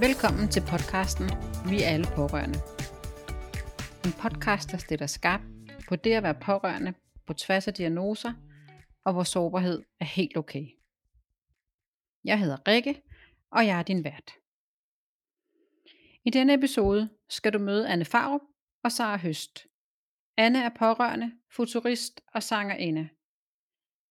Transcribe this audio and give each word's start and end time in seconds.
Velkommen 0.00 0.48
til 0.48 0.62
podcasten 0.70 1.26
Vi 1.70 1.82
er 1.82 1.88
alle 1.88 2.06
pårørende. 2.16 2.58
En 4.04 4.12
podcast, 4.22 4.70
der 4.70 4.78
stiller 4.78 5.06
skarp 5.06 5.40
på 5.88 5.96
det 5.96 6.12
at 6.12 6.22
være 6.22 6.34
pårørende 6.34 6.94
på 7.26 7.34
tværs 7.34 7.68
af 7.68 7.74
diagnoser, 7.74 8.32
og 9.04 9.12
hvor 9.12 9.22
sårbarhed 9.22 9.82
er 10.00 10.04
helt 10.04 10.36
okay. 10.36 10.66
Jeg 12.24 12.38
hedder 12.40 12.68
Rikke, 12.68 13.02
og 13.50 13.66
jeg 13.66 13.78
er 13.78 13.82
din 13.82 14.04
vært. 14.04 14.30
I 16.24 16.30
denne 16.30 16.54
episode 16.54 17.08
skal 17.28 17.52
du 17.52 17.58
møde 17.58 17.88
Anne 17.88 18.04
Farup 18.04 18.40
og 18.82 18.92
Sara 18.92 19.16
Høst. 19.16 19.66
Anne 20.36 20.62
er 20.62 20.70
pårørende, 20.78 21.32
futurist 21.52 22.20
og 22.34 22.42
sangerinde. 22.42 23.08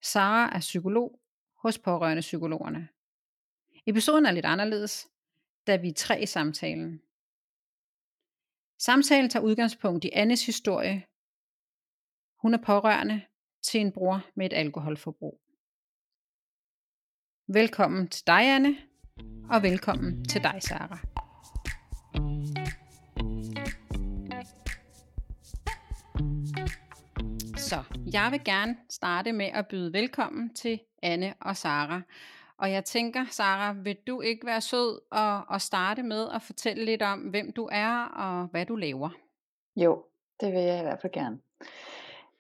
Sara 0.04 0.56
er 0.56 0.60
psykolog 0.60 1.20
hos 1.62 1.78
pårørende 1.78 2.22
psykologerne. 2.22 2.88
Episoden 3.86 4.26
er 4.26 4.32
lidt 4.32 4.46
anderledes, 4.46 5.08
da 5.68 5.76
vi 5.76 5.90
er 5.90 5.94
tre 5.94 6.22
i 6.22 6.26
samtalen. 6.26 7.02
Samtalen 8.80 9.30
tager 9.30 9.44
udgangspunkt 9.44 10.06
i 10.06 10.10
Annes 10.14 10.46
historie. 10.46 11.06
Hun 12.42 12.54
er 12.54 12.64
pårørende 12.66 13.22
til 13.64 13.82
en 13.82 13.92
bror 13.92 14.26
med 14.36 14.46
et 14.46 14.54
alkoholforbrug. 14.54 15.42
Velkommen 17.48 18.08
til 18.08 18.28
dig, 18.28 18.56
Anne, 18.56 18.78
og 19.50 19.64
velkommen 19.64 20.26
til 20.26 20.44
dig, 20.44 20.58
Sara. 20.64 21.00
Så 27.58 27.84
jeg 28.14 28.32
vil 28.32 28.44
gerne 28.46 28.78
starte 28.90 29.32
med 29.32 29.46
at 29.46 29.68
byde 29.68 29.94
velkommen 29.94 30.54
til 30.54 30.80
Anne 31.04 31.34
og 31.42 31.58
Sara. 31.58 32.02
Og 32.58 32.72
jeg 32.72 32.86
tænker, 32.86 33.26
Sara, 33.30 33.74
vil 33.74 33.98
du 34.08 34.22
ikke 34.22 34.46
være 34.46 34.62
sød 34.62 35.02
og, 35.12 35.42
og 35.48 35.62
starte 35.62 36.04
med 36.04 36.30
at 36.36 36.42
fortælle 36.42 36.86
lidt 36.86 37.02
om, 37.02 37.20
hvem 37.20 37.54
du 37.54 37.70
er 37.72 38.06
og 38.06 38.48
hvad 38.48 38.66
du 38.66 38.76
laver? 38.76 39.10
Jo, 39.76 40.04
det 40.40 40.54
vil 40.54 40.62
jeg 40.62 40.80
i 40.80 40.84
hvert 40.84 41.02
fald 41.02 41.14
gerne. 41.14 41.40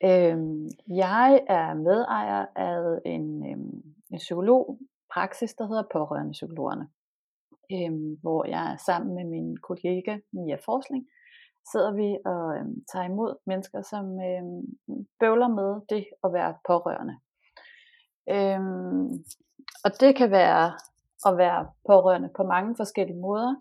Øhm, 0.03 0.69
jeg 0.87 1.45
er 1.47 1.73
medejer 1.73 2.45
af 2.55 2.99
en, 3.05 3.51
øhm, 3.51 3.83
en 4.11 4.17
psykologpraksis, 4.17 5.53
der 5.53 5.67
hedder 5.67 5.83
Pårørende 5.93 6.31
Psykologerne. 6.31 6.87
Øhm, 7.71 8.17
hvor 8.21 8.45
jeg 8.45 8.77
sammen 8.85 9.15
med 9.15 9.23
min 9.23 9.57
kollega 9.57 10.17
Mia 10.31 10.57
Forsling, 10.65 11.07
sidder 11.71 11.93
vi 11.93 12.17
og 12.25 12.57
øhm, 12.57 12.85
tager 12.91 13.05
imod 13.05 13.35
mennesker, 13.45 13.81
som 13.81 14.05
øhm, 14.21 14.65
bøvler 15.19 15.47
med 15.47 15.81
det 15.89 16.05
at 16.23 16.33
være 16.33 16.55
pårørende. 16.67 17.15
Øhm, 18.29 19.23
og 19.85 19.91
det 19.99 20.15
kan 20.15 20.31
være 20.31 20.73
at 21.25 21.37
være 21.37 21.67
pårørende 21.87 22.29
på 22.35 22.43
mange 22.43 22.75
forskellige 22.75 23.19
måder. 23.19 23.55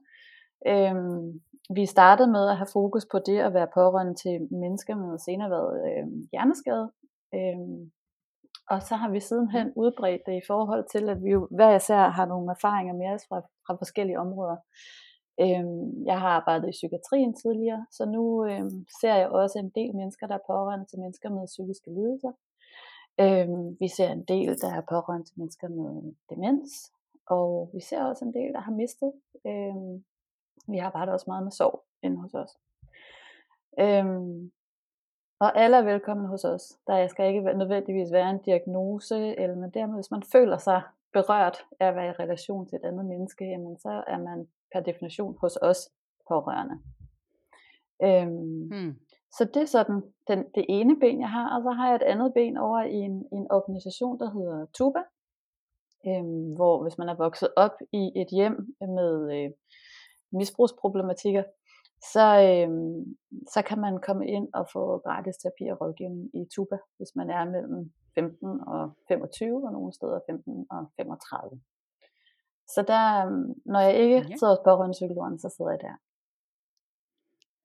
Øhm, 0.67 1.41
vi 1.71 1.87
startede 1.87 2.31
med 2.31 2.49
at 2.49 2.57
have 2.57 2.69
fokus 2.73 3.07
på 3.13 3.19
det 3.19 3.39
at 3.39 3.55
være 3.55 3.75
pårørende 3.75 4.15
til 4.15 4.49
mennesker 4.51 4.95
med 4.97 5.19
senere 5.19 5.51
været 5.51 5.75
øhm, 5.91 6.29
hjerneskade. 6.33 6.91
Øhm, 7.35 7.91
og 8.71 8.83
så 8.83 8.95
har 8.95 9.11
vi 9.11 9.21
sidenhen 9.21 9.73
udbredt 9.77 10.23
det 10.27 10.37
i 10.43 10.47
forhold 10.47 10.85
til, 10.93 11.09
at 11.09 11.23
vi 11.25 11.31
jo 11.31 11.49
hver 11.51 11.77
især 11.77 12.09
har 12.09 12.27
nogle 12.27 12.51
erfaringer 12.51 12.95
med 12.95 13.09
os 13.15 13.27
fra, 13.29 13.41
fra 13.67 13.75
forskellige 13.75 14.19
områder. 14.19 14.57
Øhm, 15.41 16.07
jeg 16.07 16.21
har 16.21 16.29
arbejdet 16.29 16.69
i 16.69 16.79
psykiatrien 16.79 17.35
tidligere, 17.35 17.87
så 17.91 18.05
nu 18.05 18.47
øhm, 18.47 18.87
ser 19.01 19.15
jeg 19.15 19.29
også 19.29 19.59
en 19.59 19.73
del 19.75 19.97
mennesker, 19.97 20.27
der 20.27 20.35
er 20.35 20.47
pårørende 20.47 20.87
til 20.87 20.99
mennesker 20.99 21.29
med 21.31 21.47
psykiske 21.47 21.91
lidelser. 21.91 22.33
Øhm, 23.21 23.77
vi 23.81 23.89
ser 23.89 24.09
en 24.09 24.25
del, 24.25 24.61
der 24.61 24.75
er 24.75 24.81
pårørende 24.81 25.27
til 25.27 25.39
mennesker 25.39 25.69
med 25.69 26.15
demens, 26.31 26.93
og 27.27 27.71
vi 27.75 27.81
ser 27.81 28.05
også 28.05 28.25
en 28.25 28.35
del, 28.35 28.53
der 28.53 28.61
har 28.61 28.73
mistet. 28.73 29.13
Øhm, 29.47 30.05
vi 30.69 30.79
har 30.79 30.91
bare 30.91 31.13
også 31.13 31.25
meget 31.29 31.43
med 31.43 31.53
sorg 31.53 31.85
inde 32.03 32.17
hos 32.21 32.35
os. 32.35 32.59
Øhm, 33.79 34.53
og 35.39 35.59
alle 35.59 35.77
er 35.77 35.83
velkommen 35.83 36.27
hos 36.27 36.45
os. 36.45 36.79
Der 36.87 37.07
skal 37.07 37.29
ikke 37.29 37.43
nødvendigvis 37.43 38.13
være 38.13 38.31
en 38.31 38.39
diagnose, 38.39 39.17
eller 39.39 39.57
men 39.57 39.71
dermed, 39.71 39.95
hvis 39.95 40.11
man 40.11 40.23
føler 40.23 40.59
sig 40.59 40.83
berørt 41.13 41.65
af 41.81 41.87
at 41.87 41.97
være 41.97 42.09
i 42.09 42.23
relation 42.23 42.67
til 42.67 42.77
et 42.77 42.85
andet 42.85 43.07
menneske, 43.07 43.45
jamen 43.45 43.79
så 43.79 44.05
er 44.07 44.19
man 44.19 44.49
per 44.73 44.81
definition 44.81 45.37
hos 45.41 45.59
os 45.63 45.91
pårørende. 46.29 46.79
Øhm, 48.03 48.69
hmm. 48.69 48.99
Så 49.39 49.45
det 49.55 49.63
er 49.63 49.67
sådan 49.67 50.03
den, 50.29 50.39
det 50.55 50.65
ene 50.69 51.01
ben, 51.01 51.21
jeg 51.21 51.31
har, 51.31 51.57
og 51.57 51.63
så 51.63 51.71
har 51.71 51.87
jeg 51.87 51.97
et 51.97 52.03
andet 52.13 52.35
ben 52.35 52.57
over 52.57 52.81
i 52.83 52.95
en, 52.95 53.17
i 53.33 53.37
en 53.43 53.47
organisation, 53.51 54.19
der 54.21 54.31
hedder 54.31 54.67
Tuba, 54.75 55.03
øhm, 56.07 56.55
hvor 56.57 56.83
hvis 56.83 56.99
man 56.99 57.09
er 57.09 57.15
vokset 57.15 57.49
op 57.57 57.77
i 57.93 58.13
et 58.17 58.29
hjem 58.31 58.57
med 58.81 59.11
øh, 59.37 59.51
misbrugsproblematikker, 60.33 61.45
så, 62.13 62.27
øhm, 62.49 63.17
så 63.53 63.63
kan 63.69 63.79
man 63.81 64.01
komme 64.07 64.27
ind 64.27 64.49
og 64.55 64.65
få 64.73 64.99
gratis 64.99 65.37
terapi 65.37 65.65
og 65.73 65.81
rådgivning 65.81 66.31
i 66.35 66.49
Tuba, 66.55 66.79
hvis 66.97 67.13
man 67.17 67.31
er 67.31 67.45
mellem 67.45 67.93
15 68.15 68.61
og 68.67 68.93
25, 69.09 69.67
og 69.67 69.73
nogle 69.73 69.93
steder 69.93 70.21
15 70.31 70.67
og 70.71 70.91
35. 70.97 71.61
Så 72.75 72.81
der, 72.83 73.27
øhm, 73.27 73.55
når 73.67 73.81
jeg 73.81 73.95
ikke 73.95 74.17
ja. 74.17 74.37
sidder 74.39 74.55
hos 74.55 74.65
pårørende 74.65 75.39
så 75.39 75.55
sidder 75.57 75.71
jeg 75.71 75.81
der. 75.81 75.97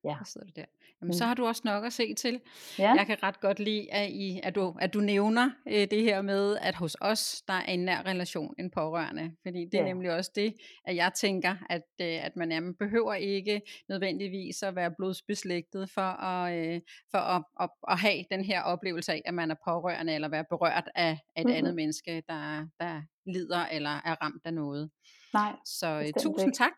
Ja. 0.04 0.16
Så 0.26 0.32
sidder 0.32 0.48
du 0.48 0.54
der. 0.56 0.66
Jamen, 1.02 1.10
mm. 1.10 1.14
så 1.14 1.26
har 1.26 1.34
du 1.34 1.46
også 1.46 1.62
nok 1.66 1.86
at 1.86 1.94
se 1.94 2.14
til. 2.14 2.42
Ja. 2.80 2.94
Jeg 2.94 3.06
kan 3.06 3.24
ret 3.24 3.40
godt 3.40 3.60
lide, 3.60 3.94
at, 3.94 4.10
I, 4.10 4.40
at, 4.44 4.56
du, 4.56 4.76
at 4.80 4.94
du 4.94 5.00
nævner 5.00 5.50
øh, 5.68 5.88
det 5.92 6.04
her 6.04 6.22
med, 6.22 6.58
at 6.62 6.76
hos 6.76 6.98
os, 7.02 7.44
der 7.48 7.54
er 7.54 7.66
en 7.66 7.80
nær 7.80 8.06
relation, 8.06 8.56
en 8.60 8.72
pårørende. 8.72 9.36
Fordi 9.44 9.66
det 9.66 9.80
er 9.80 9.84
ja. 9.84 9.88
nemlig 9.88 10.12
også 10.12 10.32
det, 10.36 10.54
at 10.86 10.96
jeg 10.96 11.12
tænker, 11.14 11.56
at, 11.70 11.84
øh, 12.02 12.26
at 12.26 12.36
man, 12.36 12.52
jamen, 12.52 12.76
behøver 12.76 13.14
ikke 13.14 13.62
nødvendigvis 13.90 14.64
at 14.64 14.76
være 14.76 14.92
blodsbeslægtet 14.92 15.90
for, 15.90 16.02
at, 16.02 16.68
øh, 16.68 16.82
for 17.12 17.18
at, 17.18 17.44
at, 17.60 17.70
at 17.88 18.00
have 18.00 18.24
den 18.32 18.44
her 18.46 18.62
oplevelse 18.62 19.14
af, 19.14 19.22
at 19.26 19.34
man 19.34 19.52
er 19.52 19.56
pårørende, 19.68 20.14
eller 20.16 20.30
være 20.30 20.46
berørt 20.50 20.90
af, 20.96 21.20
af 21.36 21.42
et 21.42 21.48
mm. 21.48 21.54
andet 21.54 21.76
menneske, 21.76 22.24
der, 22.30 22.68
der 22.80 23.02
lider 23.26 23.66
eller 23.66 23.90
er 23.90 24.24
ramt 24.24 24.42
af 24.46 24.54
noget. 24.54 24.90
Nej, 25.34 25.56
Så 25.66 25.88
øh, 25.88 26.24
tusind 26.24 26.50
ikke. 26.50 26.58
tak. 26.58 26.74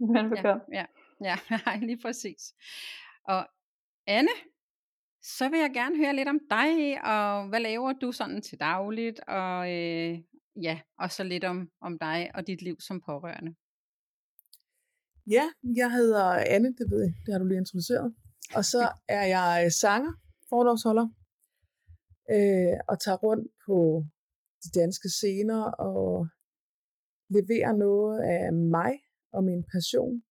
Velbekomme. 0.14 0.62
Ja, 0.72 0.78
ja. 0.78 0.84
Ja, 1.28 1.36
lige 1.80 1.98
præcis. 2.02 2.54
Og 3.24 3.46
Anne, 4.06 4.30
så 5.22 5.48
vil 5.48 5.60
jeg 5.60 5.70
gerne 5.74 5.96
høre 5.96 6.16
lidt 6.16 6.28
om 6.28 6.40
dig, 6.50 7.04
og 7.04 7.48
hvad 7.48 7.60
laver 7.60 7.92
du 7.92 8.12
sådan 8.12 8.42
til 8.42 8.60
dagligt, 8.60 9.20
og 9.20 9.72
øh, 9.72 10.18
ja, 10.62 10.80
og 10.98 11.10
så 11.10 11.24
lidt 11.24 11.44
om, 11.44 11.70
om 11.80 11.98
dig 11.98 12.30
og 12.34 12.46
dit 12.46 12.62
liv 12.62 12.76
som 12.80 13.00
pårørende. 13.00 13.54
Ja, 15.30 15.44
jeg 15.76 15.92
hedder 15.92 16.24
Anne, 16.54 16.68
det 16.68 16.90
ved 16.90 17.00
jeg, 17.02 17.14
det 17.26 17.34
har 17.34 17.38
du 17.38 17.46
lige 17.46 17.58
introduceret. 17.58 18.14
Og 18.54 18.64
så 18.64 18.92
er 19.08 19.26
jeg 19.26 19.62
øh, 19.64 19.70
sanger, 19.70 20.12
forlovsholder, 20.48 21.08
øh, 22.34 22.76
og 22.88 23.00
tager 23.00 23.16
rundt 23.16 23.48
på 23.66 24.04
de 24.62 24.80
danske 24.80 25.08
scener 25.08 25.62
og 25.88 26.26
leverer 27.36 27.72
noget 27.72 28.20
af 28.20 28.52
mig 28.52 28.92
og 29.32 29.44
min 29.44 29.64
passion 29.72 30.22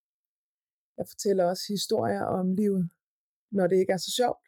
jeg 0.98 1.06
fortæller 1.08 1.44
også 1.44 1.64
historier 1.68 2.22
om 2.22 2.54
livet, 2.54 2.90
når 3.50 3.66
det 3.66 3.76
ikke 3.76 3.92
er 3.92 4.02
så 4.06 4.12
sjovt. 4.20 4.44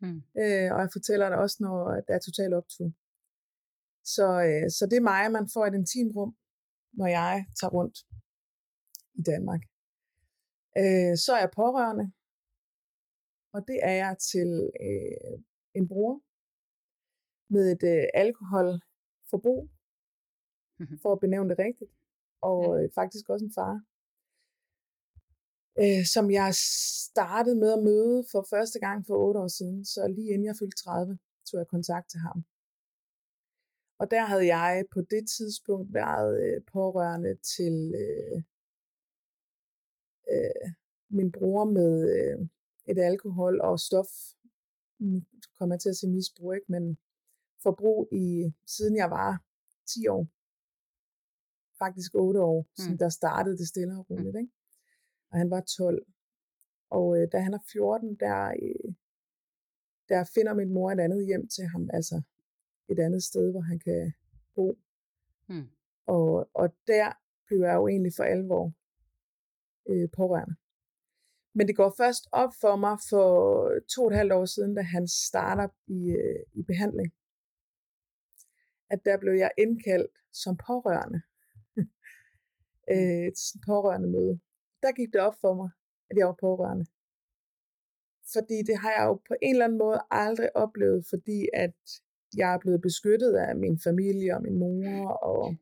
Mm. 0.00 0.22
Øh, 0.40 0.68
og 0.74 0.78
jeg 0.84 0.88
fortæller 0.92 1.28
det 1.28 1.38
også, 1.38 1.56
når 1.60 1.76
der 2.06 2.14
er 2.14 2.18
total 2.18 2.52
optur. 2.54 2.90
Så, 4.04 4.26
øh, 4.48 4.70
så 4.76 4.86
det 4.90 4.96
er 4.96 5.10
mig, 5.12 5.32
man 5.32 5.48
får 5.54 5.66
et 5.66 5.74
intimt 5.74 6.16
rum, 6.16 6.36
når 6.92 7.06
jeg 7.06 7.46
tager 7.60 7.70
rundt 7.70 7.98
i 9.14 9.22
Danmark. 9.22 9.62
Øh, 10.80 11.14
så 11.24 11.30
er 11.36 11.40
jeg 11.44 11.50
pårørende, 11.56 12.12
og 13.54 13.60
det 13.68 13.78
er 13.82 13.92
jeg 14.04 14.16
til 14.32 14.50
øh, 14.86 15.36
en 15.74 15.88
bror 15.88 16.22
med 17.54 17.64
et 17.72 17.82
øh, 17.94 18.04
alkoholforbrug, 18.14 19.70
mm-hmm. 20.78 20.98
for 21.02 21.12
at 21.12 21.20
benævne 21.20 21.50
det 21.50 21.58
rigtigt, 21.58 21.92
og 22.40 22.58
øh, 22.76 22.90
faktisk 22.94 23.28
også 23.28 23.44
en 23.44 23.52
far 23.54 23.74
øh, 25.80 26.04
som 26.14 26.30
jeg 26.30 26.54
startede 27.10 27.56
med 27.56 27.72
at 27.72 27.82
møde 27.82 28.24
for 28.32 28.46
første 28.50 28.78
gang 28.78 29.06
for 29.06 29.14
otte 29.26 29.40
år 29.40 29.48
siden. 29.48 29.84
Så 29.84 30.08
lige 30.08 30.32
inden 30.32 30.44
jeg 30.44 30.56
fyldte 30.56 30.82
30, 30.84 31.18
tog 31.46 31.58
jeg 31.58 31.68
kontakt 31.68 32.10
til 32.10 32.20
ham. 32.20 32.44
Og 33.98 34.10
der 34.10 34.24
havde 34.24 34.46
jeg 34.56 34.84
på 34.94 35.00
det 35.00 35.28
tidspunkt 35.36 35.94
været 35.94 36.42
øh, 36.44 36.62
pårørende 36.72 37.34
til 37.56 37.94
øh, 38.04 38.42
øh, 40.32 40.70
min 41.08 41.32
bror 41.32 41.64
med 41.64 41.92
øh, 42.16 42.48
et 42.90 42.98
alkohol- 42.98 43.60
og 43.60 43.80
stof, 43.80 44.10
nu 44.98 45.22
kommer 45.58 45.74
jeg 45.74 45.80
til 45.80 45.88
at 45.88 45.96
sige 45.96 46.10
misbrug, 46.10 46.54
ikke? 46.54 46.66
men 46.68 46.98
forbrug 47.62 48.08
i, 48.12 48.52
siden 48.66 48.96
jeg 48.96 49.10
var 49.10 49.42
10 49.86 50.08
år. 50.08 50.26
Faktisk 51.78 52.14
8 52.14 52.40
år, 52.40 52.60
mm. 52.62 52.82
siden 52.82 52.98
der 52.98 53.08
startede 53.08 53.58
det 53.58 53.68
stille 53.68 53.98
og 53.98 54.10
roligt. 54.10 54.34
Mm. 54.34 54.40
Ikke? 54.40 54.52
Og 55.30 55.38
han 55.38 55.50
var 55.50 55.60
12. 55.60 56.06
Og 56.90 57.18
øh, 57.18 57.28
da 57.32 57.38
han 57.38 57.54
er 57.54 57.58
14, 57.72 58.16
der, 58.20 58.48
øh, 58.62 58.94
der 60.08 60.30
finder 60.34 60.54
min 60.54 60.72
mor 60.72 60.90
et 60.90 61.00
andet 61.00 61.26
hjem 61.26 61.48
til 61.48 61.64
ham, 61.64 61.90
altså 61.92 62.22
et 62.88 62.98
andet 62.98 63.22
sted, 63.22 63.50
hvor 63.50 63.60
han 63.60 63.78
kan 63.78 64.12
bo. 64.54 64.78
Hmm. 65.48 65.68
Og, 66.06 66.50
og 66.54 66.74
der 66.86 67.12
blev 67.46 67.58
jeg 67.58 67.74
jo 67.74 67.88
egentlig 67.88 68.12
for 68.16 68.24
alvor 68.24 68.72
øh, 69.88 70.08
pårørende. 70.16 70.56
Men 71.54 71.68
det 71.68 71.76
går 71.76 71.94
først 71.96 72.24
op 72.32 72.50
for 72.60 72.76
mig 72.76 72.98
for 73.10 73.26
to 73.94 74.02
og 74.04 74.10
et 74.10 74.16
halvt 74.16 74.32
år 74.32 74.44
siden, 74.44 74.74
da 74.74 74.82
han 74.82 75.08
starter 75.08 75.68
i, 75.86 76.10
øh, 76.10 76.42
i 76.52 76.62
behandling. 76.62 77.12
At 78.90 79.00
der 79.04 79.18
blev 79.18 79.32
jeg 79.32 79.50
indkaldt 79.58 80.14
som 80.32 80.56
pårørende. 80.56 81.20
øh, 82.92 83.26
et 83.28 83.38
pårørende 83.66 84.08
møde. 84.08 84.40
Der 84.82 84.92
gik 84.92 85.12
det 85.12 85.20
op 85.20 85.34
for 85.40 85.54
mig, 85.54 85.70
at 86.10 86.16
jeg 86.16 86.26
var 86.26 86.36
pårørende. 86.40 86.86
Fordi 88.32 88.62
det 88.62 88.78
har 88.78 88.90
jeg 88.90 89.04
jo 89.06 89.14
på 89.14 89.34
en 89.42 89.54
eller 89.54 89.64
anden 89.64 89.78
måde 89.78 90.00
aldrig 90.10 90.56
oplevet, 90.56 91.06
fordi 91.10 91.48
at 91.54 91.76
jeg 92.36 92.54
er 92.54 92.58
blevet 92.58 92.82
beskyttet 92.82 93.34
af 93.34 93.56
min 93.56 93.80
familie 93.80 94.34
og 94.36 94.42
min 94.42 94.58
mor. 94.58 95.08
Og, 95.08 95.54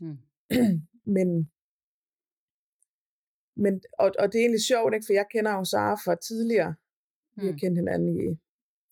hmm. 0.00 0.18
men, 1.16 1.50
men, 3.56 3.82
og, 3.98 4.12
og 4.18 4.32
det 4.32 4.38
er 4.38 4.42
egentlig 4.42 4.62
sjovt, 4.62 4.94
ikke? 4.94 5.06
for 5.06 5.12
jeg 5.12 5.26
kender 5.30 5.52
jo 5.52 5.64
Sara 5.64 5.94
fra 5.94 6.14
tidligere. 6.14 6.74
Hmm. 7.34 7.42
Vi 7.42 7.50
har 7.50 7.58
kendt 7.58 7.78
hinanden 7.78 8.32
i 8.32 8.38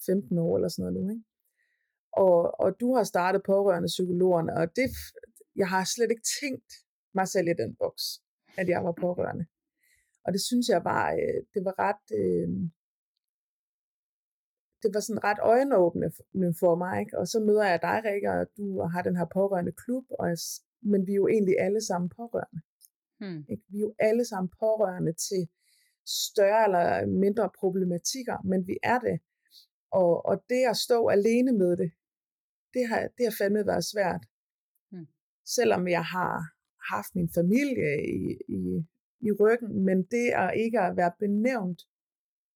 15 0.06 0.38
år 0.38 0.56
eller 0.56 0.68
sådan 0.68 0.92
noget 0.92 1.04
nu. 1.04 1.10
Ikke? 1.10 1.24
Og, 2.12 2.60
og 2.60 2.80
du 2.80 2.94
har 2.94 3.04
startet 3.04 3.42
pårørende 3.42 3.86
psykologerne, 3.86 4.52
og 4.56 4.76
det, 4.76 4.90
jeg 5.56 5.68
har 5.68 5.84
slet 5.84 6.10
ikke 6.10 6.26
tænkt 6.42 6.72
mig 7.14 7.28
selv 7.28 7.48
i 7.48 7.54
den 7.62 7.76
boks, 7.76 8.22
at 8.56 8.68
jeg 8.68 8.84
var 8.84 8.92
pårørende. 8.92 9.46
Og 10.24 10.32
det 10.32 10.40
synes 10.40 10.68
jeg 10.68 10.84
var, 10.84 11.12
øh, 11.12 11.40
det 11.54 11.64
var 11.64 11.74
ret, 11.78 12.04
øh, 12.20 12.48
det 14.82 14.94
var 14.94 15.00
sådan 15.00 15.24
ret 15.24 15.40
øjenåbende 15.42 16.10
for 16.60 16.74
mig. 16.74 17.00
Ikke? 17.00 17.18
Og 17.18 17.26
så 17.28 17.40
møder 17.40 17.64
jeg 17.64 17.80
dig, 17.82 18.02
Rikke, 18.04 18.30
og 18.30 18.46
du 18.56 18.80
har 18.92 19.02
den 19.02 19.16
her 19.16 19.26
pårørende 19.34 19.72
klub, 19.72 20.04
og 20.18 20.28
jeg, 20.28 20.38
men 20.82 21.06
vi 21.06 21.12
er 21.12 21.20
jo 21.22 21.28
egentlig 21.28 21.56
alle 21.58 21.82
sammen 21.88 22.08
pårørende. 22.08 22.60
Hmm. 23.20 23.44
Ikke? 23.50 23.64
Vi 23.68 23.76
er 23.78 23.86
jo 23.88 23.94
alle 23.98 24.24
sammen 24.24 24.50
pårørende 24.60 25.12
til 25.12 25.42
større 26.06 26.64
eller 26.64 27.06
mindre 27.06 27.50
problematikker, 27.60 28.36
men 28.44 28.66
vi 28.66 28.76
er 28.82 28.98
det. 28.98 29.20
Og, 29.90 30.26
og 30.26 30.44
det 30.48 30.62
at 30.70 30.76
stå 30.76 31.08
alene 31.08 31.52
med 31.52 31.76
det, 31.76 31.90
det 32.74 32.88
har, 32.88 33.00
det 33.16 33.24
har 33.26 33.34
fandme 33.38 33.66
været 33.66 33.84
svært. 33.84 34.22
Hmm. 34.90 35.06
Selvom 35.56 35.88
jeg 35.88 36.04
har 36.04 36.53
haft 36.92 37.14
min 37.14 37.30
familie 37.38 37.90
i, 38.20 38.22
i, 38.48 38.60
i 39.20 39.32
ryggen, 39.40 39.84
men 39.84 39.98
det 40.02 40.26
at 40.42 40.52
ikke 40.56 40.80
at 40.80 40.96
være 40.96 41.12
benævnt 41.18 41.82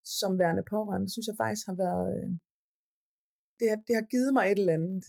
som 0.05 0.39
værende 0.39 0.65
pårørende, 0.71 1.13
synes 1.13 1.27
jeg 1.27 1.37
faktisk 1.37 1.67
har 1.67 1.75
været, 1.75 2.07
øh, 2.17 2.31
det, 3.59 3.69
har, 3.71 3.79
det 3.87 3.95
har 3.95 4.07
givet 4.15 4.33
mig 4.33 4.45
et 4.47 4.59
eller 4.59 4.73
andet. 4.73 5.05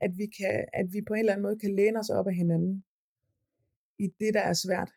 At 0.00 0.12
vi, 0.18 0.26
kan, 0.26 0.64
at 0.72 0.86
vi 0.92 1.00
på 1.08 1.12
en 1.14 1.18
eller 1.18 1.32
anden 1.32 1.46
måde 1.48 1.58
kan 1.58 1.76
læne 1.76 1.98
os 1.98 2.10
op 2.10 2.26
af 2.26 2.34
hinanden 2.34 2.84
i 3.98 4.06
det, 4.20 4.34
der 4.34 4.40
er 4.40 4.52
svært. 4.52 4.90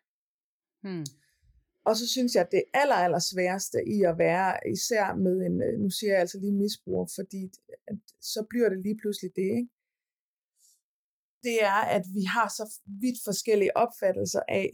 Hmm. 0.83 1.06
Og 1.86 1.95
så 1.95 2.06
synes 2.07 2.36
jeg, 2.36 2.44
at 2.45 2.51
det 2.51 2.63
aller, 2.74 2.95
aller 2.95 3.19
sværeste 3.19 3.77
i 3.95 3.98
at 4.12 4.18
være, 4.18 4.50
især 4.75 5.16
med 5.16 5.36
en, 5.48 5.62
øh, 5.62 5.80
nu 5.80 5.89
siger 5.89 6.12
jeg 6.12 6.19
altså 6.19 6.39
lige 6.39 6.62
misbrug, 6.63 7.10
fordi 7.16 7.42
at, 7.88 7.98
så 8.21 8.45
bliver 8.50 8.69
det 8.69 8.80
lige 8.81 8.98
pludselig 9.01 9.31
det, 9.36 9.50
ikke? 9.60 9.69
Det 11.44 11.64
er, 11.64 11.82
at 11.98 12.06
vi 12.14 12.24
har 12.24 12.48
så 12.48 12.66
vidt 12.86 13.20
forskellige 13.24 13.78
opfattelser 13.78 14.42
af 14.48 14.70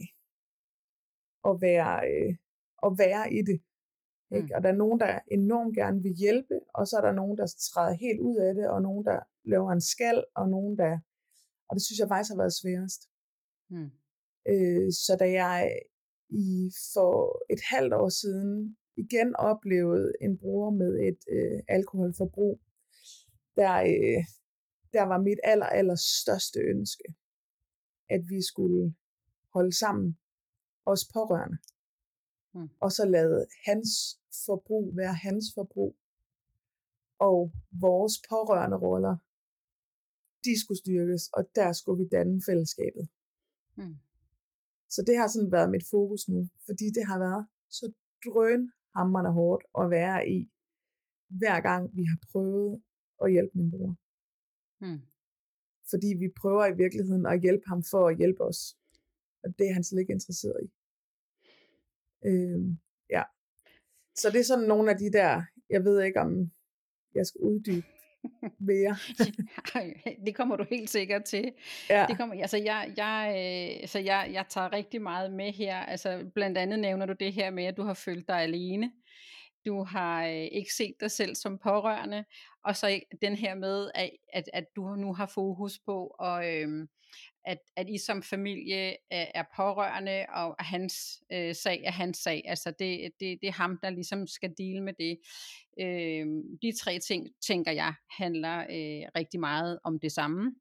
at 1.48 1.60
være, 1.60 1.94
øh, 2.10 2.34
at 2.86 2.92
være 2.98 3.32
i 3.32 3.42
det. 3.42 3.60
Ikke? 4.36 4.46
Mm. 4.46 4.54
Og 4.54 4.62
der 4.62 4.68
er 4.68 4.82
nogen, 4.84 5.00
der 5.00 5.20
enormt 5.30 5.74
gerne 5.76 6.02
vil 6.02 6.14
hjælpe, 6.14 6.60
og 6.74 6.86
så 6.86 6.96
er 6.96 7.00
der 7.00 7.12
nogen, 7.12 7.38
der 7.38 7.46
træder 7.46 7.94
helt 8.04 8.20
ud 8.20 8.36
af 8.36 8.54
det, 8.54 8.68
og 8.68 8.82
nogen, 8.82 9.04
der 9.04 9.20
laver 9.44 9.72
en 9.72 9.80
skal, 9.80 10.24
og 10.34 10.48
nogen, 10.48 10.78
der... 10.78 10.98
Og 11.68 11.74
det 11.76 11.82
synes 11.84 11.98
jeg 11.98 12.08
faktisk 12.08 12.30
har 12.32 12.42
været 12.42 12.60
sværest. 12.60 13.02
Mm. 13.70 13.90
Øh, 14.52 14.92
så 14.92 15.16
da 15.20 15.30
jeg 15.30 15.80
i 16.28 16.70
for 16.94 17.42
et 17.52 17.60
halvt 17.70 17.94
år 17.94 18.08
siden 18.08 18.76
igen 18.96 19.36
oplevede 19.36 20.12
en 20.20 20.38
bror 20.38 20.70
med 20.70 20.92
et 21.08 21.18
øh, 21.30 21.60
alkoholforbrug, 21.68 22.60
der, 23.56 23.74
øh, 23.92 24.24
der 24.96 25.02
var 25.12 25.18
mit 25.28 25.40
aller, 25.44 25.66
aller 25.66 25.94
største 25.94 26.58
ønske, 26.72 27.06
at 28.08 28.22
vi 28.28 28.40
skulle 28.50 28.94
holde 29.54 29.74
sammen, 29.82 30.18
os 30.86 31.04
pårørende. 31.14 31.58
Mm. 32.54 32.68
Og 32.80 32.92
så 32.92 33.04
lade 33.04 33.46
hans 33.66 33.90
forbrug 34.46 34.96
være 34.96 35.14
hans 35.14 35.44
forbrug. 35.54 35.96
Og 37.18 37.52
vores 37.86 38.14
pårørende 38.28 38.76
roller, 38.76 39.16
de 40.44 40.60
skulle 40.60 40.78
styrkes, 40.78 41.22
og 41.36 41.42
der 41.54 41.72
skulle 41.72 41.98
vi 42.02 42.08
danne 42.08 42.42
fællesskabet. 42.46 43.08
Mm. 43.76 43.96
Så 44.88 45.02
det 45.06 45.16
har 45.16 45.28
sådan 45.28 45.52
været 45.52 45.70
mit 45.70 45.86
fokus 45.90 46.28
nu, 46.28 46.48
fordi 46.66 46.86
det 46.96 47.04
har 47.06 47.18
været 47.18 47.46
så 47.70 47.92
drønhammerende 48.24 49.32
hårdt 49.32 49.64
at 49.80 49.90
være 49.90 50.28
i, 50.28 50.50
hver 51.28 51.60
gang 51.60 51.96
vi 51.96 52.04
har 52.04 52.18
prøvet 52.30 52.82
at 53.22 53.32
hjælpe 53.32 53.58
min 53.58 53.70
bror. 53.70 53.96
Hmm. 54.80 55.00
Fordi 55.90 56.14
vi 56.18 56.28
prøver 56.40 56.66
i 56.66 56.76
virkeligheden 56.76 57.26
at 57.26 57.40
hjælpe 57.40 57.64
ham 57.66 57.82
for 57.90 58.08
at 58.08 58.16
hjælpe 58.16 58.44
os. 58.44 58.76
Og 59.44 59.58
det 59.58 59.68
er 59.68 59.72
han 59.72 59.84
slet 59.84 60.00
ikke 60.00 60.12
interesseret 60.12 60.60
i. 60.62 60.68
Øhm, 62.26 62.78
ja. 63.10 63.22
Så 64.14 64.30
det 64.30 64.40
er 64.40 64.44
sådan 64.44 64.68
nogle 64.68 64.90
af 64.90 64.96
de 64.98 65.12
der, 65.12 65.42
jeg 65.70 65.84
ved 65.84 66.02
ikke 66.02 66.20
om 66.20 66.50
jeg 67.14 67.26
skal 67.26 67.40
uddybe 67.40 67.86
mere. 68.58 68.96
det 70.26 70.34
kommer 70.34 70.56
du 70.56 70.64
helt 70.70 70.90
sikkert 70.90 71.24
til. 71.24 71.52
Ja. 71.90 72.06
Det 72.08 72.16
kommer, 72.18 72.34
altså 72.40 72.56
jeg, 72.56 72.92
jeg, 72.96 73.34
øh, 73.82 73.88
så 73.88 73.98
jeg, 73.98 74.30
jeg 74.32 74.44
tager 74.48 74.72
rigtig 74.72 75.02
meget 75.02 75.32
med 75.32 75.52
her. 75.52 75.76
Altså 75.76 76.30
blandt 76.34 76.58
andet 76.58 76.78
nævner 76.78 77.06
du 77.06 77.12
det 77.12 77.32
her 77.32 77.50
med, 77.50 77.64
at 77.64 77.76
du 77.76 77.82
har 77.82 77.94
følt 77.94 78.28
dig 78.28 78.42
alene 78.42 78.92
du 79.66 79.84
har 79.84 80.26
øh, 80.26 80.48
ikke 80.52 80.74
set 80.74 80.94
dig 81.00 81.10
selv 81.10 81.34
som 81.34 81.58
pårørende, 81.58 82.24
og 82.64 82.76
så 82.76 83.00
den 83.22 83.36
her 83.36 83.54
med, 83.54 83.90
at, 83.94 84.10
at, 84.32 84.44
at 84.52 84.64
du 84.76 84.94
nu 84.94 85.14
har 85.14 85.26
fokus 85.34 85.78
på, 85.86 86.16
og, 86.18 86.54
øh, 86.54 86.88
at, 87.44 87.58
at 87.76 87.90
I 87.90 87.98
som 87.98 88.22
familie 88.22 88.96
er, 89.10 89.26
er 89.34 89.44
pårørende, 89.56 90.26
og 90.28 90.54
hans 90.58 91.22
øh, 91.32 91.54
sag 91.54 91.82
er 91.84 91.90
hans 91.90 92.18
sag. 92.18 92.42
Altså 92.44 92.70
det, 92.78 93.10
det, 93.20 93.38
det 93.40 93.48
er 93.48 93.52
ham, 93.52 93.78
der 93.82 93.90
ligesom 93.90 94.26
skal 94.26 94.54
dele 94.58 94.80
med 94.80 94.92
det. 94.92 95.18
Øh, 95.80 96.26
de 96.62 96.78
tre 96.80 96.98
ting, 96.98 97.28
tænker 97.46 97.72
jeg, 97.72 97.94
handler 98.18 98.58
øh, 98.58 99.08
rigtig 99.16 99.40
meget 99.40 99.78
om 99.84 99.98
det 100.00 100.12
samme. 100.12 100.54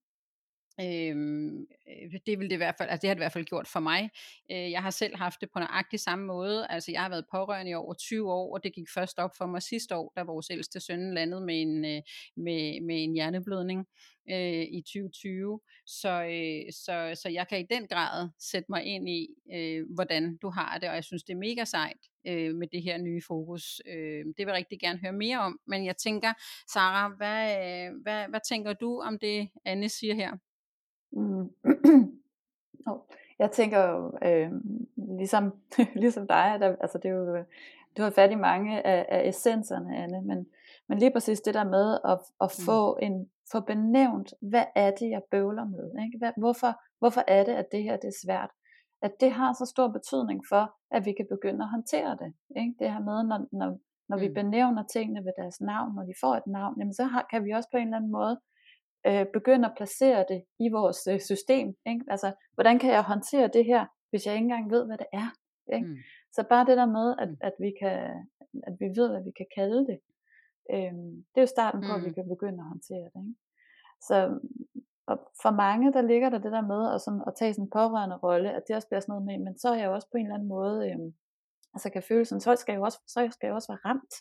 Øhm, 0.81 1.59
øh, 1.61 2.19
det 2.25 2.39
vil 2.39 2.49
det 2.49 2.55
i 2.55 2.55
hvert 2.55 2.75
fald, 2.77 2.89
altså 2.89 3.01
det 3.01 3.07
har 3.07 3.13
det 3.13 3.19
i 3.19 3.25
hvert 3.25 3.31
fald 3.31 3.45
gjort 3.45 3.67
for 3.67 3.79
mig. 3.79 4.09
Øh, 4.51 4.71
jeg 4.71 4.81
har 4.81 4.89
selv 4.89 5.15
haft 5.15 5.41
det 5.41 5.49
på 5.53 5.59
nøjagtig 5.59 5.99
samme 5.99 6.25
måde. 6.25 6.67
Altså 6.69 6.91
jeg 6.91 7.01
har 7.01 7.09
været 7.09 7.25
pårørende 7.31 7.71
i 7.71 7.73
over 7.73 7.93
20 7.93 8.31
år, 8.31 8.53
og 8.53 8.63
det 8.63 8.73
gik 8.73 8.87
først 8.93 9.19
op 9.19 9.31
for 9.37 9.45
mig 9.45 9.61
sidste 9.61 9.95
år, 9.95 10.13
da 10.15 10.23
vores 10.23 10.49
ældste 10.49 10.79
søn 10.79 11.13
landede 11.13 11.41
med 11.41 11.61
en, 11.61 11.85
øh, 11.85 12.01
med, 12.37 12.81
med 12.81 13.03
en 13.03 13.13
hjerneblødning 13.13 13.87
øh, 14.29 14.61
i 14.61 14.81
2020. 14.81 15.59
Så, 15.85 16.23
øh, 16.23 16.73
så, 16.73 17.21
så 17.21 17.29
jeg 17.29 17.47
kan 17.47 17.59
i 17.59 17.65
den 17.69 17.87
grad 17.87 18.29
sætte 18.39 18.65
mig 18.69 18.83
ind 18.83 19.09
i, 19.09 19.27
øh, 19.53 19.85
hvordan 19.95 20.37
du 20.37 20.49
har 20.49 20.77
det, 20.77 20.89
og 20.89 20.95
jeg 20.95 21.03
synes 21.03 21.23
det 21.23 21.33
er 21.33 21.37
mega 21.37 21.65
sejt 21.65 21.99
øh, 22.27 22.55
med 22.55 22.67
det 22.67 22.81
her 22.83 22.97
nye 22.97 23.21
fokus. 23.27 23.81
Øh, 23.87 24.25
det 24.25 24.37
vil 24.37 24.47
jeg 24.47 24.53
rigtig 24.53 24.79
gerne 24.79 24.99
høre 24.99 25.13
mere 25.13 25.39
om, 25.39 25.59
men 25.67 25.85
jeg 25.85 25.97
tænker, 25.97 26.33
Sara, 26.73 27.13
hvad, 27.17 27.43
øh, 27.65 28.01
hvad, 28.03 28.25
hvad 28.29 28.39
tænker 28.49 28.73
du 28.73 29.01
om 29.01 29.19
det, 29.19 29.49
Anne 29.65 29.89
siger 29.89 30.15
her? 30.15 30.37
Mm. 31.11 31.49
oh. 32.87 32.99
Jeg 33.39 33.51
tænker 33.51 33.89
jo, 33.89 34.17
øh, 34.23 34.51
ligesom, 35.17 35.53
ligesom 36.03 36.27
dig, 36.27 36.57
der, 36.59 36.75
altså 36.81 36.97
det 36.97 37.09
er 37.09 37.13
jo, 37.13 37.43
du 37.97 38.01
har 38.01 38.09
fat 38.09 38.31
i 38.31 38.35
mange 38.35 38.87
af, 38.87 39.05
af 39.09 39.29
essenserne, 39.29 39.97
Anne, 39.97 40.21
men, 40.21 40.47
men 40.89 40.97
lige 40.97 41.11
præcis 41.11 41.41
det 41.41 41.53
der 41.53 41.63
med 41.63 41.99
at, 42.05 42.19
at 42.41 42.55
mm. 42.59 42.65
få, 42.65 42.97
en, 43.01 43.29
få 43.51 43.59
benævnt, 43.59 44.33
hvad 44.41 44.65
er 44.75 44.91
det, 44.91 45.09
jeg 45.09 45.21
bøvler 45.31 45.65
med? 45.65 46.03
Ikke? 46.05 46.17
Hvad, 46.17 46.31
hvorfor, 46.37 46.81
hvorfor 46.99 47.23
er 47.27 47.43
det, 47.43 47.51
at 47.51 47.71
det 47.71 47.83
her 47.83 47.97
det 47.97 48.07
er 48.07 48.19
svært? 48.25 48.49
At 49.01 49.11
det 49.19 49.31
har 49.31 49.53
så 49.53 49.65
stor 49.65 49.87
betydning 49.87 50.41
for, 50.49 50.75
at 50.91 51.05
vi 51.05 51.11
kan 51.11 51.27
begynde 51.29 51.63
at 51.63 51.69
håndtere 51.69 52.17
det. 52.21 52.33
Ikke? 52.57 52.73
Det 52.79 52.93
her 52.93 52.99
med, 52.99 53.23
når, 53.23 53.39
når, 53.51 53.79
når 54.09 54.17
vi 54.17 54.27
mm. 54.27 54.33
benævner 54.33 54.83
tingene 54.83 55.25
ved 55.25 55.33
deres 55.37 55.61
navn, 55.61 55.95
når 55.95 56.03
de 56.03 56.13
får 56.21 56.35
et 56.35 56.47
navn, 56.47 56.75
jamen 56.79 56.93
så 56.93 57.03
har, 57.03 57.27
kan 57.31 57.45
vi 57.45 57.51
også 57.51 57.69
på 57.71 57.77
en 57.77 57.87
eller 57.87 57.97
anden 57.97 58.11
måde 58.11 58.39
øh, 59.07 59.25
begynde 59.33 59.65
at 59.69 59.73
placere 59.77 60.25
det 60.29 60.43
i 60.59 60.69
vores 60.69 61.07
øh, 61.07 61.19
system. 61.19 61.67
Ikke? 61.91 62.05
Altså, 62.07 62.33
hvordan 62.53 62.79
kan 62.79 62.91
jeg 62.91 63.03
håndtere 63.03 63.47
det 63.47 63.65
her, 63.65 63.85
hvis 64.09 64.25
jeg 64.25 64.33
ikke 64.33 64.43
engang 64.43 64.71
ved, 64.71 64.85
hvad 64.85 64.97
det 64.97 65.07
er? 65.13 65.29
Ikke? 65.75 65.87
Mm. 65.87 65.97
Så 66.31 66.43
bare 66.49 66.65
det 66.65 66.77
der 66.77 66.85
med, 66.85 67.15
at, 67.19 67.29
mm. 67.29 67.37
at, 67.41 67.53
vi 67.59 67.71
kan, 67.81 67.97
at 68.67 68.73
vi 68.79 68.85
ved, 68.99 69.07
hvad 69.11 69.23
vi 69.23 69.31
kan 69.39 69.47
kalde 69.57 69.79
det, 69.89 69.99
øh, 70.73 70.93
det 71.31 71.37
er 71.37 71.45
jo 71.47 71.55
starten 71.57 71.81
på, 71.81 71.91
mm. 71.91 71.95
at 71.97 72.03
vi 72.05 72.09
mm. 72.09 72.17
kan 72.17 72.27
begynde 72.33 72.59
at 72.63 72.71
håndtere 72.73 73.09
det. 73.13 73.21
Ikke? 73.25 73.35
Så 74.07 74.39
og 75.07 75.17
for 75.41 75.51
mange, 75.51 75.93
der 75.93 76.01
ligger 76.01 76.29
der 76.29 76.37
det 76.37 76.51
der 76.51 76.61
med 76.61 76.93
at, 76.93 77.01
sådan, 77.01 77.23
at 77.27 77.33
tage 77.39 77.53
sådan 77.53 77.65
en 77.65 77.69
pårørende 77.69 78.15
rolle, 78.15 78.53
at 78.53 78.63
det 78.67 78.75
også 78.75 78.87
bliver 78.87 78.99
sådan 78.99 79.13
noget 79.13 79.25
med, 79.25 79.37
men 79.45 79.57
så 79.57 79.69
er 79.69 79.79
jeg 79.79 79.89
også 79.89 80.07
på 80.11 80.17
en 80.17 80.25
eller 80.25 80.35
anden 80.35 80.49
måde, 80.49 80.77
øh, 80.89 80.99
altså 81.73 81.89
kan 81.89 82.03
føle 82.03 82.25
sådan, 82.25 82.41
så 82.41 82.55
skal 82.55 82.73
jeg 82.73 82.81
også, 82.81 82.99
så 83.07 83.27
skal 83.31 83.47
jeg 83.47 83.55
også 83.55 83.71
være 83.71 83.85
ramt. 83.85 84.13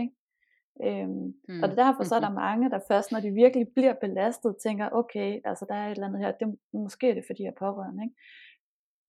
Ikke? 0.00 0.14
Øhm, 0.84 1.34
mm. 1.48 1.62
Og 1.62 1.68
det 1.68 1.78
er 1.78 1.84
derfor 1.84 2.02
så 2.04 2.14
er 2.16 2.20
der 2.20 2.30
mange, 2.30 2.70
der 2.70 2.80
først 2.88 3.12
når 3.12 3.20
de 3.20 3.30
virkelig 3.30 3.66
bliver 3.74 3.94
belastet, 3.94 4.56
tænker, 4.62 4.88
okay, 4.92 5.40
altså 5.44 5.66
der 5.68 5.74
er 5.74 5.86
et 5.86 5.90
eller 5.90 6.06
andet 6.06 6.20
her, 6.20 6.32
det, 6.32 6.58
måske 6.72 7.10
er 7.10 7.14
det 7.14 7.24
fordi 7.26 7.42
jeg 7.42 7.48
er 7.56 7.58
pårørende, 7.58 8.04
ikke? 8.04 8.16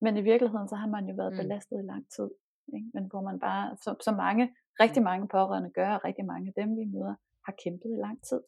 Men 0.00 0.16
i 0.16 0.20
virkeligheden, 0.22 0.68
så 0.68 0.76
har 0.76 0.88
man 0.88 1.08
jo 1.08 1.14
været 1.14 1.32
Mm. 1.32 1.36
belastet 1.36 1.76
i 1.78 1.86
lang 1.92 2.04
tid. 2.16 2.30
Ikke? 2.74 2.88
Men 2.94 3.04
hvor 3.10 3.20
man 3.22 3.40
bare, 3.40 3.76
som, 3.84 3.96
som 4.00 4.14
mange, 4.16 4.44
rigtig 4.80 5.02
mange 5.02 5.28
pårørende 5.28 5.70
gør, 5.70 5.90
og 5.94 6.04
rigtig 6.04 6.24
mange 6.24 6.52
af 6.56 6.62
dem, 6.62 6.76
vi 6.76 6.84
møder, 6.84 7.14
har 7.46 7.54
kæmpet 7.64 7.90
i 7.96 8.00
lang 8.06 8.22
tid. 8.28 8.40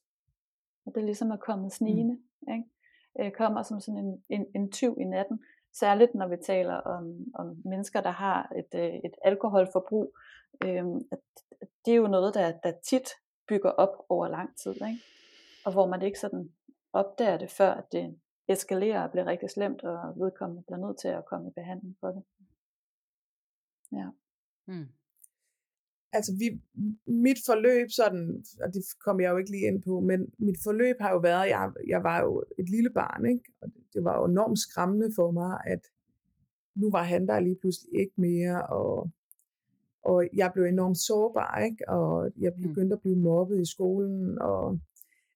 Og 0.87 0.93
det 0.95 1.01
er 1.01 1.05
ligesom 1.05 1.31
er 1.31 1.37
kommet 1.37 1.73
snigende. 1.73 2.19
Ikke? 2.53 2.65
Øh, 3.21 3.33
kommer 3.33 3.63
som 3.63 3.81
sådan 3.81 4.01
en, 4.05 4.25
en, 4.29 4.47
en 4.55 4.71
tyv 4.71 4.97
i 5.01 5.05
natten. 5.05 5.41
Særligt 5.73 6.15
når 6.15 6.29
vi 6.29 6.37
taler 6.37 6.75
om, 6.75 7.27
om 7.35 7.57
mennesker, 7.65 8.01
der 8.01 8.11
har 8.11 8.53
et, 8.57 8.79
øh, 8.81 8.95
et 8.95 9.15
alkoholforbrug. 9.25 10.17
Øh, 10.65 10.85
at, 11.13 11.19
det 11.85 11.93
er 11.93 11.97
jo 11.97 12.07
noget, 12.07 12.35
der, 12.35 12.53
der 12.65 12.73
tit 12.85 13.09
bygger 13.49 13.71
op 13.71 14.05
over 14.09 14.29
lang 14.29 14.59
tid. 14.59 14.75
Ikke? 14.75 15.01
Og 15.65 15.73
hvor 15.73 15.87
man 15.87 16.03
ikke 16.03 16.19
sådan 16.19 16.53
opdager 16.93 17.39
det, 17.39 17.51
før 17.51 17.75
at 17.75 17.93
det 17.93 18.21
eskalerer 18.49 19.03
og 19.03 19.11
bliver 19.11 19.27
rigtig 19.27 19.51
slemt, 19.51 19.85
og 19.85 20.15
vedkommende 20.17 20.63
bliver 20.63 20.79
nødt 20.87 20.99
til 20.99 21.09
at 21.09 21.25
komme 21.25 21.49
i 21.49 21.53
behandling 21.53 21.97
for 22.01 22.09
det. 22.09 22.23
Ja. 23.93 24.09
Mm 24.67 24.89
altså 26.13 26.33
vi, 26.39 26.61
mit 27.07 27.37
forløb 27.47 27.89
sådan, 27.91 28.45
og 28.63 28.75
det 28.75 28.83
kom 29.05 29.21
jeg 29.21 29.31
jo 29.31 29.37
ikke 29.37 29.51
lige 29.51 29.67
ind 29.67 29.83
på, 29.83 30.01
men 30.01 30.21
mit 30.39 30.57
forløb 30.65 30.97
har 31.01 31.11
jo 31.13 31.19
været, 31.19 31.49
jeg, 31.49 31.73
jeg 31.87 32.03
var 32.03 32.21
jo 32.23 32.45
et 32.59 32.69
lille 32.69 32.91
barn, 32.91 33.27
ikke? 33.27 33.45
og 33.63 33.69
det 33.95 34.05
var 34.05 34.19
jo 34.19 34.25
enormt 34.25 34.59
skræmmende 34.59 35.11
for 35.17 35.31
mig, 35.31 35.59
at 35.67 35.81
nu 36.75 36.91
var 36.91 37.03
han 37.03 37.27
der 37.27 37.41
lige 37.41 37.57
pludselig 37.61 38.01
ikke 38.01 38.13
mere, 38.17 38.67
og, 38.67 39.11
og 40.05 40.29
jeg 40.35 40.51
blev 40.55 40.65
enormt 40.65 40.99
sårbar, 40.99 41.59
ikke? 41.65 41.89
og 41.89 42.31
jeg 42.39 42.53
begyndte 42.69 42.95
at 42.97 43.03
blive 43.03 43.17
mobbet 43.17 43.61
i 43.61 43.71
skolen, 43.71 44.39
og 44.41 44.79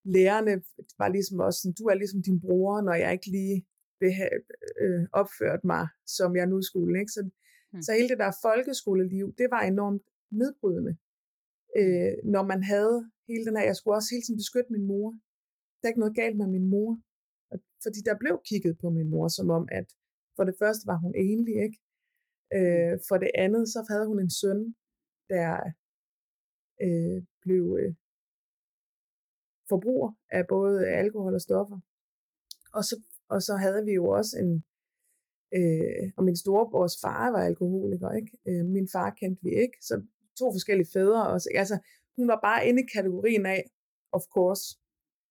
lærerne 0.03 0.61
var 0.97 1.07
ligesom 1.07 1.39
også 1.39 1.59
sådan, 1.61 1.75
du 1.79 1.85
er 1.85 1.93
ligesom 1.95 2.21
din 2.23 2.39
bror, 2.41 2.81
når 2.81 2.93
jeg 2.93 3.11
ikke 3.13 3.27
lige 3.31 3.65
beha- 4.03 4.39
øh, 4.83 5.07
opførte 5.13 5.67
mig, 5.67 5.87
som 6.05 6.35
jeg 6.35 6.47
nu 6.47 6.61
skulle. 6.61 6.99
Ikke? 6.99 7.11
Så, 7.11 7.29
Mm. 7.73 7.81
så 7.81 7.91
hele 7.93 8.09
det 8.09 8.17
der 8.19 8.31
folkeskoleliv, 8.41 9.33
det 9.37 9.47
var 9.51 9.59
enormt 9.61 10.01
nedbrydende. 10.31 10.97
Øh, 11.79 12.13
når 12.23 12.43
man 12.51 12.63
havde 12.63 13.11
hele 13.27 13.45
den 13.45 13.57
her, 13.57 13.65
jeg 13.65 13.75
skulle 13.75 13.97
også 13.97 14.09
hele 14.11 14.23
tiden 14.23 14.41
beskytte 14.43 14.71
min 14.71 14.87
mor. 14.87 15.09
Der 15.77 15.83
er 15.83 15.91
ikke 15.91 15.99
noget 16.05 16.15
galt 16.15 16.37
med 16.37 16.47
min 16.47 16.69
mor. 16.69 17.01
Fordi 17.83 17.99
der 18.09 18.15
blev 18.19 18.41
kigget 18.49 18.77
på 18.81 18.89
min 18.89 19.09
mor, 19.09 19.27
som 19.27 19.49
om, 19.49 19.67
at 19.71 19.87
for 20.35 20.43
det 20.43 20.55
første 20.59 20.87
var 20.87 20.97
hun 20.97 21.13
enlig, 21.15 21.55
ikke? 21.65 21.79
Øh, 22.57 22.99
for 23.07 23.17
det 23.17 23.31
andet, 23.35 23.63
så 23.73 23.79
havde 23.89 24.07
hun 24.07 24.19
en 24.19 24.29
søn, 24.29 24.75
der 25.29 25.53
øh, 26.85 27.23
blev 27.41 27.77
øh, 27.81 27.93
forbruger 29.69 30.11
af 30.29 30.47
både 30.47 30.87
alkohol 30.87 31.33
og 31.33 31.41
stoffer. 31.41 31.79
Og 32.73 32.83
så, 32.83 32.95
og 33.29 33.41
så 33.41 33.53
havde 33.55 33.85
vi 33.85 33.91
jo 33.91 34.05
også 34.09 34.33
en, 34.43 34.51
øh, 35.57 36.11
og 36.17 36.23
min 36.23 36.35
storebrors 36.35 36.95
far 37.03 37.31
var 37.31 37.43
alkoholiker, 37.51 38.11
ikke? 38.11 38.31
Øh, 38.47 38.65
min 38.65 38.87
far 38.93 39.09
kendte 39.19 39.43
vi 39.43 39.49
ikke, 39.49 39.77
så 39.81 39.95
to 40.39 40.45
forskellige 40.55 40.89
fædre 40.93 41.27
også. 41.27 41.49
Altså, 41.55 41.77
hun 42.17 42.27
var 42.27 42.39
bare 42.43 42.67
inde 42.67 42.83
i 42.83 42.87
kategorien 42.95 43.45
af, 43.45 43.61
of 44.11 44.21
course, 44.35 44.63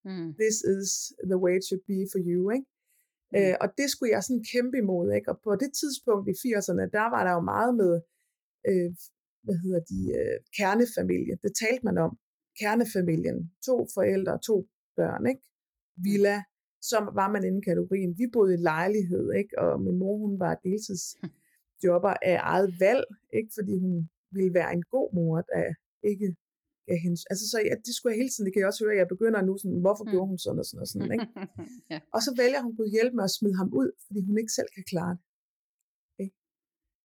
Mm. 0.08 0.34
this 0.42 0.56
is 0.74 0.88
the 1.30 1.38
way 1.44 1.52
it 1.58 1.64
should 1.68 1.84
be 1.92 1.98
for 2.12 2.20
you, 2.30 2.50
ikke? 2.56 2.66
Mm. 3.32 3.38
Øh, 3.38 3.54
og 3.60 3.68
det 3.78 3.86
skulle 3.90 4.12
jeg 4.12 4.22
sådan 4.24 4.44
kæmpe 4.52 4.76
imod, 4.78 5.06
ikke? 5.12 5.28
Og 5.32 5.36
på 5.44 5.56
det 5.62 5.70
tidspunkt 5.80 6.24
i 6.32 6.34
80'erne, 6.42 6.84
der 6.98 7.06
var 7.14 7.22
der 7.26 7.32
jo 7.38 7.40
meget 7.54 7.72
med, 7.82 7.92
øh, 8.70 8.90
hvad 9.44 9.56
hedder 9.64 9.80
de, 9.92 10.00
øh, 10.18 10.36
kernefamilie. 10.58 11.34
Det 11.44 11.52
talte 11.62 11.84
man 11.88 11.98
om. 11.98 12.12
Kernefamilien. 12.60 13.38
To 13.66 13.76
forældre, 13.94 14.38
to 14.48 14.56
børn, 14.96 15.26
ikke? 15.26 15.42
Villa. 16.06 16.36
Så 16.90 17.10
var 17.20 17.28
man 17.34 17.44
inde 17.44 17.58
i 17.58 17.68
kategorien. 17.70 18.18
Vi 18.18 18.26
boede 18.32 18.54
i 18.54 18.64
lejlighed, 18.72 19.32
ikke? 19.40 19.58
Og 19.58 19.80
min 19.80 19.98
mor, 19.98 20.16
hun 20.24 20.38
var 20.40 20.54
deltidsjobber 20.64 22.14
af 22.22 22.36
eget 22.42 22.70
valg, 22.80 23.04
ikke? 23.38 23.50
Fordi 23.58 23.78
hun 23.78 24.10
ville 24.38 24.54
være 24.60 24.72
en 24.78 24.84
god 24.94 25.08
mor, 25.18 25.36
der 25.50 25.62
ikke 26.10 26.28
gav 26.88 26.98
hendes... 27.06 27.22
Altså, 27.30 27.44
så 27.52 27.58
ja, 27.68 27.74
det 27.86 27.92
skulle 27.94 28.12
jeg 28.12 28.20
hele 28.22 28.32
tiden, 28.32 28.46
det 28.46 28.52
kan 28.52 28.60
jeg 28.62 28.70
også 28.72 28.84
høre, 28.84 29.00
jeg 29.02 29.12
begynder 29.14 29.40
nu 29.48 29.54
sådan, 29.62 29.80
hvorfor 29.84 30.04
Mm. 30.04 30.10
gjorde 30.12 30.28
hun 30.32 30.38
sådan 30.44 30.60
og 30.62 30.66
sådan 30.68 30.82
og 30.84 30.88
sådan, 30.92 31.12
ikke? 31.16 31.28
ja. 31.92 31.98
Og 32.14 32.20
så 32.26 32.30
vælger 32.40 32.60
hun 32.64 32.76
Gud 32.78 32.88
hjælpe 32.96 33.14
med 33.16 33.24
at 33.28 33.36
smide 33.38 33.56
ham 33.60 33.70
ud, 33.80 33.88
fordi 34.06 34.20
hun 34.28 34.36
ikke 34.42 34.56
selv 34.58 34.70
kan 34.76 34.84
klare 34.92 35.14
det. 35.16 35.24
Ikke? 36.24 36.36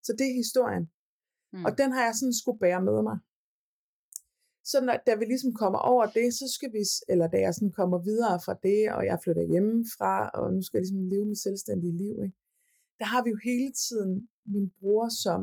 Så 0.05 0.11
det 0.17 0.25
er 0.29 0.35
historien. 0.43 0.85
Mm. 1.53 1.65
Og 1.67 1.71
den 1.79 1.89
har 1.95 2.03
jeg 2.07 2.15
sådan 2.19 2.39
skulle 2.41 2.61
bære 2.65 2.81
med 2.89 2.99
mig. 3.09 3.17
Så 4.71 4.77
når, 4.85 4.95
da 5.07 5.11
vi 5.19 5.25
ligesom 5.25 5.53
kommer 5.63 5.79
over 5.93 6.05
det, 6.17 6.27
så 6.39 6.45
skal 6.55 6.69
vi, 6.75 6.83
eller 7.11 7.27
da 7.33 7.37
jeg 7.45 7.53
sådan 7.55 7.75
kommer 7.79 7.97
videre 8.09 8.37
fra 8.45 8.55
det, 8.67 8.81
og 8.95 9.01
jeg 9.09 9.17
flytter 9.23 9.45
hjemmefra, 9.53 10.13
og 10.37 10.45
nu 10.55 10.61
skal 10.63 10.77
jeg 10.77 10.83
ligesom 10.83 11.03
leve 11.13 11.25
mit 11.31 11.41
selvstændige 11.47 11.97
liv, 12.03 12.15
ikke? 12.25 12.37
der 12.99 13.07
har 13.13 13.21
vi 13.23 13.29
jo 13.29 13.39
hele 13.51 13.71
tiden 13.85 14.29
min 14.53 14.67
bror, 14.79 15.05
som 15.23 15.41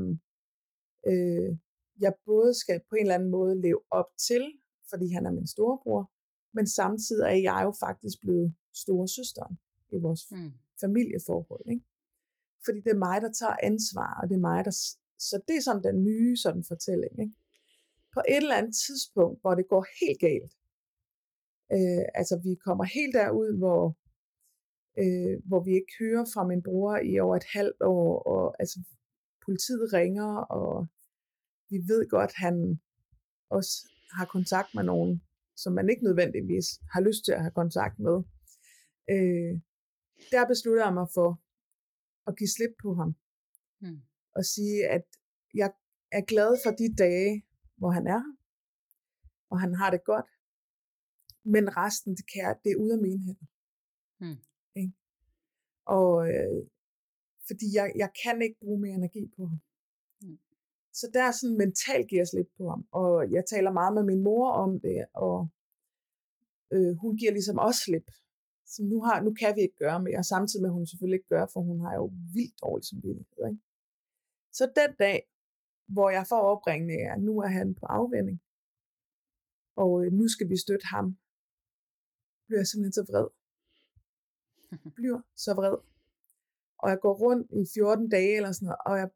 øh, 1.11 1.51
jeg 2.01 2.13
både 2.25 2.55
skal 2.55 2.81
på 2.89 2.95
en 2.95 3.01
eller 3.01 3.15
anden 3.15 3.31
måde 3.31 3.61
leve 3.61 3.81
op 3.91 4.11
til, 4.29 4.45
fordi 4.91 5.07
han 5.17 5.27
er 5.27 5.31
min 5.31 5.47
storebror, 5.47 6.11
men 6.57 6.67
samtidig 6.67 7.25
er 7.25 7.41
jeg 7.49 7.61
jo 7.65 7.73
faktisk 7.81 8.17
blevet 8.21 8.55
store 8.75 9.09
søsteren 9.09 9.59
i 9.97 9.99
vores 10.07 10.23
Mm. 10.31 10.53
familieforhold. 10.81 11.65
Ikke? 11.73 11.85
Fordi 12.65 12.79
det 12.81 12.91
er 12.93 13.05
mig, 13.09 13.23
der 13.23 13.33
tager 13.33 13.57
ansvar, 13.63 14.11
og 14.21 14.29
det 14.29 14.35
er 14.35 14.47
mig, 14.51 14.65
der... 14.65 14.71
Så 15.29 15.37
det 15.49 15.57
er 15.57 15.61
sådan 15.61 15.83
den 15.83 16.05
nye 16.05 16.37
sådan 16.37 16.65
fortælling. 16.65 17.15
Ikke? 17.25 17.35
På 18.15 18.21
et 18.29 18.37
eller 18.37 18.57
andet 18.61 18.75
tidspunkt, 18.87 19.41
hvor 19.41 19.55
det 19.55 19.69
går 19.69 19.85
helt 20.01 20.21
galt, 20.21 20.53
øh, 21.75 22.05
altså 22.21 22.35
vi 22.47 22.53
kommer 22.67 22.85
helt 22.85 23.15
derud, 23.15 23.51
hvor, 23.63 23.83
øh, 25.03 25.35
hvor 25.49 25.61
vi 25.67 25.73
ikke 25.81 25.93
hører 26.01 26.25
fra 26.35 26.43
min 26.51 26.63
bror 26.63 26.97
i 27.11 27.13
over 27.25 27.37
et 27.37 27.49
halvt 27.57 27.81
år, 27.83 28.23
og 28.33 28.57
altså 28.59 28.79
politiet 29.47 29.93
ringer, 29.93 30.33
og 30.61 30.87
vi 31.71 31.77
ved 31.91 32.09
godt, 32.09 32.33
han 32.35 32.81
også 33.51 33.73
har 34.17 34.27
kontakt 34.37 34.71
med 34.75 34.85
nogen, 34.85 35.23
som 35.57 35.73
man 35.73 35.91
ikke 35.91 36.05
nødvendigvis 36.05 36.69
har 36.93 37.01
lyst 37.01 37.25
til 37.25 37.33
at 37.33 37.41
have 37.41 37.59
kontakt 37.63 37.99
med. 37.99 38.17
Øh, 39.15 39.53
der 40.33 40.49
beslutter 40.53 40.85
jeg 40.85 40.95
mig 40.95 41.09
for 41.15 41.31
at 42.29 42.37
give 42.39 42.53
slip 42.57 42.75
på 42.83 42.95
ham. 42.95 43.11
Mm. 43.81 44.01
Og 44.37 44.45
sige, 44.45 44.89
at 44.97 45.05
jeg 45.55 45.71
er 46.13 46.25
glad 46.33 46.51
for 46.65 46.71
de 46.71 46.97
dage, 47.05 47.47
hvor 47.77 47.91
han 47.91 48.07
er 48.07 48.21
her, 48.27 48.37
og 49.51 49.61
han 49.61 49.75
har 49.75 49.91
det 49.91 50.05
godt. 50.05 50.31
Men 51.55 51.77
resten, 51.77 52.17
det, 52.17 52.25
kan 52.33 52.43
jeg, 52.43 52.57
det 52.65 52.71
er 52.73 52.83
ude 52.85 52.93
af 52.93 53.03
mine 53.07 53.23
hænder. 53.27 53.49
Mm. 54.21 54.41
Ikke? 54.81 54.93
Og 55.85 56.29
øh, 56.29 56.59
fordi 57.49 57.67
jeg, 57.79 57.93
jeg 58.03 58.11
kan 58.23 58.43
ikke 58.43 58.59
bruge 58.61 58.81
mere 58.81 58.95
energi 58.95 59.33
på 59.37 59.47
ham. 59.47 59.61
Så 60.99 61.11
der 61.15 61.23
er 61.29 61.33
sådan 61.33 61.57
mentalt 61.65 62.09
giver 62.09 62.21
jeg 62.21 62.29
slip 62.29 62.51
på 62.59 62.65
ham. 62.73 62.83
Og 62.93 63.33
jeg 63.37 63.45
taler 63.53 63.73
meget 63.81 63.95
med 63.95 64.05
min 64.11 64.23
mor 64.29 64.47
om 64.65 64.81
det, 64.81 64.99
og 65.27 65.49
øh, 66.75 66.93
hun 67.03 67.17
giver 67.17 67.33
ligesom 67.33 67.59
også 67.59 67.81
slip. 67.87 68.09
Så 68.73 68.81
nu, 68.91 68.99
har, 69.07 69.17
nu 69.27 69.31
kan 69.41 69.57
vi 69.57 69.61
ikke 69.61 69.79
gøre 69.85 70.03
mere, 70.03 70.25
samtidig 70.25 70.63
med, 70.63 70.71
at 70.71 70.79
hun 70.79 70.87
selvfølgelig 70.87 71.19
ikke 71.19 71.35
gør, 71.35 71.47
for 71.53 71.61
hun 71.61 71.81
har 71.85 71.95
jo 72.01 72.07
vildt 72.35 72.61
dårlig 72.63 72.85
samvittighed. 72.85 73.41
Ikke? 73.51 73.63
Så 74.53 74.65
den 74.81 74.91
dag, 75.05 75.19
hvor 75.95 76.11
jeg 76.11 76.25
får 76.27 76.43
opringning 76.53 77.01
af, 77.03 77.13
at 77.15 77.21
nu 77.29 77.35
er 77.47 77.51
han 77.59 77.75
på 77.75 77.87
afvending, 77.87 78.41
og 79.83 79.91
øh, 80.05 80.13
nu 80.13 80.29
skal 80.29 80.49
vi 80.49 80.57
støtte 80.65 80.87
ham, 80.95 81.07
bliver 82.47 82.61
jeg 82.61 82.67
simpelthen 82.67 82.99
så 82.99 83.05
vred. 83.11 83.29
Bliver 84.99 85.21
så 85.37 85.55
vred. 85.55 85.77
Og 86.83 86.91
jeg 86.91 86.99
går 87.01 87.15
rundt 87.25 87.47
i 87.61 87.63
14 87.75 88.09
dage 88.09 88.37
eller 88.37 88.53
sådan 88.53 88.67
noget, 88.67 88.81
og 88.87 88.99
jeg 89.03 89.11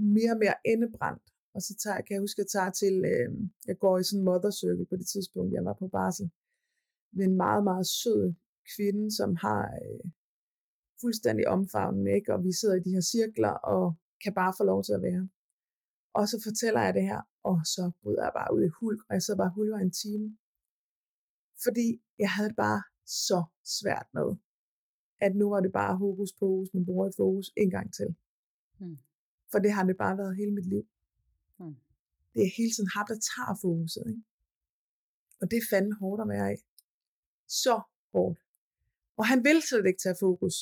mere 0.00 0.32
og 0.34 0.38
mere 0.44 0.56
endebrændt. 0.72 1.22
Og 1.54 1.62
så 1.62 1.72
tager, 1.82 2.00
kan 2.00 2.14
jeg 2.14 2.20
huske, 2.20 2.40
at 2.40 2.44
jeg 2.44 2.50
tager 2.56 2.70
til, 2.82 2.94
øh, 3.12 3.30
jeg 3.66 3.78
går 3.78 3.98
i 3.98 4.04
sådan 4.04 4.20
en 4.20 4.24
mother 4.24 4.50
circle 4.50 4.86
på 4.86 4.96
det 4.96 5.06
tidspunkt, 5.06 5.54
jeg 5.54 5.64
var 5.64 5.76
på 5.82 5.88
barsel, 5.88 6.30
med 7.12 7.24
en 7.24 7.36
meget, 7.36 7.64
meget 7.64 7.86
sød 7.86 8.34
kvinde, 8.76 9.16
som 9.16 9.36
har 9.36 9.62
øh, 9.82 10.10
fuldstændig 11.00 11.48
omfavnende, 11.48 12.10
ikke? 12.18 12.34
og 12.34 12.44
vi 12.44 12.52
sidder 12.52 12.76
i 12.76 12.84
de 12.86 12.94
her 12.96 13.00
cirkler, 13.00 13.54
og 13.74 13.94
kan 14.24 14.34
bare 14.34 14.54
få 14.58 14.64
lov 14.64 14.84
til 14.84 14.92
at 14.92 15.02
være. 15.02 15.28
Og 16.14 16.28
så 16.28 16.36
fortæller 16.46 16.80
jeg 16.80 16.94
det 16.94 17.02
her, 17.02 17.20
og 17.42 17.56
så 17.74 17.90
bryder 18.02 18.22
jeg 18.22 18.32
bare 18.40 18.54
ud 18.54 18.62
i 18.64 18.74
hulk, 18.80 19.00
og 19.08 19.14
jeg 19.14 19.22
sidder 19.22 19.42
bare 19.42 19.56
hulker 19.56 19.78
en 19.78 19.92
time. 20.02 20.38
Fordi 21.64 21.86
jeg 22.18 22.30
havde 22.30 22.48
det 22.48 22.56
bare 22.56 22.82
så 23.06 23.44
svært 23.78 24.06
med, 24.12 24.28
at 25.20 25.32
nu 25.36 25.50
var 25.50 25.60
det 25.60 25.72
bare 25.72 25.96
hokus 25.96 26.32
pokus, 26.32 26.68
min 26.74 26.86
bror 26.86 27.08
i 27.08 27.12
fokus, 27.16 27.50
en 27.56 27.70
gang 27.70 27.94
til. 27.94 28.16
Mm. 28.78 28.98
For 29.52 29.58
det 29.58 29.72
har 29.72 29.84
det 29.84 29.96
bare 29.96 30.18
været 30.18 30.36
hele 30.36 30.52
mit 30.54 30.66
liv. 30.66 30.84
Mm. 31.58 31.76
Det 32.34 32.42
er 32.46 32.50
hele 32.56 32.70
tiden 32.74 32.90
ham, 32.94 33.06
der 33.08 33.18
tager 33.30 33.58
fokuset. 33.62 34.04
Ikke? 34.08 34.22
Og 35.40 35.50
det 35.50 35.56
er 35.56 35.66
fandme 35.70 35.94
hårdt 35.94 36.22
at 36.22 36.28
være 36.28 36.52
i. 36.54 36.56
Så 37.48 37.80
hårdt. 38.12 38.38
Og 39.16 39.26
han 39.26 39.44
vil 39.44 39.62
slet 39.62 39.86
ikke 39.86 40.00
tage 40.02 40.16
fokus. 40.20 40.56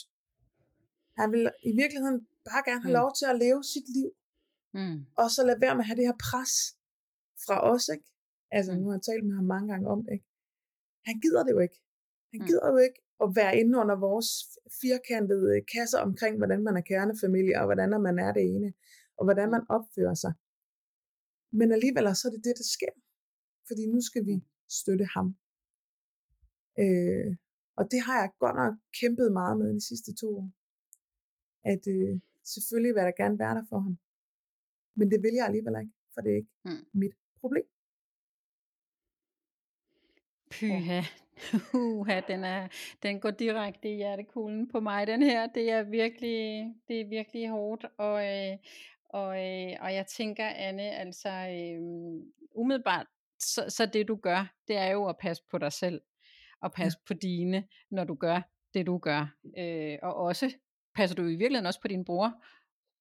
Han 1.16 1.33
vil 1.33 1.50
i 1.62 1.73
virkeligheden 1.83 2.26
bare 2.49 2.62
gerne 2.68 2.83
have 2.83 2.92
Mm. 2.95 3.00
lov 3.00 3.11
til 3.18 3.26
at 3.33 3.38
leve 3.38 3.64
sit 3.64 3.87
liv. 3.99 4.11
Mm. 4.75 5.07
Og 5.21 5.30
så 5.30 5.40
lade 5.47 5.61
være 5.61 5.75
med 5.75 5.83
at 5.85 5.87
have 5.87 5.97
det 5.97 6.07
her 6.11 6.18
pres 6.30 6.54
fra 7.47 7.57
os, 7.73 7.88
ikke? 7.95 8.04
Altså, 8.50 8.73
Mm. 8.73 8.78
nu 8.80 8.85
har 8.88 8.95
jeg 8.97 9.02
talt 9.02 9.25
med 9.26 9.35
ham 9.35 9.45
mange 9.45 9.68
gange 9.73 9.88
om 9.95 9.99
det, 10.04 10.12
ikke? 10.12 10.26
Han 11.09 11.21
gider 11.21 11.42
det 11.45 11.52
jo 11.57 11.59
ikke. 11.59 11.78
Han 12.33 12.40
Mm. 12.40 12.47
gider 12.47 12.66
jo 12.73 12.76
ikke 12.76 13.00
at 13.23 13.29
være 13.39 13.59
inde 13.61 13.79
under 13.79 13.97
vores 13.97 14.29
firkantede 14.81 15.61
kasser 15.75 16.01
omkring, 16.09 16.37
hvordan 16.37 16.63
man 16.63 16.77
er 16.77 16.81
kernefamilie, 16.81 17.61
og 17.61 17.65
hvordan 17.65 17.91
man 18.03 18.19
er 18.19 18.33
det 18.33 18.43
ene, 18.55 18.73
og 19.17 19.25
hvordan 19.25 19.51
man 19.51 19.63
opfører 19.69 20.15
sig. 20.15 20.33
Men 21.59 21.73
alligevel 21.73 22.17
så 22.17 22.29
er 22.29 22.33
det 22.33 22.45
det, 22.45 22.55
der 22.61 22.69
sker. 22.77 22.95
Fordi 23.69 23.83
nu 23.87 24.01
skal 24.01 24.27
vi 24.27 24.37
støtte 24.81 25.07
ham. 25.15 25.37
Øh, 26.83 27.37
og 27.79 27.85
det 27.91 28.01
har 28.07 28.17
jeg 28.21 28.31
godt 28.39 28.57
nok 28.57 28.75
kæmpet 29.01 29.33
meget 29.33 29.59
med 29.59 29.75
de 29.75 29.87
sidste 29.91 30.15
to 30.21 30.29
år. 30.39 30.51
At 31.73 31.83
øh, 31.97 32.21
selvfølgelig 32.45 32.95
vil 32.95 33.01
jeg 33.03 33.13
da 33.13 33.23
gerne 33.23 33.39
være 33.39 33.55
der 33.55 33.65
for 33.69 33.79
ham. 33.79 33.99
Men 34.99 35.11
det 35.11 35.23
vil 35.23 35.35
jeg 35.35 35.47
alligevel 35.47 35.75
ikke, 35.81 35.95
for 36.15 36.21
det 36.21 36.33
er 36.33 36.37
ikke 36.37 36.55
mm. 36.65 36.85
mit 36.93 37.15
problem. 37.41 37.67
Pyha. 40.51 41.01
Uha, 41.75 42.21
den, 42.28 42.45
er, 42.45 42.68
den 43.02 43.21
går 43.21 43.30
direkte 43.30 43.92
i 43.92 43.97
hjertekuglen 43.97 44.68
på 44.68 44.80
mig, 44.80 45.07
den 45.07 45.23
her. 45.23 45.47
Det 45.47 45.71
er 45.71 45.83
virkelig, 45.83 46.66
det 46.88 47.00
er 47.00 47.09
virkelig 47.09 47.49
hårdt. 47.49 47.87
Og, 47.99 48.26
øh, 48.26 48.57
og, 49.09 49.28
øh, 49.28 49.76
og 49.80 49.95
jeg 49.95 50.07
tænker, 50.07 50.47
Anne, 50.47 50.90
altså 50.90 51.28
øh, 51.28 51.80
umiddelbart, 52.54 53.07
så, 53.38 53.64
så 53.68 53.87
det 53.87 54.09
du 54.09 54.16
gør, 54.16 54.54
det 54.68 54.76
er 54.76 54.90
jo 54.90 55.07
at 55.07 55.16
passe 55.18 55.42
på 55.50 55.59
dig 55.59 55.73
selv. 55.73 56.00
Og 56.62 56.73
passe 56.73 56.99
ja. 57.00 57.14
på 57.14 57.14
dine, 57.14 57.64
når 57.90 58.04
du 58.04 58.14
gør 58.14 58.40
det, 58.75 58.87
du 58.87 58.99
gør. 58.99 59.35
Øh, 59.59 59.99
og 60.02 60.14
også 60.14 60.54
passer 60.95 61.16
du 61.16 61.23
i 61.23 61.37
virkeligheden 61.37 61.66
også 61.66 61.80
på 61.80 61.88
din 61.88 62.04
bror, 62.04 62.42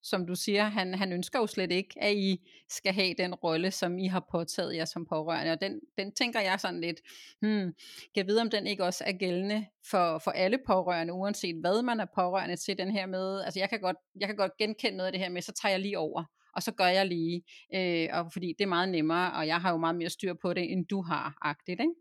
som 0.10 0.28
du 0.28 0.36
siger, 0.36 0.64
han, 0.64 0.94
han 0.94 1.14
ønsker 1.14 1.40
jo 1.40 1.48
slet 1.48 1.72
ikke, 1.72 2.04
at 2.04 2.16
I 2.16 2.50
skal 2.70 2.94
have 2.94 3.14
den 3.18 3.36
rolle, 3.36 3.72
som 3.72 4.00
I 4.00 4.08
har 4.08 4.28
påtaget 4.32 4.76
jer 4.76 4.86
som 4.86 5.06
pårørende. 5.06 5.52
Og 5.52 5.62
den, 5.62 5.80
den 5.98 6.12
tænker 6.12 6.40
jeg 6.40 6.60
sådan 6.60 6.82
lidt, 6.82 7.02
hmm, 7.42 7.74
kan 8.16 8.28
vide, 8.28 8.42
om 8.42 8.50
den 8.50 8.68
ikke 8.68 8.84
også 8.84 9.04
er 9.08 9.12
gældende 9.12 9.66
for, 9.92 10.18
for 10.20 10.32
alle 10.32 10.58
pårørende, 10.68 11.14
uanset 11.14 11.56
hvad 11.56 11.84
man 11.84 12.00
er 12.00 12.08
pårørende 12.16 12.56
til 12.56 12.78
den 12.78 12.92
her 12.92 13.06
med. 13.06 13.42
Altså 13.42 13.60
jeg 13.60 13.70
kan 13.70 13.80
godt, 13.80 13.98
jeg 14.20 14.28
kan 14.28 14.36
godt 14.36 14.58
genkende 14.58 14.98
noget 14.98 15.08
af 15.08 15.12
det 15.12 15.22
her 15.22 15.30
med, 15.30 15.42
så 15.42 15.52
tager 15.52 15.72
jeg 15.72 15.80
lige 15.80 16.00
over 16.00 16.24
og 16.58 16.64
så 16.64 16.72
gør 16.72 16.88
jeg 16.88 17.06
lige, 17.06 17.44
øh, 17.76 18.08
og 18.14 18.32
fordi 18.34 18.48
det 18.58 18.64
er 18.64 18.68
meget 18.68 18.90
nemmere, 18.90 19.34
og 19.34 19.48
jeg 19.48 19.62
har 19.62 19.72
jo 19.72 19.78
meget 19.78 19.96
mere 19.96 20.10
styr 20.10 20.34
på 20.42 20.54
det, 20.54 20.72
end 20.72 20.86
du 20.86 21.02
har, 21.02 21.38
agtigt, 21.42 21.80
ikke? 21.80 21.94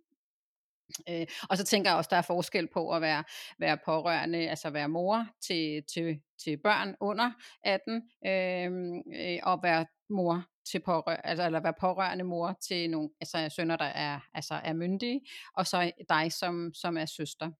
Øh, 1.08 1.26
og 1.50 1.56
så 1.56 1.64
tænker 1.64 1.90
jeg 1.90 1.96
også, 1.96 2.08
der 2.10 2.16
er 2.16 2.22
forskel 2.22 2.68
på 2.74 2.90
at 2.90 3.02
være, 3.02 3.24
være 3.58 3.78
pårørende, 3.84 4.38
altså 4.38 4.70
være 4.70 4.88
mor 4.88 5.26
til, 5.40 5.82
til, 5.94 6.20
til 6.44 6.56
børn 6.56 6.94
under 7.00 7.30
18, 7.62 8.02
øhm, 8.26 9.02
øh, 9.14 9.38
og 9.42 9.62
være 9.62 9.86
mor 10.10 10.44
til 10.70 10.80
pårørende, 10.80 11.26
altså, 11.26 11.46
eller 11.46 11.60
være 11.60 11.74
pårørende 11.80 12.24
mor 12.24 12.58
til 12.68 12.90
nogle 12.90 13.10
altså, 13.20 13.48
sønner, 13.56 13.76
der 13.76 13.84
er, 13.84 14.20
altså, 14.34 14.54
er 14.54 14.72
myndige, 14.72 15.20
og 15.54 15.66
så 15.66 15.90
dig, 16.08 16.32
som, 16.32 16.74
som 16.74 16.96
er 16.96 17.06
søster. 17.06 17.50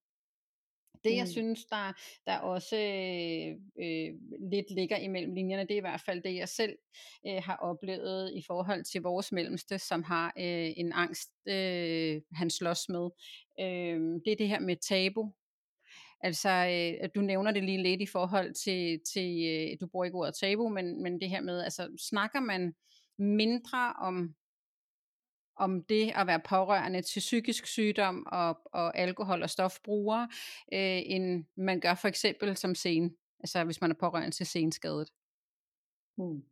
Det 1.07 1.17
jeg 1.17 1.25
mm. 1.25 1.31
synes, 1.31 1.65
der, 1.65 1.93
der 2.27 2.39
også 2.39 2.77
øh, 3.79 4.15
lidt 4.51 4.71
ligger 4.71 4.97
imellem 4.97 5.35
linjerne, 5.35 5.63
det 5.63 5.71
er 5.71 5.77
i 5.77 5.81
hvert 5.81 6.01
fald 6.01 6.23
det, 6.23 6.35
jeg 6.35 6.49
selv 6.49 6.77
øh, 7.27 7.43
har 7.43 7.57
oplevet 7.57 8.33
i 8.35 8.43
forhold 8.47 8.85
til 8.85 9.03
vores 9.03 9.33
mellemste, 9.33 9.79
som 9.79 10.03
har 10.03 10.27
øh, 10.39 10.73
en 10.77 10.93
angst, 10.93 11.31
øh, 11.49 12.21
han 12.33 12.51
slås 12.51 12.89
med. 12.89 13.11
Øh, 13.61 14.01
det 14.25 14.33
er 14.33 14.37
det 14.39 14.49
her 14.49 14.61
med 14.61 14.77
tabu. 14.77 15.33
Altså, 16.21 16.49
øh, 16.49 17.09
du 17.15 17.21
nævner 17.21 17.51
det 17.51 17.65
lige 17.65 17.83
lidt 17.83 18.01
i 18.01 18.07
forhold 18.07 18.55
til, 18.55 19.01
til 19.13 19.31
øh, 19.47 19.77
du 19.81 19.87
bruger 19.87 20.05
ikke 20.05 20.19
ordet 20.19 20.35
tabu, 20.41 20.69
men, 20.69 21.03
men 21.03 21.21
det 21.21 21.31
her 21.31 21.41
med, 21.41 21.63
altså 21.63 21.89
snakker 22.11 22.41
man 22.41 22.75
mindre 23.19 23.93
om 24.01 24.35
om 25.57 25.83
det 25.83 26.13
at 26.15 26.27
være 26.27 26.41
pårørende 26.41 27.03
til 27.03 27.21
psykisk 27.21 27.67
sygdom 27.67 28.27
og, 28.27 28.59
og 28.65 28.99
alkohol- 28.99 29.43
og 29.43 29.51
stofbrugere, 29.51 30.29
øh, 30.73 31.01
end 31.05 31.45
man 31.57 31.81
gør 31.81 31.95
for 31.95 32.09
eksempel 32.09 32.57
som 32.57 32.75
sen, 32.75 33.17
altså 33.41 33.65
hvis 33.65 33.81
man 33.81 33.91
er 33.91 33.95
pårørende 33.95 34.31
til 34.31 34.47
senskadet. 34.47 35.13
Mm. 36.19 36.43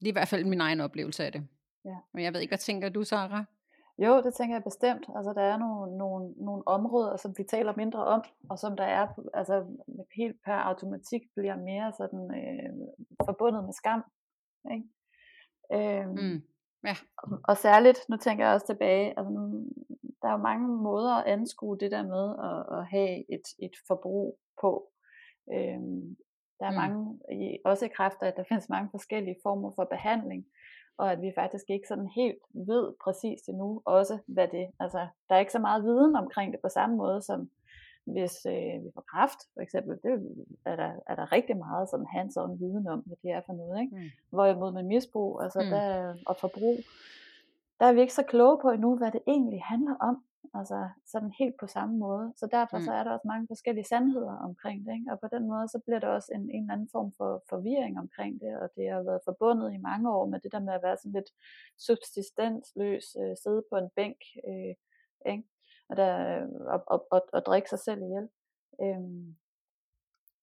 Det 0.00 0.06
er 0.06 0.12
i 0.12 0.12
hvert 0.12 0.28
fald 0.28 0.44
min 0.44 0.60
egen 0.60 0.80
oplevelse 0.80 1.24
af 1.24 1.32
det. 1.32 1.48
Ja. 1.84 1.96
Men 2.14 2.24
jeg 2.24 2.32
ved 2.32 2.40
ikke, 2.40 2.50
hvad 2.50 2.58
tænker 2.58 2.88
du, 2.88 3.04
Sara? 3.04 3.44
Jo, 3.98 4.22
det 4.22 4.34
tænker 4.34 4.54
jeg 4.56 4.64
bestemt. 4.64 5.06
Altså, 5.16 5.32
der 5.32 5.42
er 5.42 5.58
nogle, 5.58 5.98
nogle, 5.98 6.34
nogle 6.36 6.68
områder, 6.68 7.16
som 7.16 7.34
vi 7.38 7.44
taler 7.44 7.76
mindre 7.76 8.04
om, 8.04 8.22
og 8.50 8.58
som 8.58 8.76
der 8.76 8.84
er, 8.84 9.06
altså 9.34 9.66
helt 10.16 10.36
per 10.44 10.52
automatik 10.52 11.22
bliver 11.36 11.56
mere 11.56 11.92
sådan 11.98 12.24
øh, 12.40 12.72
forbundet 13.26 13.64
med 13.64 13.72
skam. 13.72 14.02
Ikke? 14.74 14.86
Øh, 15.72 16.08
mm. 16.08 16.42
Ja. 16.84 16.96
Og 17.48 17.56
særligt, 17.56 17.98
nu 18.08 18.16
tænker 18.16 18.44
jeg 18.44 18.54
også 18.54 18.66
tilbage, 18.66 19.18
altså, 19.18 19.30
der 20.22 20.28
er 20.28 20.32
jo 20.32 20.38
mange 20.38 20.68
måder 20.68 21.14
at 21.14 21.26
anskue 21.26 21.78
det 21.78 21.90
der 21.90 22.02
med 22.02 22.24
at, 22.50 22.78
at 22.78 22.86
have 22.86 23.32
et, 23.34 23.46
et 23.58 23.74
forbrug 23.86 24.38
på. 24.60 24.90
Øhm, 25.52 26.16
der 26.60 26.66
er 26.66 26.70
mm. 26.70 26.76
mange, 26.76 27.18
også 27.64 27.84
i 27.84 27.94
kræfter, 27.96 28.26
at 28.26 28.36
der 28.36 28.44
findes 28.48 28.68
mange 28.68 28.90
forskellige 28.90 29.36
former 29.42 29.72
for 29.76 29.84
behandling, 29.84 30.46
og 30.98 31.12
at 31.12 31.22
vi 31.22 31.32
faktisk 31.34 31.64
ikke 31.68 31.88
sådan 31.88 32.10
helt 32.16 32.42
ved 32.54 32.94
præcis 33.04 33.40
endnu 33.48 33.82
også, 33.84 34.18
hvad 34.26 34.48
det 34.48 34.70
Altså, 34.80 35.06
der 35.28 35.34
er 35.34 35.38
ikke 35.38 35.52
så 35.52 35.58
meget 35.58 35.84
viden 35.84 36.16
omkring 36.16 36.52
det 36.52 36.60
på 36.60 36.68
samme 36.68 36.96
måde, 36.96 37.22
som 37.22 37.50
hvis 38.12 38.34
øh, 38.46 38.84
vi 38.84 38.90
får 38.94 39.04
kræft, 39.12 39.40
for 39.54 39.60
eksempel, 39.60 39.98
det 40.02 40.12
er 40.64 40.76
der, 40.76 40.92
er 41.06 41.14
der 41.14 41.32
rigtig 41.32 41.56
meget 41.56 41.88
sådan 41.88 42.06
hands-on 42.16 42.58
viden 42.58 42.86
om, 42.88 43.00
hvad 43.00 43.16
det 43.22 43.30
er 43.30 43.42
for 43.46 43.52
noget. 43.52 43.80
Ikke? 43.80 43.96
Mm. 43.96 44.02
Hvorimod 44.30 44.72
med 44.72 44.82
misbrug 44.82 45.42
altså 45.42 45.60
mm. 45.60 45.70
der, 45.70 46.14
og 46.26 46.36
forbrug, 46.36 46.76
der 47.80 47.86
er 47.86 47.92
vi 47.92 48.00
ikke 48.00 48.14
så 48.20 48.22
kloge 48.22 48.58
på 48.62 48.70
endnu, 48.70 48.96
hvad 48.96 49.10
det 49.12 49.22
egentlig 49.26 49.62
handler 49.62 49.96
om. 50.00 50.24
Altså 50.54 50.88
sådan 51.06 51.32
helt 51.38 51.54
på 51.60 51.66
samme 51.66 51.98
måde. 51.98 52.32
Så 52.36 52.46
derfor 52.46 52.78
mm. 52.78 52.84
så 52.84 52.92
er 52.92 53.04
der 53.04 53.10
også 53.10 53.28
mange 53.28 53.46
forskellige 53.46 53.84
sandheder 53.84 54.36
omkring 54.36 54.86
det. 54.86 54.92
Ikke? 54.92 55.12
Og 55.12 55.20
på 55.20 55.28
den 55.32 55.48
måde, 55.48 55.68
så 55.68 55.78
bliver 55.84 55.98
der 56.00 56.08
også 56.08 56.32
en, 56.34 56.40
en 56.40 56.62
eller 56.62 56.74
anden 56.74 56.88
form 56.92 57.12
for 57.16 57.42
forvirring 57.48 57.98
omkring 57.98 58.40
det. 58.40 58.52
Og 58.62 58.68
det 58.76 58.90
har 58.90 59.02
været 59.02 59.20
forbundet 59.24 59.74
i 59.74 59.76
mange 59.76 60.10
år 60.12 60.26
med 60.26 60.40
det 60.40 60.52
der 60.52 60.60
med 60.60 60.72
at 60.72 60.82
være 60.82 60.96
sådan 60.96 61.12
lidt 61.12 61.30
subsistensløs, 61.78 63.16
øh, 63.22 63.36
sidde 63.42 63.62
på 63.70 63.76
en 63.76 63.90
bænk. 63.96 64.20
Øh, 64.48 64.74
ikke? 65.32 65.44
Og, 65.90 65.96
der, 65.96 66.46
og, 66.66 66.82
og, 66.86 67.06
og, 67.10 67.22
og 67.32 67.46
drikke 67.46 67.70
sig 67.70 67.78
selv 67.78 68.02
ihjel. 68.02 68.28
Øhm, 68.82 69.36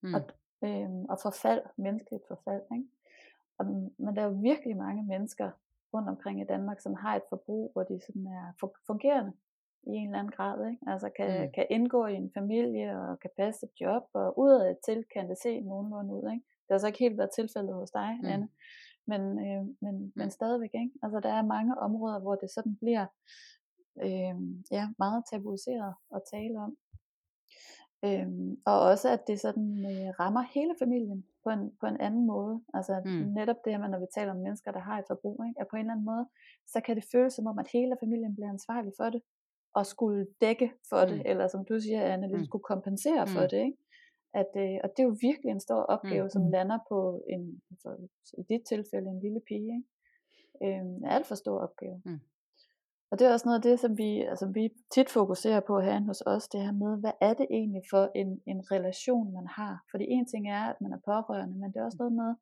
mm. 0.04 0.14
og, 0.14 0.22
øhm, 0.64 1.06
og 1.06 1.18
forfald, 1.22 1.62
menneskeligt 1.78 2.28
forfald. 2.28 2.62
Ikke? 2.76 2.88
Og, 3.58 3.66
men 3.98 4.16
der 4.16 4.22
er 4.22 4.26
jo 4.26 4.40
virkelig 4.42 4.78
mange 4.78 5.04
mennesker 5.04 5.52
rundt 5.94 6.10
omkring 6.10 6.42
i 6.42 6.46
Danmark, 6.46 6.80
som 6.80 6.94
har 6.94 7.16
et 7.16 7.24
forbrug, 7.30 7.72
hvor 7.74 7.84
de 7.84 8.00
sådan 8.08 8.28
er 8.28 8.70
fungerende 8.88 9.34
i 9.84 9.90
en 9.90 10.08
eller 10.08 10.20
anden 10.20 10.32
grad. 10.32 10.70
Ikke? 10.70 10.82
Altså 10.88 11.10
kan, 11.10 11.46
mm. 11.46 11.52
kan 11.52 11.68
indgå 11.70 12.06
i 12.06 12.14
en 12.14 12.32
familie 12.34 13.02
og 13.02 13.20
kan 13.20 13.30
passe 13.38 13.66
et 13.66 13.82
job, 13.82 14.04
og 14.14 14.40
udad 14.40 14.76
til 14.86 15.06
kan 15.14 15.30
det 15.30 15.38
se 15.44 15.62
nogenlunde 15.62 16.14
ud. 16.14 16.32
Ikke? 16.32 16.46
Det 16.68 16.74
har 16.74 16.78
så 16.78 16.88
ikke 16.88 17.00
helt 17.00 17.18
været 17.18 17.32
tilfældet 17.36 17.76
hos 17.76 17.92
dig, 17.92 18.20
mm. 18.22 18.28
Anne. 18.28 18.50
Men, 19.08 19.22
øh, 19.22 19.64
men, 19.82 19.96
mm. 19.98 20.12
men 20.16 20.32
stadigvæk, 20.32 20.74
ikke? 20.74 20.92
Altså 21.04 21.20
der 21.20 21.34
er 21.34 21.42
mange 21.42 21.78
områder, 21.78 22.20
hvor 22.20 22.36
det 22.36 22.50
sådan 22.52 22.76
bliver 22.76 23.06
øh, 24.04 24.36
ja, 24.72 24.90
meget 24.98 25.24
tabuiseret 25.32 25.94
at 26.16 26.22
tale 26.34 26.60
om. 26.60 26.78
Øhm, 28.06 28.58
og 28.66 28.80
også 28.82 29.10
at 29.10 29.28
det 29.28 29.40
sådan 29.40 29.86
øh, 29.92 30.10
rammer 30.20 30.42
hele 30.42 30.76
familien 30.80 31.26
på 31.44 31.50
en, 31.50 31.72
på 31.80 31.86
en 31.86 32.00
anden 32.00 32.26
måde. 32.28 32.62
Altså 32.74 33.02
mm. 33.06 33.34
netop 33.40 33.56
det 33.66 33.74
her, 33.74 33.88
når 33.88 34.00
vi 34.00 34.06
taler 34.16 34.32
om 34.32 34.38
mennesker, 34.38 34.72
der 34.72 34.80
har 34.80 35.00
et 35.00 35.06
forbrug, 35.08 35.46
ikke? 35.48 35.62
at 35.62 35.68
på 35.68 35.76
en 35.76 35.80
eller 35.80 35.94
anden 35.94 36.06
måde, 36.06 36.26
så 36.68 36.82
kan 36.86 36.96
det 36.96 37.06
føles 37.12 37.34
som 37.34 37.48
om, 37.48 37.60
at 37.60 37.68
hele 37.74 37.98
familien 38.04 38.36
bliver 38.36 38.50
ansvarlig 38.50 38.94
for 38.98 39.10
det, 39.10 39.22
og 39.74 39.86
skulle 39.86 40.28
dække 40.42 40.72
for 40.90 41.06
mm. 41.06 41.12
det, 41.12 41.22
eller 41.30 41.48
som 41.48 41.66
du 41.66 41.80
siger, 41.80 42.02
Anne, 42.02 42.28
mm. 42.28 42.46
skulle 42.46 42.64
kompensere 42.64 43.26
mm. 43.26 43.32
for 43.32 43.42
det. 43.42 43.62
Ikke? 43.68 43.78
At, 44.34 44.52
øh, 44.64 44.78
og 44.84 44.90
det 44.90 45.00
er 45.00 45.08
jo 45.12 45.16
virkelig 45.22 45.52
en 45.52 45.60
stor 45.60 45.82
opgave, 45.96 46.24
mm. 46.24 46.30
som 46.30 46.52
lander 46.52 46.80
på 46.90 47.24
en, 47.30 47.62
for, 47.82 47.98
i 48.38 48.44
dit 48.50 48.64
tilfælde, 48.68 49.10
en 49.10 49.20
lille 49.20 49.42
pige. 49.48 49.72
Ikke? 49.78 50.78
Øhm, 50.80 50.96
en 50.96 51.06
alt 51.06 51.28
for 51.28 51.36
stor 51.36 51.60
opgave. 51.60 52.02
Mm. 52.06 52.20
Og 53.12 53.20
det 53.20 53.28
er 53.28 53.34
også 53.34 53.48
noget 53.48 53.58
af 53.58 53.62
det, 53.62 53.80
som 53.80 53.98
vi, 53.98 54.22
altså, 54.22 54.48
vi 54.48 54.70
tit 54.94 55.10
fokuserer 55.10 55.60
på 55.60 55.80
her 55.80 56.00
hos 56.00 56.22
os, 56.26 56.48
det 56.48 56.62
her 56.62 56.72
med, 56.72 57.00
hvad 57.00 57.12
er 57.22 57.34
det 57.34 57.48
egentlig 57.50 57.82
for 57.90 58.12
en, 58.16 58.42
en 58.46 58.72
relation, 58.72 59.34
man 59.34 59.48
har? 59.48 59.84
Fordi 59.92 60.06
en 60.08 60.26
ting 60.26 60.50
er, 60.50 60.64
at 60.64 60.82
man 60.82 60.94
er 60.94 61.00
pårørende, 61.06 61.60
men 61.60 61.74
det 61.74 61.80
er 61.80 61.86
også 61.86 61.98
noget 62.00 62.14
med, 62.14 62.36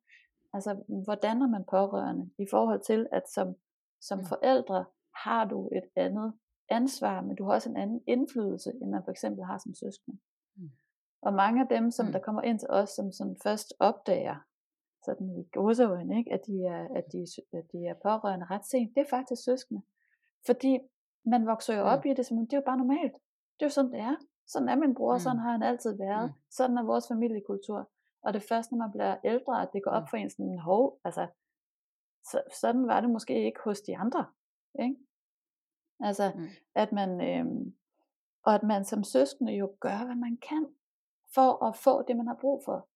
altså, 0.54 0.72
hvordan 1.04 1.42
er 1.42 1.48
man 1.48 1.64
pårørende? 1.70 2.30
I 2.38 2.46
forhold 2.50 2.80
til, 2.80 3.06
at 3.12 3.22
som, 3.34 3.54
som 4.00 4.18
forældre 4.24 4.84
har 5.24 5.44
du 5.44 5.68
et 5.72 5.88
andet 5.96 6.32
ansvar, 6.68 7.20
men 7.20 7.36
du 7.36 7.44
har 7.44 7.52
også 7.52 7.70
en 7.70 7.76
anden 7.76 8.02
indflydelse, 8.06 8.72
end 8.82 8.90
man 8.90 9.04
for 9.04 9.10
eksempel 9.10 9.44
har 9.44 9.58
som 9.58 9.74
søskende. 9.74 10.18
Mm. 10.56 10.70
Og 11.22 11.32
mange 11.32 11.62
af 11.62 11.68
dem, 11.68 11.90
som 11.90 12.06
mm. 12.06 12.12
der 12.12 12.18
kommer 12.18 12.42
ind 12.42 12.58
til 12.58 12.68
os, 12.70 12.90
som, 12.90 13.12
som 13.12 13.36
først 13.42 13.74
opdager, 13.78 14.36
sådan 15.04 15.30
i 15.40 15.48
godseøjne, 15.52 16.18
ikke, 16.18 16.32
at, 16.32 16.40
de 16.46 16.64
er, 16.64 16.88
at, 16.98 17.04
de, 17.12 17.26
at 17.52 17.64
de 17.72 17.86
er 17.86 17.94
pårørende 18.02 18.46
ret 18.50 18.66
sent, 18.66 18.94
det 18.94 19.00
er 19.00 19.10
faktisk 19.10 19.44
søskende. 19.44 19.82
Fordi 20.46 20.78
man 21.24 21.46
vokser 21.46 21.74
jo 21.78 21.82
op 21.82 22.04
mm. 22.04 22.10
i 22.10 22.14
det, 22.14 22.26
som 22.26 22.38
det 22.38 22.52
er 22.52 22.56
jo 22.56 22.62
bare 22.66 22.76
normalt. 22.76 23.12
Det 23.56 23.62
er 23.62 23.66
jo 23.66 23.70
sådan, 23.70 23.92
det 23.92 24.00
er. 24.00 24.16
Sådan 24.46 24.68
er 24.68 24.76
min 24.76 24.94
bror, 24.94 25.12
mm. 25.14 25.20
sådan 25.20 25.38
har 25.38 25.50
han 25.52 25.62
altid 25.62 25.98
været. 25.98 26.30
Mm. 26.30 26.36
Sådan 26.50 26.78
er 26.78 26.82
vores 26.82 27.08
familiekultur. 27.08 27.90
Og 28.22 28.34
det 28.34 28.42
første, 28.42 28.74
når 28.74 28.78
man 28.84 28.90
bliver 28.90 29.16
ældre, 29.24 29.62
at 29.62 29.68
det 29.72 29.82
går 29.84 29.90
op 29.90 30.08
for 30.10 30.16
en 30.16 30.30
sådan, 30.30 30.58
hov, 30.58 31.00
altså, 31.04 31.26
så, 32.30 32.42
sådan 32.60 32.86
var 32.86 33.00
det 33.00 33.10
måske 33.10 33.44
ikke 33.44 33.60
hos 33.64 33.80
de 33.80 33.96
andre. 33.96 34.26
Ikke? 34.78 34.96
Altså, 36.00 36.32
mm. 36.34 36.48
at 36.74 36.92
man, 36.92 37.10
øh, 37.20 37.46
Og 38.44 38.54
at 38.54 38.62
man 38.62 38.84
som 38.84 39.04
søskende 39.04 39.52
jo 39.52 39.76
gør, 39.80 40.04
hvad 40.04 40.16
man 40.16 40.36
kan, 40.48 40.66
for 41.34 41.64
at 41.64 41.76
få 41.76 42.02
det, 42.02 42.16
man 42.16 42.26
har 42.26 42.38
brug 42.40 42.62
for. 42.64 42.88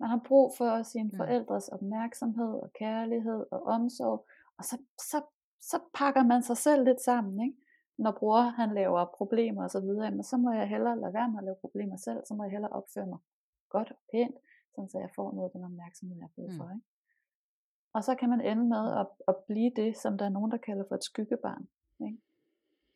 Man 0.00 0.10
har 0.10 0.20
brug 0.26 0.52
for 0.58 0.82
sine 0.82 1.08
Mm. 1.12 1.16
forældres 1.16 1.68
opmærksomhed 1.68 2.52
og 2.62 2.72
kærlighed 2.72 3.46
og 3.50 3.62
omsorg, 3.62 4.26
og 4.58 4.64
så, 4.64 4.78
så, 4.98 5.22
så 5.62 5.80
pakker 5.94 6.22
man 6.22 6.42
sig 6.42 6.56
selv 6.56 6.84
lidt 6.84 7.00
sammen, 7.00 7.40
ikke? 7.46 7.58
Når 7.98 8.12
bror 8.12 8.40
han 8.40 8.74
laver 8.74 9.04
problemer 9.04 9.62
og 9.62 9.70
så 9.70 9.80
videre, 9.80 10.10
men 10.10 10.24
så 10.24 10.36
må 10.36 10.52
jeg 10.52 10.68
hellere 10.68 11.00
lade 11.00 11.14
være 11.14 11.30
med 11.30 11.38
at 11.38 11.44
lave 11.44 11.56
problemer 11.60 11.96
selv, 11.96 12.20
så 12.28 12.34
må 12.34 12.44
jeg 12.44 12.50
hellere 12.50 12.72
opføre 12.72 13.06
mig 13.06 13.18
godt 13.68 13.90
og 13.90 13.96
pænt, 14.12 14.36
sådan 14.74 14.90
så 14.90 14.98
jeg 14.98 15.10
får 15.16 15.32
noget 15.32 15.48
af 15.48 15.52
den 15.52 15.64
opmærksomhed, 15.64 16.16
jeg 16.16 16.24
har 16.24 16.34
brug 16.34 16.50
for. 16.58 16.70
Ikke? 16.70 16.86
Og 17.92 18.04
så 18.04 18.14
kan 18.14 18.28
man 18.30 18.40
ende 18.40 18.64
med 18.64 18.84
at, 19.00 19.06
at 19.28 19.36
blive 19.36 19.72
det, 19.76 19.96
som 19.96 20.18
der 20.18 20.24
er 20.24 20.28
nogen, 20.28 20.50
der 20.50 20.56
kalder 20.56 20.84
for 20.88 20.94
et 20.94 21.04
skyggebarn. 21.04 21.68
Ikke? 22.06 22.18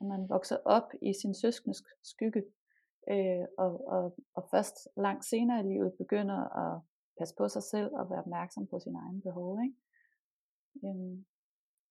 At 0.01 0.07
man 0.07 0.29
vokser 0.29 0.57
op 0.65 0.93
i 1.03 1.13
sin 1.23 1.35
søskendes 1.35 1.85
skygge, 2.03 2.45
øh, 3.11 3.47
og, 3.59 3.89
og, 3.89 4.17
og 4.35 4.49
først 4.51 4.89
langt 4.97 5.25
senere 5.25 5.61
i 5.61 5.69
livet 5.73 5.93
begynder 5.93 6.41
at 6.65 6.81
passe 7.19 7.35
på 7.35 7.49
sig 7.49 7.63
selv 7.63 7.95
og 7.95 8.11
være 8.11 8.19
opmærksom 8.19 8.67
på 8.67 8.79
sine 8.79 8.99
egne 8.99 9.21
behov. 9.21 9.61
Ikke? 9.63 9.77
Øhm, 10.85 11.25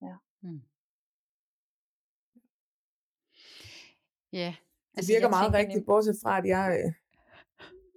ja. 0.08 0.16
Mm. 0.42 0.62
Ja. 4.34 4.56
Det 4.98 5.08
virker 5.08 5.30
meget 5.30 5.54
rigtigt, 5.54 5.82
nem- 5.84 5.86
bortset 5.86 6.16
fra, 6.24 6.38
at 6.38 6.46
jeg, 6.56 6.66
øh, 6.80 6.92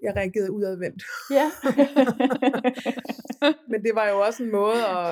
jeg 0.02 0.16
reagerede 0.16 0.52
udadvendt. 0.52 1.02
ja. 1.38 1.46
Men 3.70 3.78
det 3.84 3.92
var 3.94 4.06
jo 4.12 4.16
også 4.26 4.42
en 4.42 4.50
måde 4.60 4.80
at, 4.98 5.10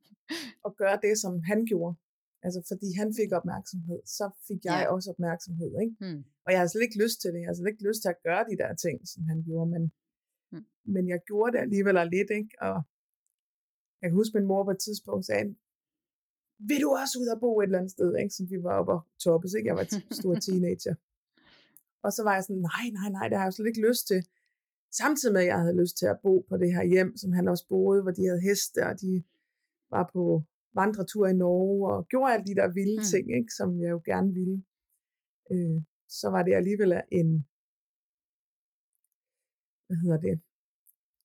at 0.66 0.76
gøre 0.76 0.98
det, 1.02 1.14
som 1.18 1.32
han 1.50 1.66
gjorde. 1.66 1.94
Altså 2.42 2.60
fordi 2.70 2.88
han 3.00 3.08
fik 3.20 3.32
opmærksomhed, 3.32 4.00
så 4.18 4.26
fik 4.48 4.60
jeg 4.64 4.78
Ja. 4.82 4.92
også 4.94 5.10
opmærksomhed. 5.10 5.70
Ikke? 5.84 5.96
Mm. 6.00 6.24
Og 6.44 6.48
jeg 6.52 6.58
havde 6.60 6.68
slet 6.72 6.82
ikke 6.82 7.02
lyst 7.04 7.20
til 7.20 7.30
det. 7.32 7.38
Jeg 7.40 7.46
havde 7.48 7.58
slet 7.60 7.72
ikke 7.72 7.88
lyst 7.88 8.00
til 8.02 8.08
at 8.14 8.22
gøre 8.28 8.44
de 8.50 8.56
der 8.62 8.74
ting, 8.84 8.96
som 9.12 9.22
han 9.30 9.38
gjorde. 9.48 9.70
Men, 9.70 9.92
Mm. 10.52 10.66
men 10.94 11.08
jeg 11.08 11.20
gjorde 11.26 11.52
det 11.52 11.58
alligevel 11.66 11.94
lidt. 12.16 12.30
Ikke? 12.30 12.50
Og 12.60 12.74
jeg 14.00 14.06
kan 14.10 14.16
huske, 14.20 14.38
min 14.38 14.46
mor 14.50 14.64
på 14.64 14.70
et 14.70 14.78
tidspunkt 14.86 15.26
sagde, 15.26 15.54
vil 16.58 16.80
du 16.82 16.90
også 17.02 17.18
ud 17.20 17.26
og 17.34 17.40
bo 17.40 17.60
et 17.60 17.64
eller 17.64 17.78
andet 17.78 17.90
sted, 17.92 18.16
ikke? 18.16 18.34
som 18.34 18.50
vi 18.50 18.62
var 18.62 18.74
oppe 18.78 18.92
og 18.92 19.00
toppes, 19.18 19.54
ikke? 19.54 19.68
Jeg 19.68 19.76
var 19.76 19.84
t- 19.84 20.06
stor 20.20 20.34
teenager. 20.46 20.94
Og 22.02 22.12
så 22.12 22.22
var 22.22 22.34
jeg 22.34 22.44
sådan, 22.44 22.62
nej, 22.72 22.86
nej, 22.92 23.08
nej, 23.10 23.28
det 23.28 23.36
har 23.38 23.44
jeg 23.44 23.52
slet 23.52 23.66
ikke 23.66 23.88
lyst 23.88 24.06
til. 24.06 24.26
Samtidig 24.92 25.32
med, 25.32 25.40
at 25.40 25.46
jeg 25.46 25.60
havde 25.60 25.80
lyst 25.82 25.96
til 25.98 26.06
at 26.06 26.20
bo 26.22 26.40
på 26.48 26.56
det 26.56 26.72
her 26.74 26.84
hjem, 26.84 27.16
som 27.16 27.32
han 27.32 27.48
også 27.48 27.66
boede, 27.68 28.02
hvor 28.02 28.10
de 28.10 28.24
havde 28.26 28.40
heste, 28.40 28.86
og 28.86 29.00
de 29.00 29.24
var 29.90 30.10
på 30.12 30.42
vandretur 30.74 31.26
i 31.26 31.32
Norge, 31.32 31.92
og 31.92 32.08
gjorde 32.08 32.32
alle 32.32 32.46
de 32.46 32.54
der 32.54 32.68
vilde 32.72 32.96
Mm. 33.00 33.04
ting, 33.12 33.36
ikke? 33.38 33.52
som 33.58 33.80
jeg 33.80 33.90
jo 33.90 34.00
gerne 34.04 34.34
ville. 34.34 34.64
Øh, 35.52 35.82
så 36.08 36.28
var 36.28 36.42
det 36.42 36.54
alligevel 36.54 36.92
en, 37.12 37.46
hvad 39.86 39.96
hedder 39.96 40.20
det, 40.20 40.40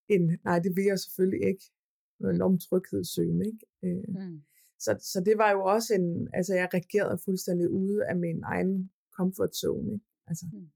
en, 0.08 0.40
nej, 0.44 0.60
det 0.60 0.76
vil 0.76 0.86
jeg 0.86 1.00
selvfølgelig 1.00 1.48
ikke, 1.48 1.64
en 2.20 2.26
enorm 2.36 2.60
tryghedssøgen, 2.60 3.42
ikke? 3.46 3.66
Øh, 3.84 4.04
Mm. 4.08 4.42
Så, 4.80 4.98
så 5.14 5.22
det 5.26 5.38
var 5.38 5.52
jo 5.52 5.66
også 5.66 5.94
en, 5.94 6.30
altså 6.34 6.54
jeg 6.56 6.70
reagerede 6.74 7.18
fuldstændig 7.26 7.70
ude 7.72 8.06
af 8.06 8.16
min 8.16 8.44
egen 8.44 8.92
comfort 9.12 9.56
zone, 9.56 9.94
ikke? 9.94 10.06
Altså, 10.28 10.46
Mm. 10.54 10.70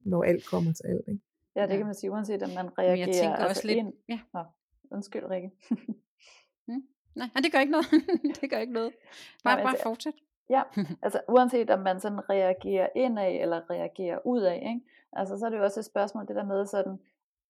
når 0.00 0.22
alt 0.24 0.46
kommer 0.46 0.72
til 0.72 0.84
alt, 0.86 1.08
ikke? 1.08 1.20
ja, 1.56 1.66
det 1.66 1.76
kan 1.76 1.86
man 1.86 1.94
sige, 1.94 2.10
uanset 2.10 2.42
om 2.42 2.50
man 2.50 2.64
Men 2.64 2.78
reagerer. 2.78 2.96
jeg 3.06 3.14
tænker 3.14 3.36
altså 3.36 3.48
også 3.48 3.66
lidt... 3.66 3.78
ind- 3.78 3.92
Ja. 4.08 4.20
Nå, 4.34 4.44
undskyld 4.90 5.30
Rikke. 5.30 5.50
Nej, 7.16 7.28
nej, 7.34 7.40
det 7.42 7.52
gør 7.52 7.58
ikke 7.60 7.72
noget. 7.72 7.86
det 8.40 8.50
gør 8.50 8.58
ikke 8.58 8.72
noget. 8.72 8.92
Bare, 9.44 9.56
men 9.56 9.64
bare 9.64 9.72
altså- 9.72 9.82
fortsæt. 9.82 10.14
Ja, 10.50 10.62
altså 11.04 11.20
uanset 11.28 11.70
om 11.70 11.80
man 11.80 12.00
sådan 12.00 12.30
reagerer 12.30 12.88
indad 12.96 13.32
eller 13.40 13.70
reagerer 13.70 14.26
udad, 14.26 14.54
ikke? 14.54 14.80
Altså 15.12 15.38
så 15.38 15.46
er 15.46 15.50
det 15.50 15.58
jo 15.58 15.62
også 15.64 15.80
et 15.80 15.86
spørgsmål, 15.86 16.26
det 16.28 16.36
der 16.36 16.44
med 16.44 16.66
sådan, 16.66 16.98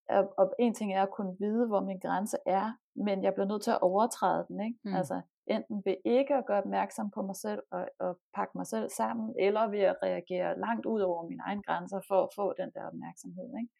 at, 0.08 0.28
og 0.38 0.54
en 0.58 0.74
ting 0.74 0.94
er 0.94 1.02
at 1.02 1.10
kunne 1.10 1.36
vide, 1.40 1.66
hvor 1.66 1.80
min 1.80 1.98
grænse 1.98 2.36
er, 2.46 2.72
men 2.94 3.22
jeg 3.24 3.34
bliver 3.34 3.46
nødt 3.46 3.62
til 3.62 3.70
at 3.70 3.80
overtræde 3.82 4.44
den, 4.48 4.60
ikke? 4.60 4.78
Mm. 4.84 4.90
Mm. 4.90 4.96
Altså 4.96 5.20
enten 5.46 5.82
ved 5.84 5.96
ikke 6.04 6.34
at 6.34 6.46
gøre 6.46 6.58
opmærksom 6.58 7.10
på 7.10 7.22
mig 7.22 7.36
selv 7.36 7.62
og, 7.70 7.88
og 7.98 8.18
pakke 8.34 8.52
mig 8.58 8.66
selv 8.66 8.90
sammen, 8.90 9.34
eller 9.38 9.68
ved 9.68 9.78
at 9.80 9.96
reagere 10.02 10.58
langt 10.58 10.86
ud 10.86 11.00
over 11.00 11.28
mine 11.28 11.42
egne 11.46 11.62
grænser 11.62 12.00
for 12.08 12.22
at 12.22 12.28
få 12.34 12.52
den 12.60 12.70
der 12.74 12.86
opmærksomhed, 12.86 13.48
ikke? 13.58 13.72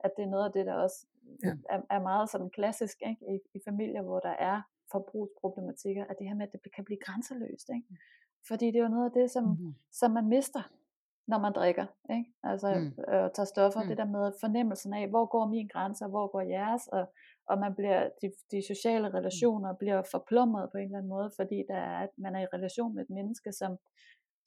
At 0.00 0.10
det 0.16 0.22
er 0.24 0.28
noget 0.30 0.44
af 0.44 0.52
det, 0.52 0.66
der 0.66 0.74
også 0.74 1.06
Ja. 1.44 1.52
er, 1.70 1.80
er 1.90 2.00
meget 2.02 2.30
sådan 2.30 2.50
klassisk 2.50 2.96
ikke? 3.10 3.26
I, 3.34 3.38
i 3.54 3.60
familier, 3.68 4.02
hvor 4.02 4.20
der 4.20 4.30
er 4.30 4.62
forbrugsproblematikker, 4.92 6.04
at 6.04 6.16
det 6.18 6.28
her 6.28 6.34
med, 6.34 6.46
at 6.46 6.52
det 6.64 6.74
kan 6.74 6.84
blive 6.84 6.98
grænseløst, 7.06 7.68
ikke? 7.74 7.86
Fordi 8.48 8.66
det 8.66 8.76
er 8.76 8.82
jo 8.82 8.88
noget 8.88 9.04
af 9.04 9.12
det, 9.12 9.30
som, 9.30 9.44
Mhm. 9.44 9.74
som 9.92 10.10
man 10.10 10.26
mister, 10.28 10.62
når 11.32 11.38
man 11.46 11.52
drikker, 11.58 11.86
ikke? 12.16 12.28
Altså 12.50 12.68
Mm. 12.74 12.80
mm. 12.80 13.14
øh, 13.14 13.26
tager 13.36 13.50
stoffer, 13.54 13.80
Mm. 13.80 13.84
mm. 13.86 13.90
det 13.90 13.98
der 14.02 14.08
med 14.16 14.24
fornemmelsen 14.44 14.92
af, 15.00 15.04
hvor 15.12 15.26
går 15.34 15.44
min 15.54 15.68
grænse, 15.74 16.04
og 16.06 16.10
hvor 16.14 16.26
går 16.34 16.40
jeres, 16.56 16.84
og, 16.96 17.04
og 17.50 17.56
man 17.64 17.72
bliver, 17.78 18.00
de, 18.22 18.26
de 18.52 18.58
sociale 18.72 19.08
relationer 19.18 19.70
bliver 19.82 20.00
forplumret 20.14 20.64
på 20.72 20.76
en 20.78 20.84
eller 20.88 20.98
anden 20.98 21.14
måde, 21.16 21.30
fordi 21.38 21.58
der 21.70 21.80
er, 21.90 21.98
at 22.06 22.12
man 22.24 22.32
er 22.36 22.42
i 22.42 22.52
relation 22.56 22.94
med 22.94 23.02
et 23.04 23.10
menneske, 23.18 23.50
som, 23.60 23.72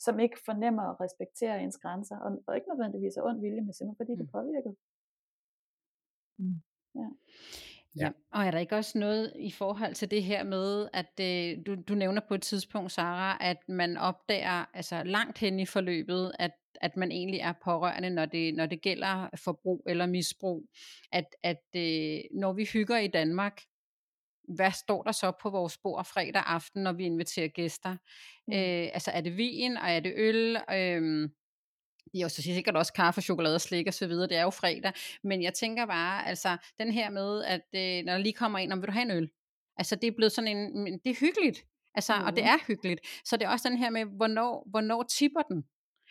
som 0.06 0.16
ikke 0.26 0.38
fornemmer 0.50 0.84
og 0.92 0.96
respekterer 1.06 1.56
ens 1.60 1.78
grænser, 1.84 2.18
og, 2.26 2.32
og 2.48 2.56
ikke 2.56 2.70
nødvendigvis 2.72 3.18
er 3.18 3.24
ond 3.30 3.40
vilje, 3.46 3.62
men 3.62 3.74
simpelthen 3.74 4.00
fordi 4.02 4.12
mm. 4.14 4.18
det 4.20 4.26
Mm. 4.26 4.32
er 4.34 4.40
påvirket. 4.40 4.74
Ja, 7.96 8.10
og 8.32 8.46
er 8.46 8.52
der 8.52 8.60
ikke 8.60 8.76
også 8.76 8.98
noget 9.00 9.34
i 9.36 9.52
forhold 9.52 9.94
til 9.96 10.12
det 10.12 10.24
her 10.24 10.44
med, 10.44 10.90
at 10.94 11.20
øh, 11.22 11.66
du, 11.66 11.76
du 11.88 11.96
nævner 11.96 12.22
på 12.28 12.34
et 12.34 12.42
tidspunkt, 12.42 12.92
Sara, 12.92 13.38
at 13.42 13.58
man 13.70 13.98
opdager 13.98 14.66
altså 14.74 15.04
langt 15.04 15.38
hen 15.38 15.60
i 15.60 15.66
forløbet, 15.66 16.32
at, 16.40 16.52
at 16.84 16.98
man 16.98 17.12
egentlig 17.12 17.40
er 17.40 17.54
pårørende, 17.64 18.10
når 18.10 18.26
det, 18.26 18.54
når 18.56 18.66
det 18.66 18.82
gælder 18.82 19.30
forbrug 19.44 19.84
eller 19.88 20.06
misbrug. 20.06 20.70
At, 21.12 21.26
at 21.44 21.64
øh, 21.76 22.20
når 22.32 22.54
vi 22.54 22.66
hygger 22.74 22.98
i 22.98 23.08
Danmark, 23.08 23.62
hvad 24.56 24.72
står 24.72 25.04
der 25.04 25.12
så 25.12 25.32
på 25.42 25.50
vores 25.50 25.78
bord 25.78 26.06
fredag 26.06 26.44
aften, 26.46 26.84
når 26.84 26.94
vi 26.94 27.04
inviterer 27.06 27.48
gæster? 27.48 27.98
Mm. 28.48 28.54
Øh, 28.54 28.90
altså 28.94 29.12
er 29.12 29.22
det 29.22 29.38
vin, 29.38 29.78
og 29.78 29.92
er 29.92 30.00
det 30.00 30.14
øl? 30.16 30.58
Øh, 30.72 31.30
jo 32.14 32.30
så 32.30 32.42
sikkert 32.42 32.78
også 32.78 32.94
kaffe, 32.94 33.22
chokolade, 33.22 33.60
slik 33.60 33.88
og 33.88 33.94
så 33.94 34.08
videre, 34.08 34.28
det 34.28 34.38
er 34.38 34.42
jo 34.42 34.50
fredag, 34.50 34.92
men 35.24 35.44
jeg 35.44 35.54
tænker 35.54 35.86
bare, 35.86 36.28
altså 36.28 36.58
den 36.80 36.92
her 36.92 37.10
med, 37.10 37.44
at 37.44 37.62
øh, 37.76 38.06
når 38.06 38.14
der 38.14 38.18
lige 38.18 38.34
kommer 38.34 38.60
en, 38.60 38.72
om 38.72 38.82
vil 38.82 38.88
du 38.88 38.92
have 38.94 39.02
en 39.04 39.12
øl? 39.12 39.30
Altså 39.78 39.96
det 39.96 40.08
er 40.08 40.12
blevet 40.12 40.32
sådan 40.32 40.58
en, 40.58 41.00
det 41.04 41.10
er 41.10 41.20
hyggeligt, 41.20 41.66
altså, 41.96 42.16
mm. 42.16 42.24
og 42.26 42.36
det 42.36 42.44
Mhm. 42.44 42.50
er 42.54 42.58
hyggeligt, 42.68 43.02
så 43.26 43.38
det 43.38 43.46
er 43.46 43.50
også 43.50 43.70
den 43.70 43.78
her 43.78 43.90
med, 43.90 44.06
hvornår, 44.06 44.68
hvornår 44.70 45.04
tipper 45.04 45.42
den? 45.42 45.64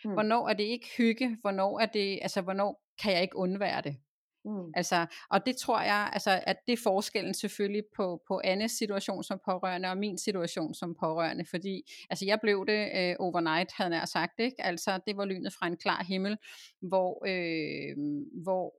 Mm. 0.05 0.13
Hvornår 0.13 0.49
er 0.49 0.53
det 0.53 0.63
ikke 0.63 0.87
hygge? 0.97 1.37
Hvornår 1.41 1.79
er 1.79 1.85
det, 1.85 2.19
altså 2.21 2.41
hvornår 2.41 2.83
kan 3.01 3.13
jeg 3.13 3.21
ikke 3.21 3.35
undvære 3.35 3.81
det? 3.81 3.97
Mm. 4.45 4.71
Altså, 4.75 5.05
og 5.29 5.45
det 5.45 5.57
tror 5.57 5.81
jeg, 5.81 6.09
altså, 6.13 6.41
at 6.47 6.57
det 6.67 6.73
er 6.73 6.81
forskellen 6.83 7.33
selvfølgelig 7.33 7.83
på, 7.95 8.21
på 8.27 8.41
Annes 8.43 8.71
situation 8.71 9.23
som 9.23 9.39
pårørende 9.45 9.89
og 9.89 9.97
min 9.97 10.17
situation 10.17 10.73
som 10.73 10.95
pårørende, 10.99 11.45
fordi 11.49 11.81
altså, 12.09 12.25
jeg 12.25 12.39
blev 12.41 12.65
det 12.67 12.89
øh, 12.95 13.15
overnight, 13.19 13.71
havde 13.77 13.95
jeg 13.95 14.07
sagt, 14.07 14.39
ikke? 14.39 14.61
Altså, 14.61 14.99
det 15.07 15.17
var 15.17 15.25
lynet 15.25 15.53
fra 15.53 15.67
en 15.67 15.77
klar 15.77 16.03
himmel, 16.03 16.37
hvor, 16.81 17.23
øh, 17.27 17.95
hvor 18.43 18.73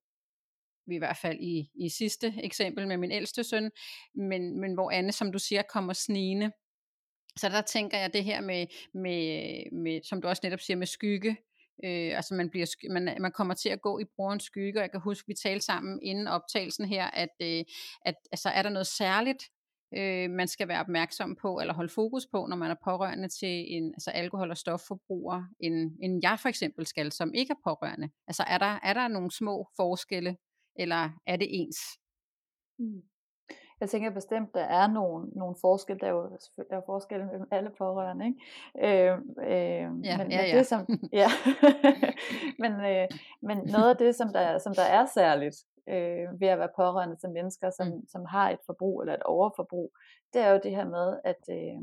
vi 0.86 0.94
i 0.94 0.98
hvert 0.98 1.16
fald 1.16 1.40
i, 1.40 1.70
i 1.74 1.88
sidste 1.88 2.34
eksempel 2.42 2.88
med 2.88 2.96
min 2.96 3.12
ældste 3.12 3.44
søn, 3.44 3.70
men, 4.14 4.60
men 4.60 4.74
hvor 4.74 4.90
Anne, 4.90 5.12
som 5.12 5.32
du 5.32 5.38
siger, 5.38 5.62
kommer 5.62 5.92
snigende. 5.92 6.52
Så 7.38 7.48
der 7.48 7.60
tænker 7.60 7.98
jeg 7.98 8.12
det 8.12 8.24
her 8.24 8.40
med, 8.40 8.66
med, 8.94 9.72
med 9.72 10.00
som 10.02 10.22
du 10.22 10.28
også 10.28 10.40
netop 10.44 10.60
siger, 10.60 10.76
med 10.76 10.86
skygge, 10.86 11.36
Øh, 11.84 12.16
altså 12.16 12.34
man, 12.34 12.50
bliver, 12.50 12.90
man, 12.90 13.16
man 13.20 13.32
kommer 13.32 13.54
til 13.54 13.68
at 13.68 13.80
gå 13.80 13.98
i 13.98 14.04
brorens 14.16 14.42
skygge, 14.42 14.78
og 14.78 14.82
jeg 14.82 14.90
kan 14.90 15.00
huske, 15.00 15.26
vi 15.26 15.34
talte 15.34 15.64
sammen 15.64 16.02
inden 16.02 16.26
optagelsen 16.26 16.84
her, 16.84 17.04
at, 17.04 17.34
øh, 17.42 17.64
at 18.02 18.14
altså, 18.32 18.48
er 18.48 18.62
der 18.62 18.70
noget 18.70 18.86
særligt, 18.86 19.44
øh, 19.96 20.30
man 20.30 20.48
skal 20.48 20.68
være 20.68 20.80
opmærksom 20.80 21.36
på, 21.36 21.60
eller 21.60 21.74
holde 21.74 21.92
fokus 21.92 22.26
på, 22.32 22.46
når 22.46 22.56
man 22.56 22.70
er 22.70 22.76
pårørende 22.84 23.28
til 23.28 23.74
en 23.76 23.94
altså 23.94 24.10
alkohol- 24.10 24.50
og 24.50 24.56
stofforbruger, 24.56 25.44
end, 25.60 25.92
end 26.02 26.20
jeg 26.22 26.38
for 26.42 26.48
eksempel 26.48 26.86
skal, 26.86 27.12
som 27.12 27.34
ikke 27.34 27.50
er 27.50 27.70
pårørende. 27.70 28.10
Altså 28.26 28.42
er 28.42 28.58
der, 28.58 28.78
er 28.82 28.94
der 28.94 29.08
nogle 29.08 29.30
små 29.30 29.68
forskelle, 29.76 30.36
eller 30.76 31.10
er 31.26 31.36
det 31.36 31.48
ens? 31.50 31.78
Mm. 32.78 33.02
Jeg 33.84 33.90
tænker 33.90 34.10
bestemt, 34.10 34.54
der 34.54 34.60
er 34.64 34.86
nogle, 34.88 35.26
nogle 35.32 35.56
forskelle, 35.60 36.00
der 36.00 36.06
er 36.06 36.10
jo, 36.10 36.30
der 36.70 36.76
er 36.76 36.80
forskelle 36.86 37.26
mellem 37.26 37.48
alle 37.50 37.70
pårørende, 37.78 38.26
ikke? 38.26 39.08
Øh, 39.08 39.18
øh, 39.38 39.48
Ja, 39.50 39.90
men, 39.90 40.04
ja, 40.04 40.18
men 40.18 40.30
ja. 40.30 40.56
det 40.58 40.66
som, 40.66 40.86
ja. 41.22 41.26
men, 42.62 42.72
øh, 42.72 43.08
men 43.42 43.58
noget 43.58 43.90
af 43.90 43.96
det, 43.96 44.14
som 44.14 44.28
der, 44.28 44.58
som 44.58 44.74
der 44.74 44.82
er 44.82 45.06
særligt 45.06 45.56
øh, 45.88 46.40
ved 46.40 46.48
at 46.48 46.58
være 46.58 46.68
pårørende 46.76 47.16
til 47.16 47.30
mennesker, 47.30 47.70
som, 47.70 47.86
Mm. 47.88 48.06
som 48.08 48.24
har 48.24 48.50
et 48.50 48.58
forbrug 48.66 49.00
eller 49.00 49.14
et 49.14 49.22
overforbrug, 49.22 49.92
det 50.32 50.42
er 50.42 50.50
jo 50.50 50.60
det 50.62 50.70
her 50.76 50.84
med, 50.88 51.18
at, 51.24 51.42
øh, 51.50 51.82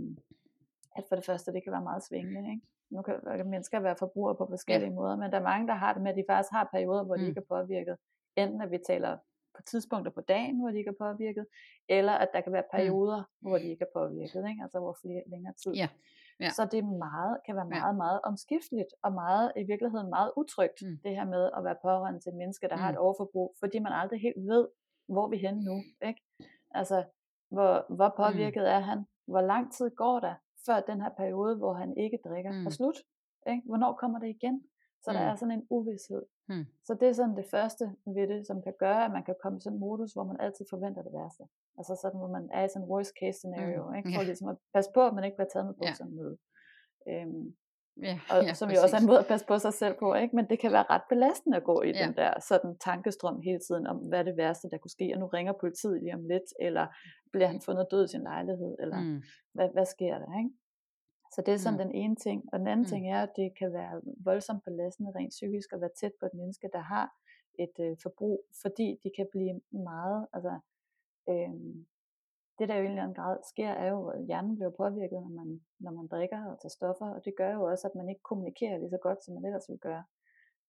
at 0.95 1.03
for 1.09 1.15
det 1.15 1.25
første, 1.25 1.53
det 1.53 1.63
kan 1.63 1.71
være 1.73 1.83
meget 1.83 2.03
svingende, 2.03 2.49
ikke? 2.51 2.65
Nu 2.89 3.01
kan, 3.01 3.15
kan 3.37 3.49
mennesker 3.49 3.79
være 3.79 3.95
forbrugere 3.99 4.35
på 4.35 4.45
forskellige 4.49 4.89
ja. 4.89 4.95
måder, 4.95 5.15
men 5.15 5.31
der 5.31 5.37
er 5.39 5.43
mange, 5.43 5.67
der 5.67 5.73
har 5.73 5.93
det 5.93 6.01
med, 6.01 6.11
at 6.11 6.17
de 6.17 6.23
faktisk 6.29 6.51
har 6.51 6.69
perioder, 6.71 7.03
hvor 7.03 7.15
de 7.15 7.21
Mm. 7.21 7.27
ikke 7.27 7.39
er 7.39 7.55
påvirket. 7.55 7.97
Enten 8.35 8.61
at 8.61 8.71
vi 8.71 8.77
taler 8.87 9.17
på 9.55 9.61
tidspunkter 9.61 10.11
på 10.11 10.21
dagen, 10.21 10.59
hvor 10.59 10.69
de 10.71 10.77
ikke 10.77 10.89
er 10.89 10.99
påvirket, 11.05 11.45
eller 11.89 12.13
at 12.13 12.29
der 12.33 12.41
kan 12.41 12.53
være 12.53 12.63
perioder, 12.71 13.19
mm. 13.19 13.47
hvor 13.49 13.57
de 13.57 13.63
ikke 13.73 13.85
er 13.89 13.99
påvirket, 13.99 14.41
ikke? 14.49 14.61
altså 14.63 14.79
hvor 14.79 14.97
flere 15.01 15.23
længere 15.27 15.53
tid. 15.63 15.71
Ja. 15.73 15.89
Ja. 16.39 16.49
så 16.49 16.65
det 16.71 16.83
meget, 16.85 17.37
kan 17.45 17.55
være 17.55 17.65
meget, 17.79 17.95
meget 17.95 18.19
omskifteligt, 18.23 18.87
og 19.03 19.11
meget, 19.13 19.51
i 19.57 19.63
virkeligheden 19.63 20.09
meget 20.09 20.31
utrygt, 20.37 20.77
Mm. 20.81 20.97
det 21.03 21.15
her 21.15 21.25
med 21.25 21.49
at 21.57 21.63
være 21.63 21.75
pårørende 21.81 22.19
til 22.19 22.33
mennesker, 22.33 22.67
der 22.67 22.75
har 22.77 22.89
Mm. 22.91 22.95
et 22.95 22.99
overforbrug, 22.99 23.55
fordi 23.59 23.79
man 23.79 23.91
aldrig 24.01 24.21
helt 24.21 24.41
ved, 24.51 24.67
hvor 25.13 25.27
vi 25.29 25.35
er 25.35 25.39
henne 25.47 25.61
nu. 25.69 25.75
Ikke? 26.07 26.21
Altså, 26.71 27.03
hvor, 27.49 27.85
hvor 27.95 28.09
påvirket 28.17 28.69
er 28.71 28.79
han? 28.79 28.99
Hvor 29.27 29.41
lang 29.41 29.73
tid 29.73 29.89
går 29.95 30.19
der, 30.19 30.35
før 30.65 30.79
den 30.79 31.01
her 31.01 31.09
periode, 31.17 31.55
hvor 31.57 31.73
han 31.73 31.97
ikke 31.97 32.19
drikker, 32.25 32.51
Mm. 32.51 32.65
er 32.65 32.69
slut? 32.69 32.97
Ikke? 33.49 33.61
Hvornår 33.65 33.93
kommer 33.93 34.19
det 34.19 34.27
igen? 34.29 34.63
Så 35.03 35.11
der 35.13 35.21
Mm. 35.21 35.27
er 35.29 35.35
sådan 35.35 35.51
en 35.59 35.67
uvidshed. 35.69 36.23
Mm. 36.49 36.65
Så 36.87 36.93
det 36.99 37.07
er 37.09 37.13
sådan 37.13 37.35
det 37.41 37.45
første 37.51 37.83
ved 38.15 38.27
det, 38.27 38.47
som 38.47 38.61
kan 38.61 38.73
gøre, 38.79 39.05
at 39.05 39.11
man 39.11 39.23
kan 39.23 39.35
komme 39.43 39.57
i 39.57 39.61
sådan 39.61 39.75
en 39.75 39.79
modus, 39.79 40.13
hvor 40.13 40.23
man 40.23 40.37
altid 40.39 40.65
forventer 40.69 41.01
det 41.07 41.13
værste. 41.19 41.43
Altså 41.77 41.93
sådan, 42.01 42.19
hvor 42.19 42.31
man 42.37 42.49
er 42.53 42.63
i 42.65 42.69
sådan 42.69 42.83
en 42.85 42.89
worst 42.91 43.13
case 43.19 43.37
scenario, 43.39 43.81
Mm, 43.89 43.95
ikke? 43.95 44.09
for 44.15 44.23
ligesom 44.23 44.47
at 44.53 44.57
passe 44.75 44.91
på, 44.93 45.01
at 45.07 45.13
man 45.13 45.23
ikke 45.23 45.37
bliver 45.37 45.49
taget 45.53 45.65
med 45.65 45.73
Ja. 45.75 45.79
bukserne 45.81 46.15
nede. 46.15 46.37
Øhm, 47.11 47.55
Ja, 48.09 48.19
og 48.31 48.37
ja, 48.47 48.53
som 48.53 48.69
jo 48.69 48.77
også 48.83 48.95
er 48.95 48.99
en 49.01 49.07
måde 49.11 49.19
at 49.19 49.27
passe 49.33 49.45
på 49.51 49.57
sig 49.65 49.73
selv 49.73 49.95
på, 49.99 50.07
ikke? 50.13 50.35
men 50.35 50.45
det 50.49 50.59
kan 50.59 50.71
være 50.71 50.85
ret 50.89 51.01
belastende 51.09 51.57
at 51.57 51.63
gå 51.63 51.81
i 51.81 51.91
Ja. 51.91 52.05
den 52.05 52.15
der 52.21 52.31
sådan 52.49 52.77
tankestrøm 52.77 53.41
hele 53.41 53.59
tiden 53.67 53.87
om, 53.87 53.97
hvad 53.97 54.19
er 54.19 54.23
det 54.23 54.37
værste, 54.37 54.69
der 54.71 54.77
kunne 54.77 54.95
ske, 54.97 55.11
og 55.13 55.19
nu 55.19 55.25
ringer 55.27 55.53
politiet 55.63 55.99
lige 56.03 56.13
om 56.13 56.23
lidt, 56.33 56.47
eller 56.59 56.85
bliver 57.33 57.47
han 57.47 57.61
fundet 57.61 57.87
død 57.91 58.03
i 58.05 58.07
sin 58.07 58.21
lejlighed, 58.31 58.75
eller 58.79 58.99
Mm. 59.01 59.21
hvad, 59.53 59.69
hvad 59.75 59.85
sker 59.85 60.15
der? 60.23 60.37
Ikke? 60.39 60.51
Så 61.33 61.41
det 61.45 61.53
er 61.53 61.57
sådan 61.57 61.79
Mm. 61.79 61.83
den 61.85 61.91
ene 61.95 62.15
ting. 62.15 62.39
Og 62.53 62.59
den 62.59 62.67
anden 62.67 62.83
Mm. 62.85 62.89
ting 62.91 63.11
er, 63.11 63.21
at 63.23 63.33
det 63.35 63.57
kan 63.59 63.73
være 63.73 64.01
voldsomt 64.29 64.63
belastende 64.63 65.11
rent 65.15 65.29
psykisk 65.29 65.73
at 65.73 65.81
være 65.81 65.95
tæt 65.99 66.11
på 66.19 66.25
et 66.25 66.33
menneske, 66.33 66.69
der 66.73 66.79
har 66.79 67.07
et 67.59 67.75
øh, 67.79 67.97
forbrug, 68.03 68.45
fordi 68.61 68.99
de 69.03 69.11
kan 69.17 69.27
blive 69.31 69.61
meget, 69.71 70.27
altså 70.33 70.59
øh, 71.29 71.53
det 72.59 72.69
der 72.69 72.75
jo 72.75 72.81
i 72.81 72.85
en 72.85 72.91
eller 72.91 73.03
anden 73.03 73.15
grad 73.15 73.37
sker, 73.51 73.69
er 73.69 73.89
jo, 73.89 74.07
at 74.07 74.25
hjernen 74.25 74.55
bliver 74.55 74.69
påvirket, 74.69 75.19
når 75.21 75.29
man, 75.39 75.61
når 75.79 75.91
man 75.91 76.07
drikker 76.07 76.45
og 76.45 76.59
tager 76.61 76.69
stoffer, 76.79 77.09
og 77.15 77.25
det 77.25 77.33
gør 77.37 77.51
jo 77.53 77.63
også, 77.63 77.87
at 77.87 77.95
man 77.95 78.09
ikke 78.09 78.21
kommunikerer 78.21 78.77
lige 78.77 78.89
så 78.89 78.97
godt, 79.01 79.23
som 79.23 79.33
man 79.33 79.45
ellers 79.45 79.69
ville 79.69 79.79
gøre. 79.79 80.03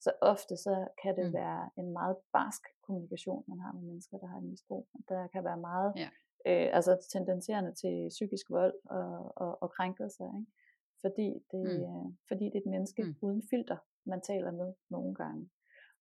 Så 0.01 0.13
ofte 0.21 0.57
så 0.57 0.89
kan 1.03 1.17
det 1.17 1.27
Mm. 1.27 1.33
være 1.33 1.71
en 1.77 1.93
meget 1.93 2.17
barsk 2.33 2.63
kommunikation, 2.87 3.45
man 3.49 3.61
har 3.61 3.73
med 3.73 3.83
mennesker, 3.83 4.19
der 4.19 4.27
har 4.27 4.37
et 4.39 4.45
misbrug. 4.45 4.87
Der 5.09 5.27
kan 5.27 5.45
være 5.45 5.57
meget, 5.57 5.93
Ja. 5.97 6.09
Øh, 6.47 6.69
altså 6.77 7.07
tendenserende 7.13 7.73
til 7.75 8.09
psykisk 8.09 8.51
vold 8.51 8.75
og, 8.85 9.33
og, 9.37 9.63
og 9.63 9.71
krænkelser, 9.71 10.25
ikke? 10.39 10.53
Fordi, 11.01 11.29
det, 11.53 11.63
Mm. 11.79 11.85
øh, 11.85 12.07
fordi 12.29 12.45
det 12.45 12.55
er 12.55 12.61
et 12.67 12.71
menneske 12.71 13.03
Mm. 13.03 13.09
mm. 13.09 13.17
uden 13.23 13.43
filter, 13.51 13.77
man 14.07 14.21
taler 14.21 14.51
med 14.51 14.73
nogle 14.91 15.15
gange. 15.15 15.51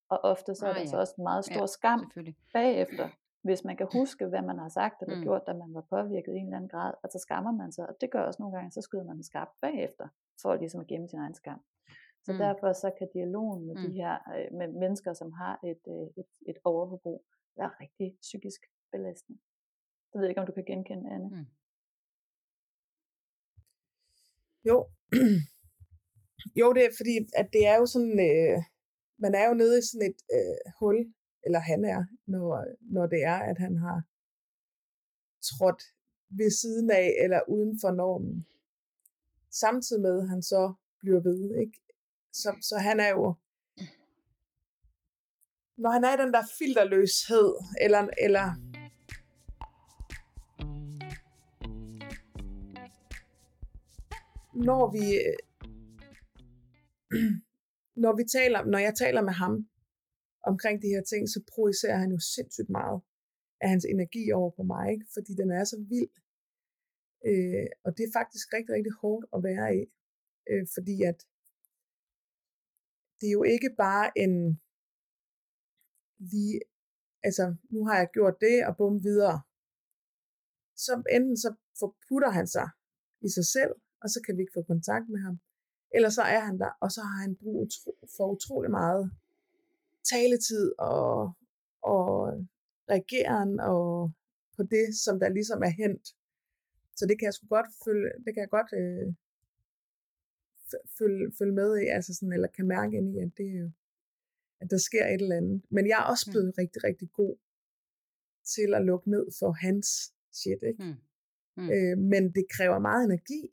Og 0.10 0.19
ofte 0.23 0.56
så 0.56 0.65
er 0.65 0.69
Ah, 0.69 0.75
der 0.75 0.82
ja. 0.82 0.88
så 0.88 0.97
også 0.99 1.13
meget 1.21 1.45
stor 1.45 1.60
Ja, 1.62 1.65
skam 1.77 2.12
bagefter, 2.54 3.10
hvis 3.43 3.63
man 3.63 3.77
kan 3.77 3.88
huske, 3.93 4.25
hvad 4.27 4.41
man 4.41 4.58
har 4.60 4.69
sagt 4.69 5.01
eller 5.01 5.15
Mm. 5.15 5.19
mm. 5.19 5.23
gjort, 5.25 5.43
da 5.47 5.54
man 5.54 5.73
var 5.73 5.86
påvirket 5.89 6.34
i 6.34 6.38
en 6.38 6.45
eller 6.45 6.58
anden 6.58 6.69
grad, 6.69 6.93
og 7.04 7.10
så 7.13 7.19
skammer 7.19 7.51
man 7.51 7.71
sig, 7.71 7.89
og 7.89 7.95
det 8.01 8.12
gør 8.12 8.21
også 8.23 8.41
nogle 8.41 8.56
gange, 8.58 8.71
så 8.71 8.82
skyder 8.82 9.04
man 9.04 9.15
en 9.17 9.23
skarp 9.23 9.49
bagefter, 9.62 10.08
for 10.41 10.56
ligesom 10.56 10.82
at 10.82 10.88
gemme 10.88 11.08
sin 11.08 11.19
egen 11.19 11.34
skam. 11.36 11.62
Så 12.25 12.32
Mm. 12.32 12.36
mm. 12.36 12.39
derfor 12.45 12.73
så 12.73 12.91
kan 12.97 13.08
dialogen 13.13 13.65
med 13.67 13.75
mm. 13.75 13.82
de 13.82 13.88
Mm. 13.88 13.93
her 13.93 14.13
øh, 14.38 14.58
med 14.58 14.67
mennesker, 14.67 15.13
som 15.13 15.32
har 15.32 15.60
et, 15.63 15.84
øh, 15.88 16.08
et, 16.21 16.30
et 16.47 16.58
overforbrug, 16.63 17.25
være 17.58 17.71
rigtig 17.82 18.17
psykisk 18.21 18.62
belastende. 18.91 19.39
Det 20.13 20.19
ved 20.19 20.26
jeg 20.26 20.30
ikke, 20.30 20.41
om 20.41 20.47
du 20.47 20.52
kan 20.54 20.65
genkende, 20.65 21.12
Anne. 21.13 21.30
Mm. 21.30 21.45
Jo. 24.69 24.88
jo, 26.60 26.74
det 26.74 26.86
er 26.86 26.89
fordi, 26.97 27.15
at 27.36 27.47
det 27.54 27.67
er 27.67 27.76
jo 27.76 27.86
sådan, 27.86 28.19
øh, 28.30 28.58
man 29.17 29.36
er 29.36 29.47
jo 29.47 29.54
nede 29.54 29.80
i 29.80 29.88
sådan 29.89 30.10
et 30.10 30.19
øh, 30.38 30.71
hul, 30.80 31.13
eller 31.45 31.60
han 31.60 31.86
er, 31.86 32.06
når, 32.28 32.65
når 32.82 33.06
det 33.08 33.24
er, 33.24 33.39
at 33.52 33.58
han 33.58 33.78
har 33.78 34.04
trådt 35.50 35.84
ved 36.30 36.52
siden 36.62 36.91
af, 36.91 37.15
eller 37.24 37.41
uden 37.47 37.80
for 37.82 37.91
normen. 37.91 38.47
Samtidig 39.52 40.02
med, 40.02 40.21
at 40.21 40.30
han 40.30 40.41
så 40.41 40.74
bliver 41.00 41.19
ved, 41.19 41.56
ikke? 41.60 41.78
Så, 42.34 42.56
så 42.62 42.78
han 42.78 43.00
er 43.00 43.10
jo, 43.10 43.36
når 45.78 45.89
han 45.89 46.04
er 46.04 46.13
i 46.13 46.21
den 46.24 46.34
der 46.34 46.43
filterløshed, 46.58 47.54
eller, 47.82 48.08
eller 48.17 48.45
når 54.53 54.83
vi 54.95 55.05
når 58.03 58.13
vi 58.19 58.23
taler, 58.37 58.65
når 58.65 58.79
jeg 58.87 58.95
taler 58.95 59.21
med 59.21 59.33
ham 59.33 59.69
omkring 60.51 60.81
de 60.81 60.93
her 60.95 61.03
ting, 61.11 61.29
så 61.29 61.39
projicerer 61.53 61.97
han 61.97 62.11
jo 62.11 62.19
sindssygt 62.19 62.69
meget 62.69 63.01
af 63.61 63.69
hans 63.69 63.85
energi 63.85 64.31
over 64.31 64.51
på 64.57 64.63
mig, 64.63 64.91
ikke? 64.93 65.05
fordi 65.13 65.31
den 65.41 65.51
er 65.51 65.63
så 65.63 65.77
vild. 65.93 66.13
Øh, 67.29 67.67
og 67.85 67.89
det 67.97 68.03
er 68.05 68.17
faktisk 68.19 68.45
rigtig, 68.55 68.73
rigtig 68.77 68.93
hårdt 69.01 69.25
at 69.35 69.39
være 69.49 69.67
i, 69.79 69.81
øh, 70.51 70.65
fordi 70.75 70.95
at 71.11 71.19
det 73.19 73.27
er 73.27 73.37
jo 73.39 73.43
ikke 73.43 73.71
bare 73.85 74.07
en 74.23 74.33
lige, 76.31 76.59
altså 77.23 77.55
nu 77.73 77.79
har 77.87 77.97
jeg 77.97 78.09
gjort 78.13 78.35
det, 78.45 78.57
og 78.67 78.77
bum 78.77 79.03
videre. 79.03 79.37
Så 80.83 81.03
enten 81.17 81.37
så 81.37 81.49
forputter 81.79 82.29
han 82.29 82.47
sig 82.47 82.67
i 83.27 83.29
sig 83.37 83.45
selv, 83.55 83.73
og 84.01 84.09
så 84.09 84.21
kan 84.25 84.37
vi 84.37 84.41
ikke 84.41 84.53
få 84.53 84.61
kontakt 84.61 85.09
med 85.09 85.19
ham. 85.19 85.39
Eller 85.95 86.09
så 86.09 86.21
er 86.21 86.39
han 86.39 86.59
der, 86.59 86.71
og 86.79 86.91
så 86.91 87.01
har 87.01 87.21
han 87.21 87.35
brug 87.35 87.69
for 88.17 88.31
utrolig 88.31 88.71
meget 88.71 89.11
taletid 90.11 90.71
og, 90.79 91.31
og 91.81 92.07
reageren 92.89 93.59
og 93.59 94.11
på 94.55 94.63
det, 94.63 94.85
som 95.03 95.19
der 95.19 95.29
ligesom 95.29 95.63
er 95.63 95.73
hent. 95.81 96.07
Så 96.95 97.05
det 97.05 97.19
kan 97.19 97.25
jeg 97.25 97.33
sgu 97.33 97.47
godt 97.47 97.69
følge, 97.85 98.09
det 98.25 98.33
kan 98.33 98.41
jeg 98.41 98.49
godt 98.49 98.71
øh, 98.81 99.13
følge, 100.97 101.31
følge 101.39 101.53
med 101.53 101.77
i, 101.81 101.85
altså 101.87 102.13
sådan, 102.13 102.33
eller 102.33 102.47
kan 102.47 102.67
mærke 102.67 102.97
ind 102.97 103.15
i, 103.15 103.19
at, 103.19 103.31
det, 103.37 103.73
at 104.61 104.71
der 104.71 104.77
sker 104.77 105.05
et 105.05 105.21
eller 105.21 105.37
andet. 105.37 105.61
Men 105.69 105.87
jeg 105.87 105.97
er 105.99 106.03
også 106.03 106.25
blevet 106.31 106.47
mm. 106.47 106.57
rigtig, 106.57 106.83
rigtig 106.83 107.09
god 107.13 107.35
til 108.43 108.73
at 108.75 108.85
lukke 108.85 109.09
ned 109.09 109.25
for 109.39 109.51
hans 109.51 109.87
shit, 110.31 110.61
ikke? 110.63 110.83
Mm. 110.83 110.95
Mm. 111.57 111.69
Øh, 111.71 111.97
men 111.97 112.23
det 112.37 112.45
kræver 112.55 112.79
meget 112.79 113.03
energi, 113.05 113.51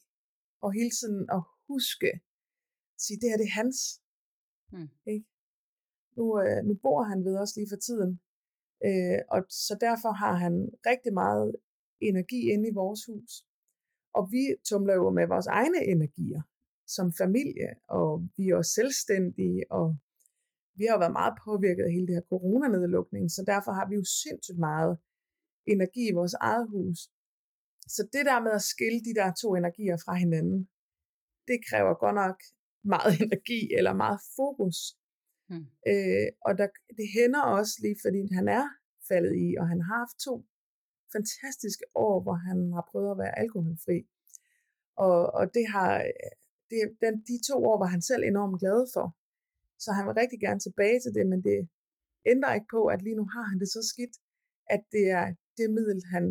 og 0.61 0.73
hele 0.73 0.91
tiden 0.91 1.21
at 1.37 1.43
huske, 1.69 2.11
at 2.95 3.01
sige, 3.05 3.21
det 3.21 3.31
her 3.31 3.37
det 3.37 3.49
er 3.51 3.59
hans. 3.61 3.79
Mm. 4.73 4.89
Ikke? 5.07 5.27
Nu, 6.17 6.25
øh, 6.43 6.65
nu 6.69 6.75
bor 6.85 7.03
han 7.03 7.25
ved 7.25 7.37
os 7.39 7.57
lige 7.57 7.71
for 7.73 7.81
tiden, 7.87 8.21
øh, 8.87 9.21
og 9.35 9.41
så 9.49 9.75
derfor 9.81 10.13
har 10.23 10.35
han 10.45 10.55
rigtig 10.91 11.13
meget 11.13 11.57
energi 12.01 12.41
inde 12.53 12.69
i 12.69 12.75
vores 12.75 13.01
hus. 13.09 13.31
Og 14.15 14.23
vi 14.33 14.43
tumler 14.69 14.95
jo 14.95 15.11
med 15.11 15.27
vores 15.27 15.47
egne 15.47 15.81
energier 15.95 16.43
som 16.87 17.13
familie, 17.13 17.71
og 17.89 18.29
vi 18.37 18.49
er 18.49 18.57
også 18.57 18.73
selvstændige, 18.73 19.65
og 19.71 19.97
vi 20.79 20.85
har 20.85 20.95
jo 20.95 20.99
været 20.99 21.19
meget 21.21 21.35
påvirket 21.45 21.85
af 21.85 21.93
hele 21.93 22.07
det 22.07 22.15
her 22.15 22.29
coronanedlukning, 22.33 23.31
så 23.31 23.43
derfor 23.47 23.73
har 23.73 23.89
vi 23.89 23.95
jo 23.95 24.05
sindssygt 24.05 24.59
meget 24.59 24.99
energi 25.67 26.09
i 26.09 26.17
vores 26.21 26.35
eget 26.35 26.69
hus. 26.71 26.99
Så 27.95 28.01
det 28.15 28.25
der 28.31 28.41
med 28.47 28.53
at 28.59 28.69
skille 28.73 29.01
de 29.09 29.15
der 29.21 29.29
to 29.43 29.49
energier 29.55 29.97
fra 30.05 30.15
hinanden, 30.23 30.61
det 31.49 31.59
kræver 31.69 31.95
godt 32.05 32.19
nok 32.25 32.39
meget 32.95 33.13
energi 33.25 33.61
eller 33.79 33.95
meget 34.05 34.21
fokus. 34.39 34.79
Mm. 35.51 35.67
Øh, 35.91 36.29
og 36.47 36.53
der, 36.59 36.69
det 36.99 37.07
hænder 37.17 37.43
også 37.59 37.75
lige, 37.85 37.99
fordi 38.05 38.23
han 38.39 38.47
er 38.61 38.67
faldet 39.09 39.35
i, 39.47 39.49
og 39.61 39.65
han 39.73 39.81
har 39.81 39.97
haft 40.03 40.17
to 40.27 40.35
fantastiske 41.15 41.85
år, 42.07 42.17
hvor 42.25 42.37
han 42.49 42.59
har 42.77 42.85
prøvet 42.91 43.11
at 43.11 43.21
være 43.23 43.39
alkoholfri. 43.43 43.99
Og, 45.07 45.19
og 45.39 45.45
det 45.57 45.67
har, 45.75 45.93
det, 46.71 46.79
den, 47.05 47.15
de 47.31 47.37
to 47.49 47.57
år 47.71 47.79
var 47.83 47.91
han 47.95 48.03
selv 48.11 48.23
enormt 48.25 48.61
glad 48.63 48.81
for. 48.95 49.07
Så 49.85 49.89
han 49.97 50.05
vil 50.07 50.21
rigtig 50.23 50.41
gerne 50.47 50.61
tilbage 50.67 50.99
til 51.01 51.13
det, 51.17 51.27
men 51.33 51.41
det 51.49 51.59
ændrer 52.33 52.55
ikke 52.55 52.73
på, 52.77 52.81
at 52.95 53.03
lige 53.03 53.19
nu 53.21 53.27
har 53.35 53.45
han 53.51 53.59
det 53.63 53.69
så 53.77 53.83
skidt, 53.93 54.15
at 54.75 54.83
det 54.95 55.05
er 55.21 55.27
det 55.59 55.69
middel, 55.77 56.03
han 56.15 56.25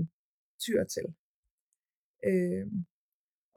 tyr 0.66 0.82
til. 0.96 1.08
Øh, 2.30 2.66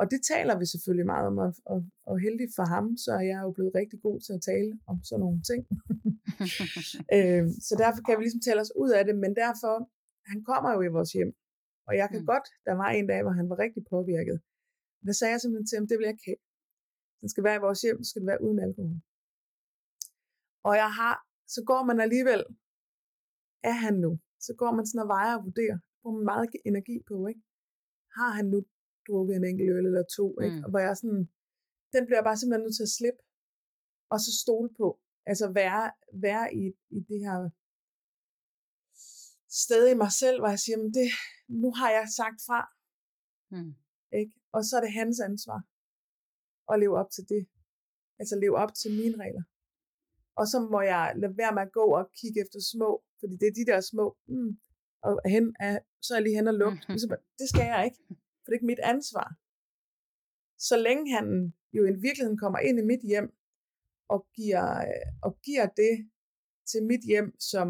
og 0.00 0.06
det 0.12 0.20
taler 0.32 0.54
vi 0.58 0.66
selvfølgelig 0.72 1.06
meget 1.14 1.26
om, 1.30 1.36
og, 1.38 1.52
og, 1.72 1.78
og 2.10 2.16
heldigt 2.26 2.52
for 2.58 2.66
ham, 2.74 2.86
så 3.04 3.10
er 3.18 3.24
jeg 3.32 3.40
jo 3.46 3.50
blevet 3.56 3.72
rigtig 3.80 3.98
god 4.06 4.18
til 4.20 4.32
at 4.38 4.42
tale 4.50 4.72
om 4.90 4.96
sådan 5.08 5.20
nogle 5.24 5.40
ting. 5.50 5.62
øh, 7.16 7.44
så 7.66 7.72
derfor 7.82 8.00
kan 8.06 8.14
vi 8.16 8.22
ligesom 8.24 8.44
tale 8.46 8.60
os 8.64 8.76
ud 8.82 8.90
af 8.98 9.02
det, 9.08 9.16
men 9.24 9.32
derfor, 9.44 9.74
han 10.30 10.38
kommer 10.50 10.70
jo 10.76 10.80
i 10.88 10.94
vores 10.96 11.12
hjem, 11.16 11.32
og 11.88 11.92
jeg 12.00 12.08
kan 12.12 12.20
mm. 12.20 12.30
godt, 12.32 12.46
der 12.66 12.74
var 12.82 12.90
en 12.98 13.06
dag, 13.12 13.20
hvor 13.22 13.34
han 13.40 13.48
var 13.50 13.58
rigtig 13.64 13.82
påvirket. 13.94 14.36
Der 15.06 15.14
sagde 15.18 15.32
jeg 15.32 15.40
simpelthen 15.40 15.66
til 15.68 15.78
ham, 15.78 15.86
det 15.88 15.96
vil 15.96 16.06
jeg 16.06 16.14
ikke 16.14 16.28
have. 16.30 16.40
Den 17.20 17.28
skal 17.32 17.44
være 17.44 17.58
i 17.58 17.64
vores 17.66 17.80
hjem, 17.84 17.98
skal 18.08 18.20
det 18.22 18.30
være 18.32 18.44
uden 18.46 18.58
alkohol. 18.66 18.96
Og 20.68 20.74
jeg 20.82 20.90
har, 21.00 21.14
så 21.54 21.60
går 21.70 21.82
man 21.90 21.98
alligevel, 22.06 22.42
er 23.70 23.76
han 23.84 23.94
nu, 24.04 24.12
så 24.46 24.52
går 24.60 24.72
man 24.76 24.86
sådan 24.86 25.04
og 25.04 25.08
vejer 25.16 25.34
og 25.38 25.44
vurderer, 25.44 25.78
hvor 26.00 26.12
man 26.16 26.24
meget 26.32 26.48
energi 26.70 26.96
på, 27.08 27.16
ikke? 27.26 27.42
Har 28.16 28.30
han 28.38 28.46
nu 28.52 28.58
drukket 29.06 29.36
en 29.36 29.44
enkelt 29.50 29.70
øl 29.76 29.86
eller 29.86 30.04
to, 30.16 30.26
ikke? 30.44 30.56
Mm. 30.56 30.64
Og 30.64 30.70
hvor 30.70 30.82
jeg 30.86 30.96
sådan, 30.96 31.24
den 31.94 32.02
bliver 32.06 32.18
jeg 32.20 32.28
bare 32.28 32.38
simpelthen 32.38 32.64
nødt 32.66 32.76
til 32.76 32.88
at 32.88 32.96
slippe, 32.98 33.22
og 34.12 34.18
så 34.24 34.30
stole 34.42 34.70
på, 34.80 34.88
altså 35.30 35.46
være, 35.60 35.84
være 36.26 36.44
i, 36.62 36.64
i 36.96 37.00
det 37.10 37.18
her 37.26 37.38
sted 39.64 39.82
i 39.92 40.00
mig 40.02 40.12
selv, 40.22 40.36
hvor 40.40 40.50
jeg 40.54 40.62
siger, 40.64 40.78
men 40.82 40.90
det, 40.98 41.08
nu 41.62 41.68
har 41.78 41.90
jeg 41.98 42.06
sagt 42.20 42.38
fra, 42.46 42.60
mm. 43.54 43.72
ikke? 44.20 44.34
og 44.54 44.60
så 44.64 44.72
er 44.76 44.82
det 44.84 44.92
hans 45.00 45.20
ansvar. 45.30 45.60
at 46.72 46.80
leve 46.82 46.96
op 47.02 47.10
til 47.16 47.24
det. 47.32 47.42
Altså 48.20 48.34
leve 48.44 48.56
op 48.62 48.72
til 48.80 48.90
mine 49.00 49.16
regler. 49.24 49.44
Og 50.40 50.44
så 50.52 50.58
må 50.72 50.80
jeg 50.80 51.04
lade 51.20 51.36
være 51.40 51.54
med 51.54 51.62
at 51.62 51.72
gå 51.72 51.86
og 51.98 52.04
kigge 52.20 52.38
efter 52.44 52.60
små, 52.72 52.90
fordi 53.20 53.34
det 53.40 53.46
er 53.48 53.58
de 53.60 53.70
der 53.70 53.80
små, 53.92 54.06
mm, 54.26 54.52
og 55.02 55.20
hen 55.34 55.54
er, 55.60 55.78
så 56.02 56.14
er 56.14 56.18
jeg 56.18 56.24
lige 56.24 56.36
hen 56.36 56.48
og 56.48 56.54
lugt. 56.54 56.82
Mm-hmm. 56.88 57.22
Det 57.38 57.48
skal 57.48 57.66
jeg 57.72 57.84
ikke, 57.84 58.00
for 58.40 58.46
det 58.46 58.52
er 58.52 58.60
ikke 58.60 58.72
mit 58.72 58.84
ansvar. 58.94 59.28
Så 60.58 60.76
længe 60.76 61.04
han 61.16 61.26
jo 61.72 61.82
i 61.84 61.92
virkeligheden 62.06 62.38
kommer 62.38 62.58
ind 62.58 62.78
i 62.78 62.90
mit 62.92 63.02
hjem, 63.02 63.28
og 64.14 64.26
giver, 64.36 64.66
og 65.22 65.32
giver 65.46 65.66
det 65.66 65.94
til 66.70 66.80
mit 66.90 67.04
hjem, 67.10 67.40
som 67.40 67.68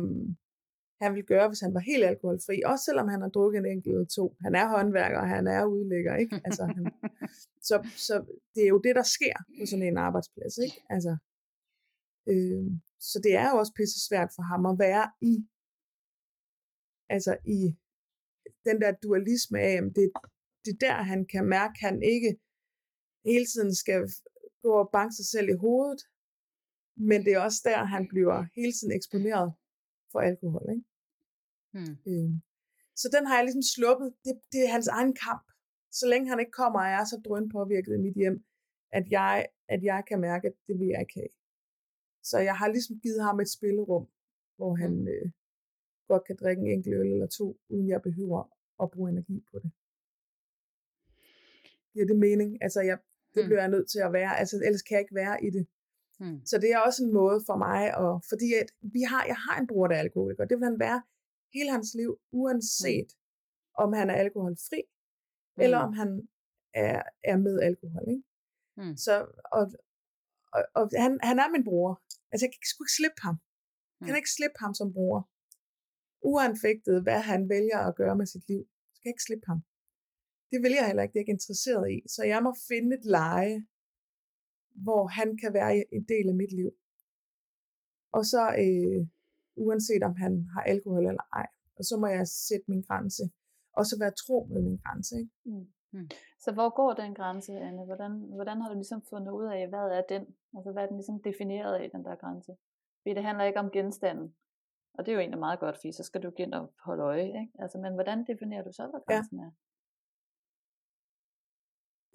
han 1.03 1.15
ville 1.15 1.27
gøre, 1.27 1.49
hvis 1.49 1.61
han 1.61 1.75
var 1.75 1.81
helt 1.81 2.05
alkoholfri. 2.05 2.63
Også 2.67 2.85
selvom 2.85 3.09
han 3.09 3.21
har 3.21 3.29
drukket 3.29 3.59
en 3.59 3.67
enkelt 3.67 3.95
eller 3.95 4.07
to. 4.19 4.37
Han 4.45 4.55
er 4.55 4.67
håndværker, 4.69 5.33
han 5.37 5.47
er 5.47 5.65
udlægger. 5.65 6.17
Ikke? 6.17 6.41
Altså, 6.45 6.65
han, 6.65 6.85
så, 7.69 7.77
så 7.97 8.15
det 8.55 8.63
er 8.65 8.69
jo 8.75 8.81
det, 8.87 8.95
der 8.97 9.07
sker 9.17 9.37
på 9.59 9.67
sådan 9.67 9.89
en 9.89 9.99
arbejdsplads. 10.07 10.59
Ikke? 10.67 10.79
Altså, 10.95 11.13
øh, 12.31 12.65
så 13.11 13.17
det 13.25 13.33
er 13.43 13.51
jo 13.51 13.57
også 13.59 13.73
pisse 13.77 13.99
svært 14.09 14.31
for 14.37 14.43
ham 14.43 14.67
at 14.67 14.79
være 14.79 15.07
i, 15.33 15.35
altså 17.15 17.33
i 17.59 17.61
den 18.67 18.77
der 18.83 18.93
dualisme 19.03 19.59
af, 19.61 19.75
at 19.83 19.85
det, 19.97 20.07
det 20.65 20.73
er 20.75 20.81
der, 20.87 20.97
han 21.13 21.27
kan 21.33 21.45
mærke, 21.45 21.75
at 21.77 21.81
han 21.89 22.03
ikke 22.03 22.31
hele 23.25 23.47
tiden 23.53 23.75
skal 23.75 24.01
gå 24.63 24.73
og 24.83 24.91
banke 24.93 25.15
sig 25.15 25.27
selv 25.35 25.49
i 25.49 25.61
hovedet, 25.65 26.03
men 26.97 27.25
det 27.25 27.33
er 27.33 27.41
også 27.41 27.61
der, 27.65 27.85
han 27.85 28.09
bliver 28.09 28.47
hele 28.57 28.73
tiden 28.73 28.93
eksponeret 28.99 29.49
for 30.13 30.21
alkohol. 30.21 30.67
Ikke? 30.75 30.85
Hmm. 31.75 31.95
Øh, 32.11 32.31
så 33.01 33.07
den 33.15 33.27
har 33.27 33.37
jeg 33.37 33.45
ligesom 33.45 33.63
sluppet. 33.75 34.09
Det, 34.25 34.35
det 34.53 34.61
er 34.65 34.73
hans 34.77 34.89
egen 34.89 35.15
kamp. 35.27 35.47
Så 35.99 36.05
længe 36.07 36.29
han 36.31 36.41
ikke 36.41 36.59
kommer 36.63 36.81
og 36.81 36.87
er 36.87 37.05
så 37.05 37.17
drøn 37.25 37.49
påvirket 37.49 37.93
i 37.95 38.05
mit 38.07 38.17
hjem, 38.23 38.45
at 38.93 39.05
jeg, 39.11 39.47
at 39.69 39.81
jeg 39.83 40.03
kan 40.09 40.21
mærke, 40.21 40.47
at 40.47 40.57
det 40.67 40.79
vil 40.79 40.89
jeg 40.89 41.01
ikke 41.01 41.21
have. 41.21 41.33
Så 42.23 42.39
jeg 42.39 42.57
har 42.57 42.69
ligesom 42.69 43.01
givet 43.01 43.23
ham 43.23 43.41
et 43.41 43.51
spillerum, 43.57 44.07
hvor 44.57 44.75
han 44.75 44.93
hmm. 44.93 45.09
øh, 45.09 45.31
godt 46.13 46.25
kan 46.29 46.37
drikke 46.43 46.61
en 46.63 46.73
enkelt 46.77 46.95
øl 47.01 47.09
eller 47.15 47.27
to, 47.39 47.47
uden 47.73 47.89
jeg 47.89 48.01
behøver 48.09 48.41
at 48.83 48.91
bruge 48.95 49.11
energi 49.11 49.39
på 49.51 49.57
det. 49.63 49.71
Giver 51.93 52.07
det 52.11 52.19
mening? 52.27 52.51
Altså, 52.67 52.81
jeg, 52.91 52.99
det 53.35 53.43
hmm. 53.43 53.49
bliver 53.49 53.63
jeg 53.65 53.71
nødt 53.75 53.89
til 53.91 54.01
at 54.07 54.13
være. 54.13 54.33
Altså, 54.41 54.55
ellers 54.67 54.83
kan 54.83 54.95
jeg 54.95 55.03
ikke 55.05 55.21
være 55.25 55.37
i 55.47 55.51
det. 55.57 55.65
Hmm. 56.21 56.39
Så 56.51 56.55
det 56.63 56.71
er 56.73 56.79
også 56.79 57.01
en 57.05 57.13
måde 57.21 57.39
for 57.49 57.57
mig, 57.67 57.81
at, 58.03 58.13
fordi 58.31 58.49
at 58.63 58.69
vi 58.97 59.03
har, 59.13 59.23
jeg 59.33 59.39
har 59.47 59.57
en 59.61 59.67
bror, 59.71 59.87
der 59.87 59.97
er 59.97 60.05
alkoholiker. 60.07 60.45
Det 60.45 60.57
vil 60.59 60.71
han 60.73 60.81
være 60.87 61.01
hele 61.55 61.71
hans 61.77 61.91
liv, 62.01 62.11
uanset 62.41 63.11
mm. 63.13 63.83
om 63.83 63.89
han 63.93 64.11
er 64.11 64.15
alkoholfri, 64.25 64.83
mm. 64.87 65.63
eller 65.65 65.79
om 65.79 65.93
han 65.93 66.29
er, 66.75 67.03
er 67.25 67.37
med 67.37 67.61
alkohol. 67.69 68.05
Ikke? 68.15 68.25
Mm. 68.77 68.97
Så, 68.97 69.15
og, 69.57 69.65
og, 70.57 70.63
og 70.75 70.85
han, 71.05 71.13
han 71.23 71.39
er 71.39 71.49
min 71.55 71.65
bror. 71.65 72.03
Altså, 72.31 72.43
jeg 72.47 72.53
kan 72.53 72.61
sgu 72.71 72.85
ikke 72.85 72.99
slippe 73.01 73.21
ham. 73.27 73.37
Jeg 74.01 74.07
kan 74.09 74.21
ikke 74.23 74.37
slippe 74.39 74.59
ham 74.65 74.75
som 74.81 74.93
bror. 74.93 75.19
Uanfægtet, 76.23 77.03
hvad 77.03 77.21
han 77.21 77.49
vælger 77.49 77.79
at 77.79 77.97
gøre 77.97 78.17
med 78.17 78.27
sit 78.27 78.49
liv. 78.49 78.63
Så 78.93 78.97
kan 79.01 79.09
jeg 79.09 79.15
ikke 79.15 79.29
slippe 79.29 79.47
ham. 79.47 79.61
Det 80.51 80.59
vil 80.63 80.73
jeg 80.79 80.87
heller 80.87 81.03
ikke, 81.03 81.13
det 81.13 81.19
er 81.19 81.21
jeg 81.21 81.29
ikke 81.29 81.39
interesseret 81.39 81.87
i. 81.97 81.99
Så 82.15 82.25
jeg 82.25 82.43
må 82.43 82.53
finde 82.69 82.97
et 82.99 83.05
leje, 83.05 83.67
hvor 84.85 85.07
han 85.07 85.29
kan 85.43 85.53
være 85.55 85.73
en 85.97 86.05
del 86.13 86.29
af 86.29 86.35
mit 86.35 86.53
liv. 86.53 86.71
Og 88.13 88.25
så, 88.33 88.43
øh, 88.65 89.01
uanset 89.57 90.03
om 90.03 90.15
han 90.17 90.33
har 90.55 90.63
alkohol 90.63 91.07
eller 91.07 91.27
ej. 91.41 91.47
Og 91.79 91.85
så 91.85 91.97
må 92.01 92.07
jeg 92.07 92.27
sætte 92.29 92.67
min 92.69 92.83
grænse. 92.83 93.25
Og 93.79 93.87
så 93.87 93.95
være 93.99 94.13
tro 94.23 94.39
med 94.53 94.63
min 94.63 94.79
grænse. 94.85 95.15
Ikke? 95.19 95.31
Mm. 95.45 95.67
Mm. 95.93 96.09
Så 96.45 96.53
hvor 96.53 96.71
går 96.77 96.93
den 97.03 97.15
grænse, 97.15 97.53
Anne? 97.53 97.85
Hvordan, 97.85 98.13
hvordan 98.39 98.61
har 98.61 98.69
du 98.69 98.75
ligesom 98.75 99.03
fundet 99.11 99.33
ud 99.33 99.47
af, 99.57 99.69
hvad 99.69 99.87
er 99.99 100.03
den? 100.09 100.23
Altså 100.57 100.73
hvad 100.73 100.83
er 100.83 100.87
den 100.87 100.97
ligesom 100.97 101.23
defineret 101.23 101.75
af, 101.75 101.91
den 101.91 102.05
der 102.05 102.17
grænse? 102.17 102.53
Fordi 103.03 103.15
det 103.15 103.23
handler 103.23 103.45
ikke 103.45 103.61
om 103.61 103.71
genstanden. 103.71 104.35
Og 105.01 105.07
det 105.07 105.13
er 105.13 105.17
jo 105.19 105.21
egentlig 105.21 105.47
meget 105.49 105.61
godt, 105.61 105.77
fordi 105.77 105.93
så 105.93 106.03
skal 106.03 106.23
du 106.23 106.29
igen 106.31 106.55
og 106.55 106.65
holde 106.87 107.03
øje. 107.03 107.27
Ikke? 107.27 107.53
Altså, 107.63 107.79
men 107.79 107.93
hvordan 107.95 108.19
definerer 108.31 108.65
du 108.65 108.73
så, 108.73 108.85
hvad 108.91 109.01
grænsen 109.09 109.39
ja. 109.41 109.47
er? 109.47 109.53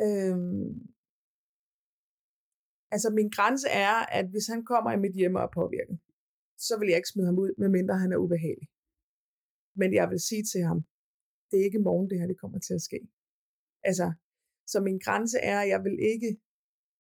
Øhm, 0.06 0.72
altså 2.92 3.10
min 3.20 3.30
grænse 3.38 3.68
er, 3.70 3.96
at 4.20 4.26
hvis 4.34 4.48
han 4.48 4.66
kommer 4.66 4.92
i 4.92 5.00
mit 5.06 5.16
hjem 5.20 5.36
og 5.36 5.44
er 5.44 5.56
påvirket, 5.60 6.00
så 6.58 6.74
vil 6.80 6.88
jeg 6.90 6.98
ikke 6.98 7.14
smide 7.14 7.30
ham 7.30 7.40
ud, 7.40 7.52
medmindre 7.58 7.98
han 8.04 8.12
er 8.14 8.18
ubehagelig. 8.18 8.70
Men 9.76 9.94
jeg 9.94 10.10
vil 10.10 10.20
sige 10.20 10.44
til 10.44 10.62
ham, 10.70 10.80
det 11.50 11.60
er 11.60 11.66
ikke 11.68 11.80
i 11.80 11.88
morgen, 11.90 12.10
det 12.10 12.20
her 12.20 12.28
det 12.28 12.40
kommer 12.40 12.60
til 12.60 12.74
at 12.74 12.82
ske. 12.82 13.00
Altså, 13.84 14.14
så 14.72 14.78
min 14.82 15.00
grænse 15.06 15.38
er, 15.40 15.60
at 15.62 15.70
jeg 15.70 15.84
vil 15.84 15.98
ikke, 16.14 16.30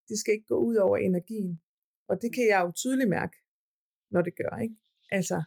det 0.09 0.19
skal 0.19 0.33
ikke 0.33 0.47
gå 0.53 0.57
ud 0.69 0.75
over 0.75 0.97
energien. 0.97 1.61
Og 2.09 2.15
det 2.21 2.29
kan 2.35 2.47
jeg 2.47 2.59
jo 2.65 2.71
tydeligt 2.71 3.09
mærke, 3.09 3.37
når 4.13 4.21
det 4.21 4.33
gør, 4.41 4.57
ikke? 4.65 4.75
Altså, 5.11 5.43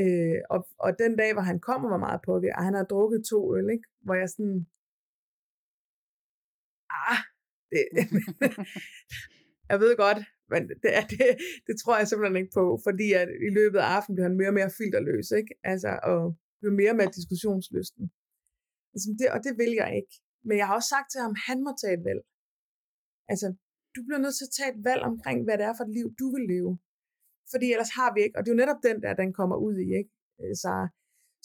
øh, 0.00 0.38
og, 0.50 0.68
og 0.78 0.90
den 0.98 1.16
dag, 1.16 1.32
hvor 1.32 1.42
han 1.50 1.60
kommer 1.60 1.88
var 1.88 2.06
meget 2.06 2.20
påvirket, 2.28 2.56
og 2.58 2.64
han 2.64 2.74
har 2.74 2.84
drukket 2.84 3.20
to 3.30 3.56
øl, 3.56 3.70
ikke? 3.74 3.86
Hvor 4.04 4.14
jeg 4.14 4.28
sådan, 4.28 4.58
ah, 7.08 7.20
det, 7.72 7.82
jeg 9.70 9.78
ved 9.82 9.92
godt, 10.04 10.20
men 10.52 10.62
det, 10.68 10.92
det, 11.10 11.28
det 11.66 11.74
tror 11.82 11.98
jeg 11.98 12.08
simpelthen 12.08 12.40
ikke 12.42 12.56
på, 12.60 12.64
fordi 12.86 13.06
at 13.20 13.28
i 13.48 13.50
løbet 13.58 13.78
af 13.78 13.88
aftenen 13.96 14.16
bliver 14.16 14.28
han 14.28 14.38
mere 14.40 14.52
og 14.52 14.58
mere 14.60 14.76
filterløs, 14.78 15.28
ikke? 15.40 15.52
Altså, 15.72 15.90
og 16.10 16.20
bliver 16.60 16.76
mere 16.82 16.94
med 16.98 17.06
diskussionslysten. 17.18 18.04
Altså, 18.94 19.08
det, 19.18 19.26
og 19.34 19.38
det 19.46 19.52
vil 19.60 19.72
jeg 19.82 19.90
ikke. 20.00 20.14
Men 20.46 20.54
jeg 20.58 20.66
har 20.66 20.74
også 20.78 20.90
sagt 20.94 21.08
til 21.10 21.20
ham, 21.24 21.34
han 21.48 21.58
må 21.66 21.70
tage 21.82 21.96
et 21.98 22.04
valg. 22.08 22.22
Altså, 23.32 23.46
du 23.94 24.00
bliver 24.06 24.22
nødt 24.24 24.36
til 24.38 24.48
at 24.48 24.56
tage 24.58 24.72
et 24.74 24.84
valg 24.88 25.02
omkring, 25.12 25.38
hvad 25.44 25.56
det 25.58 25.66
er 25.66 25.74
for 25.76 25.84
et 25.84 25.94
liv, 25.98 26.06
du 26.20 26.26
vil 26.34 26.44
leve. 26.54 26.72
Fordi 27.52 27.66
ellers 27.74 27.92
har 27.98 28.10
vi 28.14 28.20
ikke, 28.24 28.36
og 28.36 28.40
det 28.40 28.48
er 28.48 28.54
jo 28.54 28.62
netop 28.62 28.82
den 28.88 28.98
der, 29.04 29.20
den 29.22 29.32
kommer 29.38 29.56
ud 29.66 29.76
i, 29.86 29.88
ikke, 30.00 30.12
øh, 30.40 30.54
Så, 30.62 30.72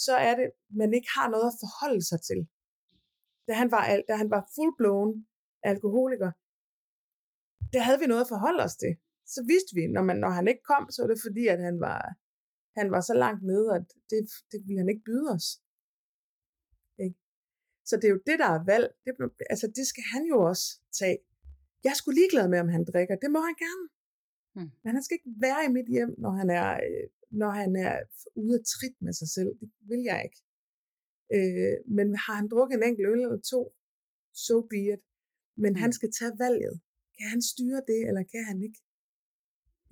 Så 0.06 0.14
er 0.28 0.34
det, 0.40 0.48
man 0.82 0.94
ikke 0.98 1.10
har 1.18 1.28
noget 1.34 1.48
at 1.52 1.60
forholde 1.64 2.04
sig 2.10 2.20
til. 2.30 2.40
Da 3.48 3.54
han 3.62 3.70
var, 3.76 3.84
da 4.10 4.14
han 4.22 4.30
var 4.36 4.42
fullblown 4.56 5.10
alkoholiker, 5.72 6.32
det 7.74 7.82
havde 7.86 8.00
vi 8.02 8.08
noget 8.12 8.26
at 8.26 8.34
forholde 8.36 8.64
os 8.68 8.76
til. 8.84 8.94
Så 9.34 9.40
vidste 9.52 9.72
vi, 9.78 9.84
når, 9.96 10.04
man, 10.10 10.18
når 10.26 10.32
han 10.40 10.48
ikke 10.52 10.64
kom, 10.72 10.84
så 10.92 10.98
var 11.02 11.10
det 11.12 11.26
fordi, 11.28 11.44
at 11.54 11.60
han 11.68 11.78
var, 11.88 12.00
han 12.80 12.88
var 12.94 13.02
så 13.10 13.14
langt 13.24 13.44
nede, 13.52 13.68
at 13.78 13.86
det, 14.10 14.22
det 14.52 14.60
ville 14.68 14.82
han 14.84 14.90
ikke 14.94 15.08
byde 15.10 15.28
os. 15.38 15.48
Ikke? 17.04 17.18
Så 17.90 17.94
det 17.96 18.06
er 18.08 18.14
jo 18.16 18.22
det, 18.30 18.38
der 18.44 18.50
er 18.58 18.66
valg. 18.74 18.88
Det, 19.06 19.14
altså, 19.54 19.68
det 19.78 19.86
skal 19.92 20.06
han 20.14 20.24
jo 20.32 20.38
også 20.50 20.66
tage. 21.00 21.18
Jeg 21.88 21.96
skulle 21.96 22.16
sgu 22.16 22.20
ligeglad 22.20 22.48
med, 22.54 22.60
om 22.66 22.70
han 22.76 22.86
drikker. 22.92 23.16
Det 23.24 23.32
må 23.36 23.40
han 23.50 23.56
gerne. 23.66 23.86
Hmm. 24.56 24.72
Men 24.84 24.92
han 24.96 25.04
skal 25.04 25.16
ikke 25.18 25.34
være 25.48 25.62
i 25.68 25.72
mit 25.78 25.90
hjem, 25.96 26.16
når 26.24 26.32
han 26.40 26.50
er, 26.50 26.70
øh, 26.88 27.08
når 27.42 27.52
han 27.62 27.76
er 27.76 27.96
ude 28.36 28.56
af 28.60 28.64
trit 28.74 28.98
med 29.06 29.14
sig 29.14 29.30
selv. 29.38 29.52
Det 29.60 29.70
vil 29.92 30.04
jeg 30.12 30.20
ikke. 30.28 30.42
Øh, 31.38 31.76
men 31.96 32.08
har 32.16 32.36
han 32.40 32.48
drukket 32.54 32.76
en 32.78 32.84
enkelt 32.90 33.08
øl 33.14 33.22
eller 33.26 33.42
to, 33.54 33.62
so 34.46 34.56
be 34.72 34.82
it. 34.94 35.04
Men 35.64 35.72
hmm. 35.72 35.82
han 35.82 35.92
skal 35.94 36.10
tage 36.20 36.36
valget 36.46 36.76
kan 37.18 37.28
han 37.34 37.42
styre 37.52 37.82
det, 37.92 38.00
eller 38.10 38.24
kan 38.34 38.44
han 38.50 38.58
ikke? 38.68 38.80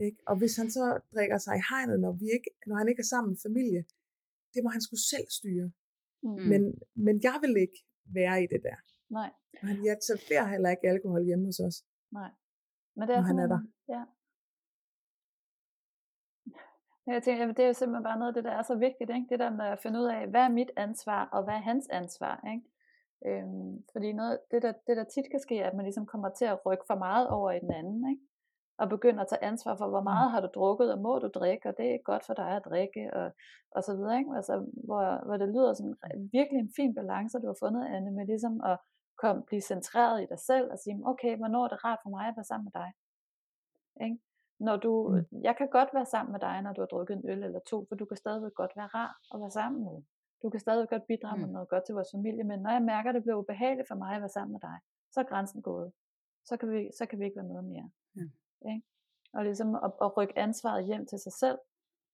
ikke? 0.07 0.19
Og 0.29 0.35
hvis 0.39 0.55
han 0.55 0.69
så 0.77 0.85
drikker 1.15 1.37
sig 1.37 1.55
i 1.57 1.65
hegnet, 1.69 1.99
når, 1.99 2.11
vi 2.21 2.27
ikke, 2.37 2.49
når 2.67 2.75
han 2.75 2.87
ikke 2.89 3.03
er 3.05 3.11
sammen 3.13 3.29
med 3.31 3.39
familie, 3.47 3.81
det 4.53 4.63
må 4.63 4.69
han 4.69 4.81
skulle 4.81 5.03
selv 5.13 5.27
styre. 5.39 5.67
Mm. 6.23 6.41
Men, 6.51 6.61
men 7.05 7.15
jeg 7.27 7.37
vil 7.43 7.53
ikke 7.65 7.79
være 8.17 8.43
i 8.43 8.47
det 8.53 8.61
der. 8.67 8.77
Nej. 9.19 9.29
Og 9.61 9.67
han, 9.67 9.85
jeg 9.85 9.97
serverer 10.09 10.47
heller 10.53 10.69
ikke 10.69 10.89
alkohol 10.93 11.23
hjemme 11.29 11.45
hos 11.45 11.59
os. 11.59 11.77
Nej. 12.11 12.31
Men 12.95 13.03
det 13.07 13.13
er, 13.15 13.19
når 13.19 13.27
han 13.31 13.39
er 13.43 13.47
der. 13.53 13.61
Ja. 13.95 14.03
Jeg 17.07 17.23
tænker, 17.23 17.47
det 17.47 17.59
er 17.59 17.67
jo 17.67 17.73
simpelthen 17.73 18.03
bare 18.03 18.19
noget 18.19 18.31
af 18.31 18.33
det, 18.33 18.43
der 18.43 18.51
er 18.51 18.61
så 18.61 18.75
vigtigt. 18.75 19.09
Ikke? 19.09 19.27
Det 19.29 19.39
der 19.39 19.49
med 19.49 19.65
at 19.65 19.79
finde 19.79 19.99
ud 19.99 20.05
af, 20.05 20.27
hvad 20.27 20.41
er 20.41 20.49
mit 20.49 20.71
ansvar, 20.77 21.29
og 21.31 21.43
hvad 21.43 21.53
er 21.53 21.67
hans 21.71 21.87
ansvar. 21.89 22.47
Ikke? 22.53 22.65
Øhm, 23.27 23.83
fordi 23.91 24.13
noget, 24.13 24.39
det, 24.51 24.61
der, 24.61 24.73
det 24.87 24.97
der 24.97 25.03
tit 25.03 25.25
kan 25.31 25.39
ske, 25.39 25.59
er, 25.59 25.67
at 25.67 25.75
man 25.75 25.85
ligesom 25.85 26.05
kommer 26.05 26.29
til 26.29 26.45
at 26.45 26.65
rykke 26.65 26.83
for 26.87 26.95
meget 26.95 27.29
over 27.29 27.51
i 27.51 27.59
den 27.59 27.71
anden, 27.71 28.09
ikke? 28.09 28.23
og 28.77 28.89
begynder 28.89 29.21
at 29.21 29.29
tage 29.29 29.43
ansvar 29.43 29.75
for, 29.75 29.87
hvor 29.89 30.01
meget 30.01 30.27
mm. 30.27 30.33
har 30.33 30.41
du 30.41 30.49
drukket, 30.55 30.93
og 30.93 30.99
må 30.99 31.19
du 31.19 31.27
drikke, 31.39 31.69
og 31.69 31.75
det 31.77 31.87
er 31.93 32.07
godt 32.11 32.25
for 32.25 32.33
dig 32.33 32.49
at 32.57 32.65
drikke, 32.65 33.13
og, 33.13 33.31
og 33.75 33.83
så 33.83 33.95
videre. 33.95 34.17
Ikke? 34.17 34.35
Altså, 34.35 34.55
hvor, 34.87 35.25
hvor 35.25 35.37
det 35.37 35.49
lyder 35.55 35.73
som 35.73 35.87
virkelig 36.37 36.59
en 36.59 36.73
fin 36.75 36.95
balance, 36.95 37.39
du 37.39 37.47
har 37.47 37.59
fundet, 37.63 37.83
Anne, 37.95 38.11
med 38.11 38.25
ligesom 38.25 38.61
at 38.71 38.77
komme, 39.21 39.43
blive 39.43 39.61
centreret 39.61 40.23
i 40.23 40.27
dig 40.33 40.39
selv, 40.39 40.71
og 40.71 40.77
sige, 40.79 41.01
okay, 41.11 41.37
hvornår 41.37 41.63
er 41.63 41.67
det 41.67 41.83
rart 41.85 41.99
for 42.03 42.09
mig 42.09 42.25
at 42.27 42.37
være 42.37 42.49
sammen 42.51 42.69
med 42.69 42.75
dig? 42.81 42.89
Ikke? 44.05 44.17
Når 44.59 44.77
du, 44.77 45.09
mm. 45.09 45.41
Jeg 45.41 45.55
kan 45.57 45.67
godt 45.67 45.89
være 45.93 46.05
sammen 46.05 46.31
med 46.31 46.39
dig, 46.39 46.61
når 46.61 46.73
du 46.73 46.81
har 46.81 46.85
drukket 46.85 47.13
en 47.17 47.29
øl 47.29 47.43
eller 47.43 47.59
to, 47.59 47.85
for 47.89 47.95
du 47.95 48.05
kan 48.05 48.17
stadigvæk 48.17 48.53
godt 48.53 48.71
være 48.75 48.87
rar 48.87 49.19
at 49.33 49.39
være 49.39 49.51
sammen 49.51 49.83
med. 49.83 50.03
Du 50.43 50.49
kan 50.49 50.59
stadig 50.59 50.89
godt 50.89 51.07
bidrage 51.07 51.37
med 51.39 51.47
mm. 51.47 51.53
noget 51.53 51.69
godt 51.69 51.85
til 51.85 51.95
vores 51.95 52.11
familie, 52.15 52.43
men 52.43 52.59
når 52.59 52.71
jeg 52.71 52.81
mærker, 52.81 53.09
at 53.09 53.15
det 53.15 53.23
bliver 53.23 53.35
ubehageligt 53.35 53.87
for 53.87 53.95
mig 53.95 54.15
at 54.15 54.21
være 54.21 54.29
sammen 54.37 54.51
med 54.51 54.59
dig, 54.59 54.77
så 55.11 55.19
er 55.19 55.23
grænsen 55.23 55.61
gået. 55.61 55.91
Så 56.45 56.57
kan 56.57 56.71
vi, 56.71 56.89
så 56.97 57.05
kan 57.05 57.19
vi 57.19 57.25
ikke 57.25 57.37
være 57.37 57.53
med 57.53 57.61
mere. 57.61 57.89
Ja. 58.15 58.27
Ikke? 58.71 58.87
Og 59.33 59.43
ligesom 59.43 59.75
at, 59.75 59.91
at 60.01 60.17
rykke 60.17 60.39
ansvaret 60.39 60.85
hjem 60.85 61.05
til 61.05 61.19
sig 61.19 61.33
selv, 61.33 61.59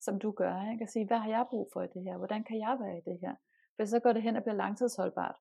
som 0.01 0.19
du 0.19 0.31
gør. 0.31 0.71
Ikke? 0.71 0.83
At 0.83 0.89
sige, 0.89 1.07
hvad 1.07 1.17
har 1.17 1.29
jeg 1.29 1.45
brug 1.49 1.69
for 1.73 1.81
i 1.81 1.87
det 1.87 2.03
her? 2.03 2.17
Hvordan 2.17 2.43
kan 2.43 2.57
jeg 2.59 2.77
være 2.79 2.97
i 2.97 3.01
det 3.09 3.19
her? 3.21 3.35
For 3.75 3.85
så 3.85 3.99
går 3.99 4.13
det 4.13 4.21
hen 4.21 4.35
og 4.35 4.43
bliver 4.43 4.55
langtidsholdbart. 4.55 5.37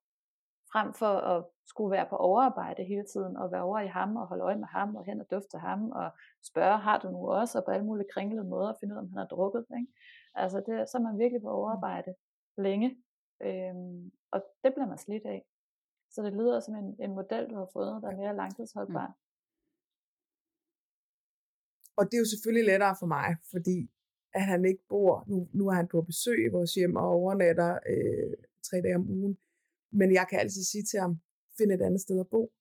Frem 0.73 0.89
for 1.01 1.13
at 1.33 1.45
skulle 1.67 1.91
være 1.91 2.07
på 2.11 2.17
overarbejde 2.17 2.85
hele 2.85 3.07
tiden, 3.13 3.37
og 3.37 3.53
være 3.53 3.63
over 3.63 3.81
i 3.81 3.87
ham, 3.99 4.17
og 4.17 4.27
holde 4.27 4.45
øje 4.45 4.59
med 4.65 4.71
ham, 4.77 4.97
og 4.97 5.05
hen 5.05 5.21
og 5.21 5.31
dufte 5.31 5.59
ham, 5.59 5.91
og 5.91 6.09
spørge, 6.51 6.79
har 6.79 6.99
du 6.99 7.11
nu 7.11 7.31
også, 7.41 7.59
og 7.59 7.65
på 7.65 7.71
alle 7.71 7.87
mulige 7.87 8.13
kringlede 8.15 8.45
måder, 8.45 8.69
at 8.69 8.77
finde 8.81 8.95
ud 8.95 8.99
af, 8.99 9.03
om 9.03 9.11
han 9.13 9.19
har 9.19 9.27
drukket. 9.27 9.65
Ikke? 9.81 9.93
Altså, 10.35 10.59
det, 10.67 10.75
så 10.91 10.99
er 10.99 11.03
man 11.03 11.19
virkelig 11.19 11.43
på 11.43 11.51
overarbejde 11.51 12.15
længe, 12.59 12.89
øhm, 13.43 14.11
og 14.33 14.39
det 14.63 14.71
bliver 14.75 14.89
man 14.93 14.99
slidt 14.99 15.27
af. 15.27 15.41
Så 16.11 16.23
det 16.23 16.33
lyder 16.33 16.61
som 16.61 16.75
en, 16.75 16.97
en 17.05 17.15
model, 17.21 17.51
du 17.51 17.57
har 17.57 17.69
fået, 17.73 18.03
der 18.03 18.09
er 18.11 18.17
mere 18.17 18.37
langtidsholdbar. 18.37 19.07
Mm. 19.07 19.13
Og 21.99 22.05
det 22.05 22.15
er 22.15 22.25
jo 22.25 22.33
selvfølgelig 22.33 22.67
lettere 22.73 22.97
for 23.01 23.07
mig, 23.07 23.37
fordi 23.53 23.91
at 24.35 24.45
han 24.53 24.65
ikke 24.65 24.85
bor, 24.89 25.25
nu, 25.27 25.49
nu 25.53 25.69
er 25.69 25.73
han 25.73 25.89
på 25.89 26.03
besøg 26.03 26.39
i 26.47 26.53
vores 26.57 26.75
hjem 26.75 26.97
og 26.97 27.07
overnatter 27.09 27.79
øh, 27.93 28.37
tre 28.67 28.77
dage 28.85 28.97
om 28.97 29.11
ugen, 29.11 29.39
men 29.93 30.13
jeg 30.13 30.27
kan 30.31 30.39
altid 30.39 30.63
sige 30.63 30.85
til 30.91 31.01
ham, 31.01 31.21
find 31.59 31.73
et 31.73 31.83
andet 31.83 32.01
sted 32.01 32.21
at 32.21 32.29
bo. 32.35 32.53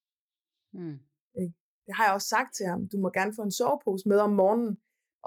Mm. 0.73 0.99
Det 1.85 1.95
har 1.95 2.05
jeg 2.05 2.13
også 2.13 2.27
sagt 2.27 2.51
til 2.55 2.65
ham, 2.65 2.89
du 2.91 2.97
må 3.03 3.09
gerne 3.09 3.33
få 3.35 3.41
en 3.41 3.57
sovepose 3.59 4.09
med 4.09 4.19
om 4.27 4.33
morgenen, 4.41 4.77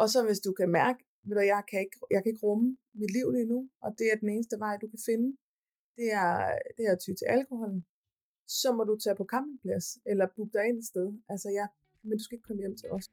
og 0.01 0.07
så 0.13 0.19
hvis 0.27 0.41
du 0.41 0.53
kan 0.53 0.71
mærke, 0.81 1.01
ved 1.27 1.35
du, 1.37 1.41
jeg, 1.41 1.63
kan 1.71 1.81
ikke, 1.81 1.97
jeg 2.11 2.23
kan 2.23 2.31
ikke 2.33 2.47
rumme 2.47 2.77
mit 3.01 3.13
liv 3.17 3.27
lige 3.31 3.51
nu, 3.53 3.71
og 3.85 3.91
det 3.99 4.07
er 4.13 4.17
den 4.17 4.29
eneste 4.29 4.57
vej, 4.59 4.77
du 4.83 4.89
kan 4.89 5.03
finde, 5.09 5.29
det 5.97 6.09
er, 6.13 6.33
det 6.77 6.83
er 6.89 6.93
at 6.93 7.01
ty 7.05 7.11
til 7.21 7.27
alkoholen, 7.37 7.87
så 8.61 8.69
må 8.77 8.83
du 8.85 8.95
tage 9.05 9.17
på 9.17 9.27
campingplads, 9.33 9.87
eller 10.11 10.27
booke 10.37 10.53
dig 10.53 10.65
ind 10.69 10.79
et 10.79 10.87
sted. 10.93 11.09
Altså 11.29 11.49
ja, 11.59 11.67
men 12.03 12.19
du 12.19 12.25
skal 12.25 12.37
ikke 12.37 12.47
komme 12.47 12.63
hjem 12.63 12.77
til 12.77 12.89
os. 12.97 13.07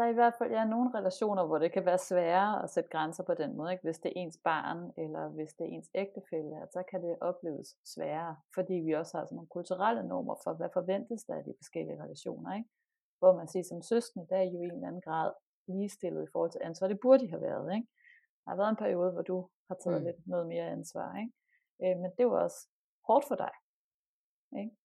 Der 0.00 0.06
er 0.06 0.10
i 0.10 0.20
hvert 0.22 0.34
fald 0.38 0.50
ja, 0.50 0.64
nogle 0.64 0.98
relationer, 0.98 1.46
hvor 1.46 1.58
det 1.58 1.72
kan 1.72 1.84
være 1.84 1.98
sværere 1.98 2.62
at 2.62 2.70
sætte 2.70 2.90
grænser 2.90 3.24
på 3.24 3.34
den 3.34 3.56
måde. 3.56 3.72
Ikke? 3.72 3.84
Hvis 3.84 3.98
det 3.98 4.08
er 4.08 4.20
ens 4.20 4.38
barn, 4.44 4.92
eller 4.96 5.28
hvis 5.28 5.52
det 5.52 5.64
er 5.64 5.68
ens 5.68 5.90
ægtefælle, 5.94 6.56
så 6.72 6.82
kan 6.90 7.02
det 7.02 7.16
opleves 7.20 7.68
sværere, 7.84 8.36
fordi 8.54 8.74
vi 8.74 8.92
også 8.92 9.16
har 9.16 9.24
sådan 9.24 9.36
nogle 9.36 9.48
kulturelle 9.48 10.08
normer 10.08 10.36
for, 10.44 10.52
hvad 10.52 10.68
forventes 10.72 11.24
der 11.24 11.34
af 11.34 11.44
de 11.44 11.54
forskellige 11.60 12.02
relationer. 12.02 12.56
Ikke? 12.56 12.68
Hvor 13.18 13.36
man 13.36 13.48
siger, 13.48 13.62
som 13.62 13.82
søskende, 13.82 14.26
der 14.30 14.36
er 14.36 14.42
jo 14.42 14.60
i 14.60 14.64
en 14.64 14.72
eller 14.72 14.88
anden 14.88 15.00
grad 15.00 15.32
ligestillet 15.68 16.22
i 16.22 16.30
forhold 16.32 16.50
til 16.50 16.60
ansvar. 16.64 16.88
Det 16.88 17.00
burde 17.00 17.24
de 17.24 17.30
have 17.30 17.42
været. 17.42 17.74
Ikke? 17.74 17.88
Der 18.44 18.50
har 18.50 18.56
været 18.56 18.70
en 18.70 18.82
periode, 18.84 19.12
hvor 19.12 19.22
du 19.22 19.48
har 19.68 19.76
taget 19.84 20.00
mm. 20.00 20.06
lidt 20.06 20.26
noget 20.26 20.46
mere 20.46 20.66
ansvar. 20.66 21.16
Ikke? 21.22 21.32
Øh, 21.84 22.00
men 22.02 22.10
det 22.18 22.26
var 22.26 22.38
også 22.46 22.68
hårdt 23.08 23.24
for 23.28 23.34
dig. 23.34 23.54
Ikke? 24.60 24.76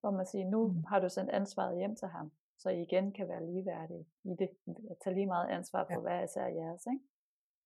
Hvor 0.00 0.10
man 0.10 0.26
siger, 0.26 0.44
nu 0.44 0.68
mm. 0.68 0.84
har 0.84 1.00
du 1.00 1.08
sendt 1.08 1.30
ansvaret 1.30 1.78
hjem 1.78 1.96
til 1.96 2.08
ham 2.08 2.32
så 2.58 2.70
I 2.70 2.82
igen 2.82 3.12
kan 3.12 3.28
være 3.28 3.46
ligeværdige 3.46 4.06
i 4.24 4.34
det. 4.38 4.48
At 4.90 4.96
tage 5.04 5.14
lige 5.14 5.26
meget 5.26 5.50
ansvar 5.50 5.84
på 5.84 5.92
ja. 5.92 5.98
hver 5.98 6.24
især 6.24 6.46
jeres. 6.46 6.86
Ikke? 6.86 7.04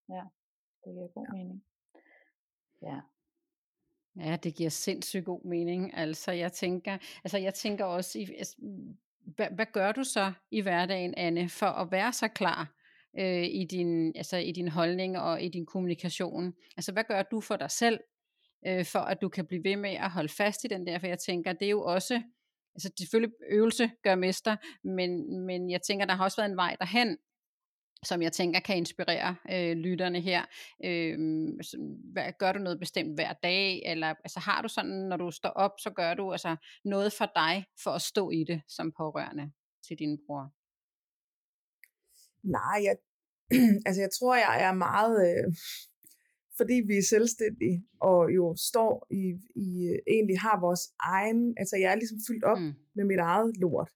Ja, 0.08 0.22
det 0.84 0.92
giver 0.94 1.08
god 1.08 1.26
ja. 1.26 1.32
mening. 1.32 1.64
Ja. 2.82 3.00
Ja, 4.16 4.36
det 4.36 4.54
giver 4.54 4.70
sindssygt 4.70 5.24
god 5.24 5.44
mening. 5.44 5.96
Altså, 5.96 6.32
jeg 6.32 6.52
tænker, 6.52 6.98
altså, 7.24 7.38
jeg 7.38 7.54
tænker 7.54 7.84
også, 7.84 8.18
i, 8.18 8.34
altså, 8.38 8.56
hvad, 9.36 9.46
hvad 9.50 9.66
gør 9.72 9.92
du 9.92 10.04
så 10.04 10.32
i 10.50 10.60
hverdagen, 10.60 11.14
Anne, 11.16 11.48
for 11.48 11.66
at 11.66 11.90
være 11.90 12.12
så 12.12 12.28
klar 12.28 12.74
øh, 13.18 13.44
i, 13.44 13.66
din, 13.70 14.16
altså, 14.16 14.36
i 14.36 14.52
din 14.52 14.68
holdning 14.68 15.18
og 15.18 15.42
i 15.42 15.48
din 15.48 15.66
kommunikation? 15.66 16.54
Altså, 16.76 16.92
hvad 16.92 17.04
gør 17.04 17.22
du 17.22 17.40
for 17.40 17.56
dig 17.56 17.70
selv, 17.70 18.00
øh, 18.66 18.84
for 18.84 18.98
at 18.98 19.20
du 19.22 19.28
kan 19.28 19.46
blive 19.46 19.64
ved 19.64 19.76
med 19.76 19.90
at 19.90 20.10
holde 20.10 20.28
fast 20.28 20.64
i 20.64 20.68
den 20.68 20.86
der? 20.86 20.98
For 20.98 21.06
jeg 21.06 21.18
tænker, 21.18 21.52
det 21.52 21.66
er 21.66 21.70
jo 21.70 21.82
også 21.84 22.22
altså 22.78 22.90
selvfølgelig 22.98 23.34
øvelse 23.50 23.90
gør 24.02 24.14
mester, 24.14 24.56
men, 24.84 25.10
men 25.46 25.70
jeg 25.70 25.82
tænker, 25.82 26.06
der 26.06 26.14
har 26.14 26.24
også 26.24 26.36
været 26.36 26.50
en 26.50 26.56
vej 26.56 26.76
derhen, 26.80 27.18
som 28.04 28.22
jeg 28.22 28.32
tænker 28.32 28.60
kan 28.60 28.76
inspirere 28.76 29.36
øh, 29.52 29.76
lytterne 29.76 30.20
her. 30.20 30.42
Øh, 30.84 31.18
hvad, 32.12 32.32
gør 32.38 32.52
du 32.52 32.58
noget 32.58 32.80
bestemt 32.80 33.14
hver 33.14 33.32
dag, 33.32 33.82
eller 33.90 34.06
altså, 34.06 34.40
har 34.40 34.62
du 34.62 34.68
sådan, 34.68 35.08
når 35.10 35.16
du 35.16 35.30
står 35.30 35.48
op, 35.48 35.72
så 35.78 35.90
gør 35.90 36.14
du 36.14 36.32
altså, 36.32 36.56
noget 36.84 37.12
for 37.12 37.26
dig, 37.34 37.64
for 37.82 37.90
at 37.90 38.02
stå 38.02 38.30
i 38.30 38.44
det 38.44 38.62
som 38.68 38.92
pårørende 38.92 39.52
til 39.86 39.98
din 39.98 40.18
bror? 40.26 40.52
Nej, 42.42 42.78
jeg, 42.86 42.96
altså 43.86 44.00
jeg 44.00 44.10
tror, 44.18 44.34
jeg 44.36 44.62
er 44.68 44.72
meget, 44.72 45.14
øh, 45.28 45.52
fordi 46.58 46.76
vi 46.90 46.96
er 46.98 47.06
selvstændige, 47.14 47.78
og 48.00 48.34
jo 48.34 48.44
står 48.70 49.06
i, 49.10 49.24
i 49.66 49.96
egentlig 50.06 50.38
har 50.38 50.60
vores 50.60 50.84
egen, 51.00 51.54
altså 51.60 51.76
jeg 51.76 51.92
er 51.92 51.98
ligesom 52.02 52.20
fyldt 52.28 52.44
op 52.44 52.60
mm. 52.60 52.72
med 52.96 53.04
mit 53.04 53.18
eget 53.18 53.56
lort. 53.56 53.90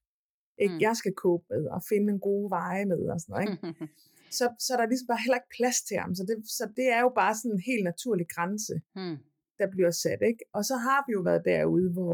Ikke? 0.63 0.75
Mm. 0.75 0.81
Jeg 0.81 0.95
skal 0.95 1.13
kåbe 1.13 1.43
med 1.49 1.63
og 1.75 1.81
finde 1.89 2.13
en 2.13 2.19
god 2.19 2.49
veje 2.49 2.85
med 2.85 3.01
og 3.13 3.19
sådan 3.21 3.33
noget. 3.33 3.43
Ikke? 3.49 3.87
så, 4.37 4.45
så 4.59 4.69
er 4.73 4.77
der 4.79 4.87
ligesom 4.91 5.07
bare 5.07 5.23
heller 5.25 5.39
ikke 5.41 5.55
plads 5.57 5.79
til 5.87 5.97
ham. 5.97 6.15
Så 6.15 6.23
det, 6.29 6.35
så 6.57 6.63
det 6.77 6.87
er 6.95 7.01
jo 7.05 7.11
bare 7.21 7.35
sådan 7.35 7.55
en 7.55 7.63
helt 7.71 7.83
naturlig 7.91 8.27
grænse, 8.35 8.75
mm. 8.95 9.17
der 9.59 9.67
bliver 9.75 9.91
sat. 9.91 10.21
Ikke? 10.31 10.43
Og 10.57 10.61
så 10.69 10.75
har 10.85 10.99
vi 11.07 11.11
jo 11.17 11.21
været 11.29 11.43
derude, 11.45 11.89
hvor, 11.95 12.13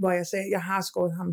hvor 0.00 0.12
jeg 0.18 0.26
sagde, 0.26 0.50
jeg 0.56 0.62
har 0.70 0.80
skåret 0.80 1.14
ham 1.20 1.30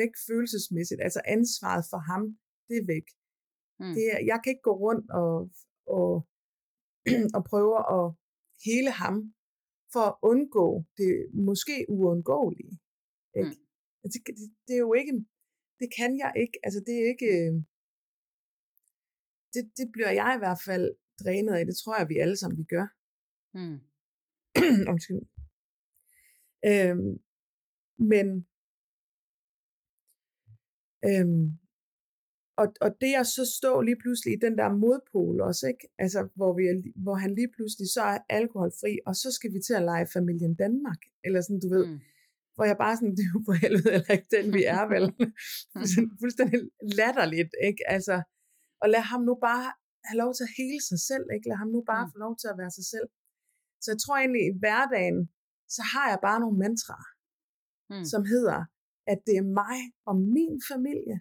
væk 0.00 0.12
følelsesmæssigt. 0.28 1.00
Altså 1.06 1.20
ansvaret 1.24 1.84
for 1.90 2.00
ham, 2.10 2.22
det 2.68 2.76
er 2.82 2.86
væk. 2.94 3.06
Mm. 3.80 3.94
Det 3.96 4.04
er, 4.12 4.18
jeg 4.30 4.38
kan 4.40 4.50
ikke 4.50 4.68
gå 4.70 4.74
rundt 4.86 5.10
og, 5.10 5.50
og 5.98 6.26
og 7.36 7.42
prøver 7.50 7.80
at 7.98 8.06
hele 8.68 8.90
ham 9.02 9.16
for 9.92 10.04
at 10.10 10.18
undgå 10.30 10.66
det 10.96 11.12
måske 11.48 11.86
uundgåelige. 11.88 12.74
Ikke? 13.38 13.54
Mm. 13.54 13.66
Altså, 14.02 14.18
det, 14.26 14.34
det, 14.38 14.48
det 14.66 14.74
er 14.74 14.84
jo 14.88 14.92
ikke, 15.00 15.14
det 15.80 15.88
kan 15.98 16.10
jeg 16.22 16.32
ikke, 16.42 16.58
altså 16.66 16.80
det 16.86 16.94
er 17.00 17.06
ikke, 17.12 17.30
det, 19.54 19.62
det 19.78 19.86
bliver 19.94 20.12
jeg 20.20 20.30
i 20.36 20.42
hvert 20.42 20.60
fald 20.68 20.86
drænet 21.22 21.54
af, 21.58 21.66
det 21.66 21.76
tror 21.76 21.98
jeg, 21.98 22.08
vi 22.08 22.16
alle 22.24 22.36
sammen 22.36 22.58
vi 22.58 22.66
gør. 22.74 22.86
Mm. 23.58 23.78
Undskyld. 24.90 25.22
Øhm, 26.70 27.10
men 28.12 28.26
øhm, 31.08 31.58
og, 32.60 32.66
og 32.84 32.90
det 33.02 33.12
at 33.22 33.26
så 33.26 33.44
stå 33.58 33.72
lige 33.88 34.00
pludselig 34.02 34.32
i 34.34 34.42
den 34.46 34.54
der 34.60 34.68
modpol 34.82 35.40
også, 35.48 35.64
ikke? 35.72 35.84
Altså, 36.04 36.20
hvor, 36.38 36.52
vi 36.58 36.64
er, 36.72 36.76
hvor 37.04 37.16
han 37.22 37.30
lige 37.34 37.52
pludselig 37.56 37.86
så 37.96 38.02
er 38.14 38.18
alkoholfri, 38.38 38.92
og 39.08 39.14
så 39.22 39.28
skal 39.36 39.50
vi 39.54 39.60
til 39.66 39.74
at 39.80 39.86
lege 39.90 40.06
familien 40.16 40.54
Danmark, 40.64 41.00
eller 41.26 41.40
sådan, 41.40 41.60
du 41.64 41.68
ved, 41.76 41.86
mm. 41.86 41.98
hvor 42.54 42.64
jeg 42.70 42.76
bare 42.84 42.96
sådan, 42.96 43.14
det 43.16 43.24
er 43.26 43.32
jo 43.34 43.40
for 43.48 43.56
helvede 43.64 43.92
eller 43.96 44.10
ikke 44.16 44.30
den, 44.36 44.46
vi 44.56 44.62
er 44.78 44.84
vel. 44.94 45.04
fuldstændig 46.22 46.60
latterligt, 46.98 47.52
ikke? 47.68 47.82
Altså, 47.94 48.16
og 48.82 48.86
lad 48.94 49.04
ham 49.12 49.22
nu 49.28 49.34
bare 49.48 49.66
have 50.08 50.18
lov 50.22 50.32
til 50.34 50.44
at 50.48 50.54
hele 50.60 50.80
sig 50.90 51.00
selv, 51.10 51.26
ikke? 51.34 51.48
Lad 51.50 51.58
ham 51.62 51.70
nu 51.76 51.80
bare 51.92 52.04
mm. 52.04 52.10
få 52.12 52.16
lov 52.24 52.34
til 52.40 52.48
at 52.52 52.58
være 52.60 52.72
sig 52.78 52.86
selv. 52.94 53.08
Så 53.82 53.86
jeg 53.92 54.00
tror 54.02 54.16
egentlig, 54.16 54.44
i 54.46 54.58
hverdagen, 54.62 55.18
så 55.76 55.82
har 55.92 56.06
jeg 56.12 56.18
bare 56.26 56.38
nogle 56.44 56.58
mantraer, 56.64 57.10
mm. 57.92 58.04
som 58.12 58.22
hedder, 58.32 58.60
at 59.12 59.18
det 59.26 59.36
er 59.42 59.46
mig 59.62 59.78
og 60.08 60.14
min 60.36 60.54
familie, 60.72 61.16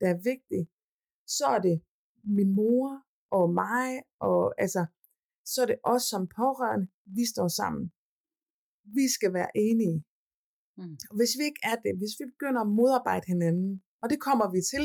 der 0.00 0.08
er 0.14 0.18
vigtig, 0.32 0.68
så 1.26 1.46
er 1.46 1.58
det 1.58 1.82
min 2.24 2.54
mor 2.54 3.02
og 3.30 3.50
mig, 3.50 4.02
og 4.20 4.54
altså, 4.62 4.86
så 5.44 5.62
er 5.62 5.66
det 5.66 5.78
os 5.84 6.02
som 6.02 6.28
pårørende, 6.36 6.88
vi 7.16 7.24
står 7.32 7.48
sammen. 7.48 7.92
Vi 8.98 9.08
skal 9.16 9.32
være 9.32 9.50
enige. 9.54 10.04
Mm. 10.78 10.96
Hvis 11.16 11.32
vi 11.38 11.44
ikke 11.44 11.62
er 11.62 11.76
det, 11.84 11.92
hvis 12.00 12.14
vi 12.20 12.24
begynder 12.32 12.60
at 12.60 12.74
modarbejde 12.80 13.26
hinanden, 13.26 13.82
og 14.02 14.10
det 14.10 14.20
kommer 14.20 14.50
vi 14.54 14.60
til, 14.74 14.84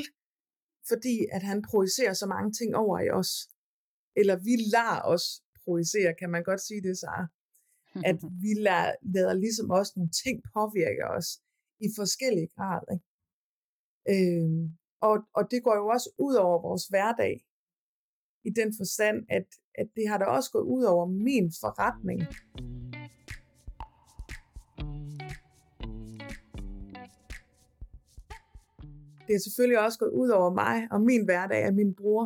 fordi 0.88 1.16
at 1.32 1.44
han 1.44 1.62
projicerer 1.70 2.14
så 2.14 2.26
mange 2.26 2.52
ting 2.52 2.76
over 2.76 3.00
i 3.00 3.10
os, 3.10 3.32
eller 4.16 4.36
vi 4.48 4.56
lader 4.76 5.02
os 5.14 5.26
projicere, 5.64 6.16
kan 6.20 6.30
man 6.30 6.44
godt 6.44 6.62
sige 6.62 6.82
det, 6.82 6.98
så 6.98 7.28
at 8.10 8.18
vi 8.44 8.52
lader, 8.68 8.92
lader 9.16 9.34
ligesom 9.34 9.70
også 9.70 9.94
nogle 9.96 10.12
ting 10.24 10.36
påvirke 10.54 11.04
os 11.18 11.28
i 11.86 11.88
forskellige 12.00 12.50
grad. 12.58 12.82
Ikke? 12.94 13.06
Øh, 14.14 14.50
og, 15.06 15.16
og 15.38 15.44
det 15.52 15.64
går 15.64 15.76
jo 15.82 15.88
også 15.96 16.10
ud 16.20 16.36
over 16.36 16.62
vores 16.68 16.88
hverdag, 16.88 17.36
i 18.46 18.50
den 18.50 18.74
forstand, 18.80 19.18
at, 19.30 19.48
at 19.76 19.88
det 19.96 20.10
har 20.10 20.18
da 20.18 20.26
også 20.26 20.52
gået 20.52 20.68
ud 20.76 20.84
over 20.84 21.06
min 21.06 21.52
forretning. 21.62 22.20
Det 29.28 29.34
er 29.36 29.44
selvfølgelig 29.46 29.80
også 29.86 30.00
gået 30.00 30.16
ud 30.22 30.30
over 30.30 30.54
mig 30.54 30.88
og 30.92 31.02
min 31.02 31.26
hverdag, 31.26 31.62
at 31.64 31.76
min 31.76 31.96
bror, 31.96 32.26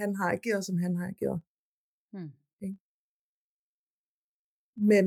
han 0.00 0.16
har 0.16 0.28
ageret, 0.36 0.64
som 0.64 0.76
han 0.84 0.96
har 0.96 1.06
ageret. 1.06 1.40
Hmm. 2.12 2.30
Okay. 2.52 2.72
Men, 4.90 5.06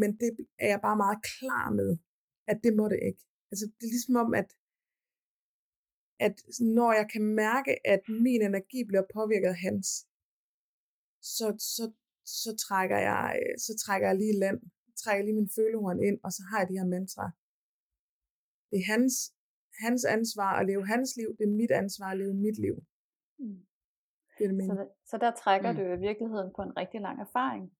men 0.00 0.10
det 0.20 0.30
er 0.58 0.68
jeg 0.68 0.80
bare 0.80 0.96
meget 0.96 1.18
klar 1.38 1.70
med, 1.70 1.98
at 2.46 2.60
det 2.64 2.76
må 2.76 2.88
det 2.88 3.00
ikke. 3.08 3.22
Altså, 3.52 3.64
det 3.66 3.84
er 3.86 3.94
ligesom 3.96 4.16
om, 4.16 4.34
at 4.34 4.48
at 6.20 6.36
når 6.60 6.92
jeg 6.92 7.06
kan 7.12 7.22
mærke, 7.22 7.86
at 7.86 8.00
min 8.08 8.42
energi 8.42 8.84
bliver 8.84 9.04
påvirket 9.14 9.48
af 9.48 9.58
hans, 9.66 9.86
så, 11.22 11.46
så, 11.76 11.92
så, 12.24 12.56
trækker 12.56 12.98
jeg, 12.98 13.40
så 13.58 13.72
trækker 13.84 14.08
jeg 14.08 14.16
lige 14.16 14.38
land, 14.38 14.60
trækker 15.02 15.24
lige 15.24 15.34
min 15.40 15.50
følehorn 15.56 16.02
ind, 16.08 16.18
og 16.24 16.32
så 16.32 16.42
har 16.50 16.58
jeg 16.58 16.68
de 16.68 16.78
her 16.80 16.86
mantra. 16.96 17.30
Det 18.70 18.78
er 18.78 18.86
hans, 18.92 19.14
hans 19.84 20.04
ansvar 20.04 20.52
at 20.60 20.66
leve 20.66 20.86
hans 20.86 21.16
liv, 21.16 21.28
det 21.38 21.44
er 21.44 21.58
mit 21.60 21.70
ansvar 21.70 22.08
at 22.10 22.18
leve 22.18 22.34
mit 22.34 22.58
liv. 22.58 22.76
Mm. 23.38 23.60
Det 24.38 24.44
er 24.44 24.48
det 24.48 24.66
så, 24.66 24.74
der, 24.74 24.86
så 25.10 25.16
der 25.18 25.30
trækker 25.42 25.72
mm. 25.72 25.78
du 25.78 25.82
i 25.82 25.98
virkeligheden 26.08 26.50
på 26.56 26.62
en 26.62 26.76
rigtig 26.76 27.00
lang 27.00 27.20
erfaring, 27.20 27.72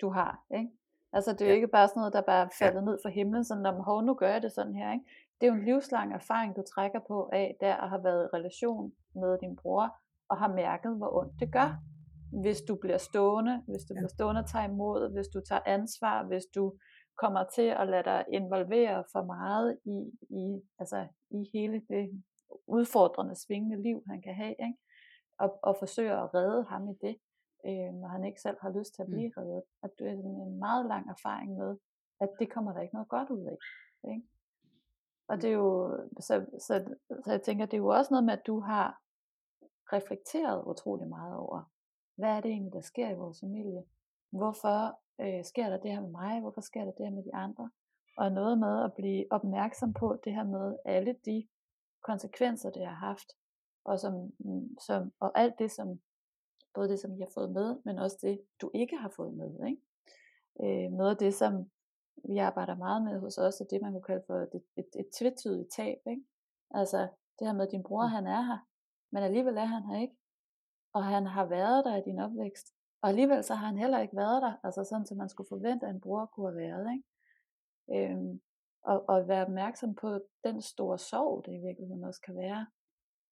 du 0.00 0.08
har. 0.08 0.32
Ikke? 0.58 0.70
Altså 1.12 1.32
det 1.32 1.40
er 1.40 1.46
jo 1.46 1.50
ja. 1.50 1.54
ikke 1.54 1.68
bare 1.68 1.88
sådan 1.88 2.00
noget, 2.00 2.12
der 2.12 2.22
bare 2.22 2.46
er 2.46 2.56
faldet 2.58 2.80
ja. 2.80 2.84
ned 2.84 2.98
fra 3.02 3.10
himlen, 3.10 3.44
sådan 3.44 3.66
om, 3.66 3.74
hov, 3.74 4.04
nu 4.04 4.14
gør 4.14 4.30
jeg 4.32 4.42
det 4.42 4.52
sådan 4.52 4.74
her. 4.74 4.92
Ikke? 4.92 5.04
Det 5.40 5.46
er 5.46 5.50
jo 5.52 5.58
en 5.58 5.64
livslang 5.64 6.12
erfaring, 6.14 6.56
du 6.56 6.62
trækker 6.74 7.00
på 7.08 7.30
af, 7.32 7.56
der 7.60 7.74
at 7.74 7.88
have 7.88 8.04
været 8.04 8.24
i 8.24 8.36
relation 8.36 8.92
med 9.14 9.38
din 9.38 9.56
bror, 9.56 9.96
og 10.28 10.36
har 10.38 10.54
mærket, 10.54 10.96
hvor 10.96 11.18
ondt 11.18 11.40
det 11.40 11.52
gør, 11.52 11.70
hvis 12.42 12.60
du 12.68 12.74
bliver 12.74 12.98
stående, 12.98 13.62
hvis 13.68 13.84
du 13.88 13.94
ja. 13.94 13.98
bliver 13.98 14.08
stående 14.08 14.40
og 14.40 14.48
tager 14.48 14.68
imod, 14.68 15.12
hvis 15.12 15.28
du 15.28 15.40
tager 15.48 15.60
ansvar, 15.66 16.26
hvis 16.26 16.46
du 16.54 16.64
kommer 17.22 17.44
til 17.54 17.68
at 17.80 17.88
lade 17.88 18.04
dig 18.04 18.24
involvere 18.32 19.04
for 19.12 19.22
meget 19.24 19.78
i, 19.84 19.98
i, 20.42 20.62
altså, 20.78 21.06
i 21.30 21.40
hele 21.54 21.82
det 21.88 22.24
udfordrende, 22.66 23.34
svingende 23.34 23.82
liv, 23.82 24.02
han 24.10 24.22
kan 24.22 24.34
have, 24.34 24.54
ikke? 24.66 24.78
Og, 25.38 25.58
og 25.62 25.76
forsøger 25.78 26.16
at 26.16 26.34
redde 26.34 26.64
ham 26.68 26.88
i 26.88 26.94
det, 27.04 27.16
øh, 27.66 27.90
når 28.00 28.08
han 28.08 28.24
ikke 28.24 28.40
selv 28.40 28.56
har 28.60 28.70
lyst 28.78 28.94
til 28.94 29.02
at 29.02 29.08
blive 29.08 29.32
mm. 29.36 29.40
reddet. 29.40 29.62
At 29.82 29.90
det 29.98 30.06
er 30.06 30.12
en 30.12 30.58
meget 30.58 30.86
lang 30.86 31.04
erfaring 31.10 31.50
med, 31.56 31.76
at 32.20 32.30
det 32.38 32.52
kommer 32.54 32.72
der 32.72 32.80
ikke 32.80 32.94
noget 32.94 33.08
godt 33.08 33.30
ud 33.30 33.44
af. 33.52 33.58
Ikke? 34.12 34.26
Og 35.28 35.42
det 35.42 35.50
er 35.50 35.54
jo, 35.54 35.98
så, 36.20 36.46
så, 36.58 36.96
så 37.24 37.30
jeg 37.30 37.42
tænker, 37.42 37.66
det 37.66 37.74
er 37.74 37.78
jo 37.78 37.88
også 37.88 38.14
noget 38.14 38.24
med, 38.24 38.32
at 38.32 38.46
du 38.46 38.60
har 38.60 39.00
reflekteret 39.92 40.64
utrolig 40.66 41.08
meget 41.08 41.36
over, 41.36 41.62
hvad 42.16 42.28
er 42.28 42.40
det 42.40 42.50
egentlig, 42.50 42.72
der 42.72 42.80
sker 42.80 43.10
i 43.10 43.14
vores 43.14 43.40
familie? 43.40 43.84
Hvorfor 44.30 45.00
øh, 45.20 45.44
sker 45.44 45.68
der 45.70 45.78
det 45.78 45.90
her 45.90 46.00
med 46.00 46.10
mig? 46.10 46.40
Hvorfor 46.40 46.60
sker 46.60 46.84
der 46.84 46.92
det 46.92 47.06
her 47.06 47.14
med 47.14 47.24
de 47.24 47.34
andre? 47.34 47.70
Og 48.16 48.32
noget 48.32 48.58
med 48.58 48.84
at 48.84 48.94
blive 48.94 49.26
opmærksom 49.30 49.92
på 49.92 50.18
det 50.24 50.34
her 50.34 50.44
med 50.44 50.76
alle 50.84 51.16
de 51.24 51.46
konsekvenser, 52.02 52.70
det 52.70 52.86
har 52.86 52.94
haft, 52.94 53.32
og, 53.84 54.00
som, 54.00 54.32
mm, 54.38 54.78
som, 54.78 55.12
og 55.20 55.38
alt 55.38 55.58
det, 55.58 55.70
som 55.70 56.00
både 56.74 56.88
det, 56.88 57.00
som 57.00 57.14
I 57.14 57.20
har 57.20 57.30
fået 57.34 57.50
med, 57.50 57.76
men 57.84 57.98
også 57.98 58.18
det, 58.22 58.40
du 58.60 58.70
ikke 58.74 58.96
har 58.96 59.08
fået 59.08 59.34
med. 59.34 59.66
Ikke? 59.66 59.82
Øh, 60.86 60.92
noget 60.92 61.10
af 61.10 61.16
det, 61.16 61.34
som 61.34 61.70
vi 62.24 62.38
arbejder 62.38 62.76
meget 62.76 63.02
med 63.02 63.20
hos 63.20 63.38
os, 63.38 63.60
er 63.60 63.64
det, 63.64 63.82
man 63.82 63.92
kunne 63.92 64.02
kalde 64.02 64.24
for 64.26 64.34
et, 64.34 64.62
et, 64.76 64.88
et 65.00 65.08
tvetydigt 65.18 65.72
tab. 65.76 65.98
Ikke? 66.06 66.24
Altså 66.70 66.98
det 67.38 67.46
her 67.46 67.54
med, 67.54 67.66
at 67.66 67.72
din 67.72 67.82
bror, 67.82 68.06
mm. 68.06 68.10
han 68.10 68.26
er 68.26 68.42
her, 68.42 68.58
men 69.12 69.22
alligevel 69.22 69.56
er 69.56 69.64
han 69.64 69.82
her 69.82 70.00
ikke. 70.00 70.16
Og 70.92 71.04
han 71.04 71.26
har 71.26 71.44
været 71.44 71.84
der 71.84 71.96
i 71.96 72.02
din 72.04 72.18
opvækst. 72.18 72.66
Og 73.02 73.08
alligevel 73.08 73.44
så 73.44 73.54
har 73.54 73.66
han 73.66 73.78
heller 73.78 74.00
ikke 74.00 74.16
været 74.16 74.42
der, 74.42 74.54
altså 74.64 74.84
sådan, 74.84 75.06
som 75.06 75.16
man 75.16 75.28
skulle 75.28 75.48
forvente, 75.48 75.86
at 75.86 75.94
en 75.94 76.00
bror 76.00 76.26
kunne 76.26 76.50
have 76.50 76.56
været. 76.56 76.86
Ikke? 76.94 78.12
Øhm, 78.12 78.40
og, 78.82 79.04
og 79.08 79.28
være 79.28 79.46
opmærksom 79.46 79.94
på 79.94 80.20
den 80.44 80.62
store 80.62 80.98
sorg, 80.98 81.46
det 81.46 81.52
i 81.52 81.66
virkeligheden 81.66 82.04
også 82.04 82.20
kan 82.20 82.36
være, 82.36 82.66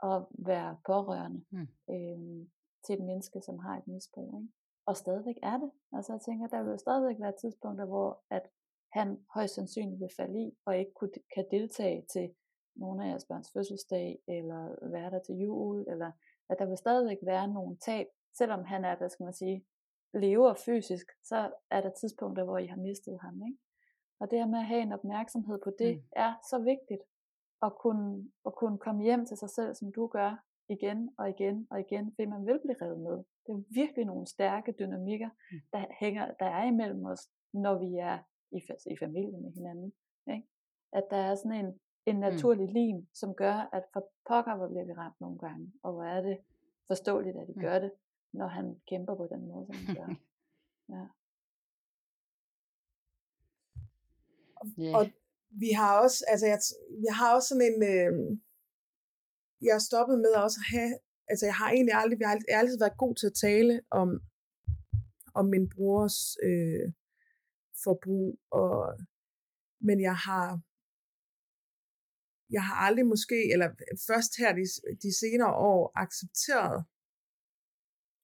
at 0.02 0.26
være 0.38 0.78
pårørende 0.86 1.44
mm. 1.50 1.68
øhm, 1.94 2.50
til 2.86 2.92
et 2.94 3.04
menneske, 3.04 3.40
som 3.40 3.58
har 3.58 3.78
et 3.78 3.86
misbrug. 3.86 4.40
Ikke? 4.40 4.52
Og 4.86 4.96
stadigvæk 4.96 5.38
er 5.42 5.56
det. 5.56 5.70
Altså 5.92 6.12
jeg 6.12 6.20
tænker, 6.20 6.46
der 6.46 6.62
vil 6.62 6.78
stadigvæk 6.78 7.20
være 7.20 7.40
tidspunkter, 7.40 7.86
hvor 7.86 8.22
at 8.30 8.42
han 8.94 9.24
højst 9.34 9.54
sandsynligt 9.54 10.00
vil 10.00 10.16
falde 10.16 10.40
i, 10.40 10.56
og 10.66 10.78
ikke 10.78 10.92
kunne, 10.94 11.10
kan 11.34 11.44
deltage 11.50 12.06
til 12.12 12.34
nogle 12.76 13.04
af 13.04 13.08
jeres 13.08 13.24
børns 13.24 13.52
fødselsdag, 13.52 14.18
eller 14.28 14.90
være 14.90 15.10
der 15.10 15.18
til 15.18 15.34
jul, 15.34 15.84
eller 15.88 16.10
at 16.50 16.58
der 16.58 16.66
vil 16.66 16.76
stadigvæk 16.76 17.18
være 17.22 17.48
nogle 17.48 17.76
tab, 17.76 18.06
selvom 18.38 18.64
han 18.64 18.84
er, 18.84 18.96
hvad 18.96 19.08
skal 19.08 19.24
man 19.24 19.34
sige, 19.34 19.64
lever 20.14 20.54
fysisk, 20.54 21.06
så 21.24 21.52
er 21.70 21.80
der 21.80 21.90
tidspunkter, 21.90 22.44
hvor 22.44 22.58
I 22.58 22.66
har 22.66 22.76
mistet 22.76 23.18
ham. 23.20 23.42
Ikke? 23.46 23.58
Og 24.20 24.30
det 24.30 24.38
her 24.38 24.46
med 24.46 24.58
at 24.58 24.64
have 24.64 24.82
en 24.82 24.92
opmærksomhed 24.92 25.58
på 25.64 25.70
det, 25.78 25.96
mm. 25.96 26.02
er 26.12 26.34
så 26.50 26.58
vigtigt. 26.58 27.02
At 27.62 27.72
kunne, 27.78 28.30
at 28.46 28.54
kunne 28.54 28.78
komme 28.78 29.02
hjem 29.02 29.26
til 29.26 29.36
sig 29.36 29.50
selv, 29.50 29.74
som 29.74 29.92
du 29.92 30.06
gør, 30.06 30.44
igen 30.68 31.10
og 31.18 31.28
igen 31.28 31.66
og 31.70 31.80
igen, 31.80 32.12
fordi 32.14 32.26
man 32.26 32.46
vil 32.46 32.60
blive 32.64 32.76
revet 32.82 33.00
med. 33.00 33.16
Det 33.46 33.52
er 33.52 33.62
virkelig 33.68 34.04
nogle 34.04 34.26
stærke 34.26 34.74
dynamikker, 34.78 35.28
mm. 35.52 35.60
der, 35.72 35.84
hænger, 36.00 36.34
der 36.40 36.46
er 36.46 36.64
imellem 36.64 37.04
os, 37.04 37.28
når 37.52 37.78
vi 37.78 37.96
er 37.96 38.18
i, 38.52 38.58
i 38.90 38.96
familie 38.96 39.40
med 39.40 39.52
hinanden. 39.52 39.92
Ikke? 40.26 40.48
At 40.92 41.04
der 41.10 41.16
er 41.16 41.34
sådan 41.34 41.64
en, 41.64 41.80
en 42.06 42.16
mm. 42.16 42.20
naturlig 42.20 42.66
mm. 42.66 42.72
lim, 42.72 43.06
som 43.14 43.34
gør, 43.34 43.68
at 43.72 43.84
for 43.92 44.08
pokker, 44.28 44.56
hvor 44.56 44.68
bliver 44.68 44.84
vi 44.84 44.92
ramt 44.92 45.20
nogle 45.20 45.38
gange, 45.38 45.72
og 45.82 45.92
hvor 45.92 46.04
er 46.04 46.20
det 46.20 46.38
forståeligt, 46.86 47.36
at 47.36 47.46
de 47.48 47.52
mm. 47.56 47.60
gør 47.60 47.78
det, 47.78 47.92
når 48.32 48.46
han 48.46 48.80
kæmper 48.88 49.14
på 49.14 49.26
den 49.32 49.46
måde, 49.48 49.66
som 49.66 49.74
han 49.74 49.96
gør. 49.96 50.14
Ja. 50.88 51.06
Yeah. 54.80 54.94
Og 54.98 55.06
vi 55.50 55.70
har 55.70 56.00
også, 56.00 56.24
altså 56.28 56.46
jeg, 56.46 56.58
vi 57.00 57.06
har 57.10 57.34
også 57.34 57.48
sådan 57.48 57.68
en, 57.70 57.82
øh, 57.82 58.38
jeg 59.62 59.74
har 59.74 59.84
stoppet 59.90 60.18
med 60.18 60.32
også 60.44 60.58
at 60.62 60.78
have, 60.78 60.92
altså 61.28 61.46
jeg 61.46 61.54
har 61.54 61.70
egentlig 61.70 61.94
aldrig, 61.94 62.20
jeg 62.20 62.28
har 62.28 62.34
aldrig, 62.34 62.48
jeg 62.48 62.56
har 62.56 62.62
altid 62.62 62.78
været 62.78 63.02
god 63.04 63.14
til 63.14 63.26
at 63.26 63.38
tale 63.46 63.80
om, 63.90 64.08
om 65.34 65.44
min 65.46 65.68
brors 65.74 66.18
øh, 66.42 66.92
forbrug, 67.84 68.38
og, 68.60 68.74
men 69.88 70.00
jeg 70.08 70.16
har, 70.26 70.46
jeg 72.56 72.62
har 72.68 72.76
aldrig 72.86 73.06
måske, 73.14 73.38
eller 73.52 73.68
øh, 73.86 73.96
først 74.08 74.32
her 74.40 74.50
de, 74.58 74.64
de 75.04 75.10
senere 75.22 75.54
år, 75.72 75.92
accepteret, 76.04 76.84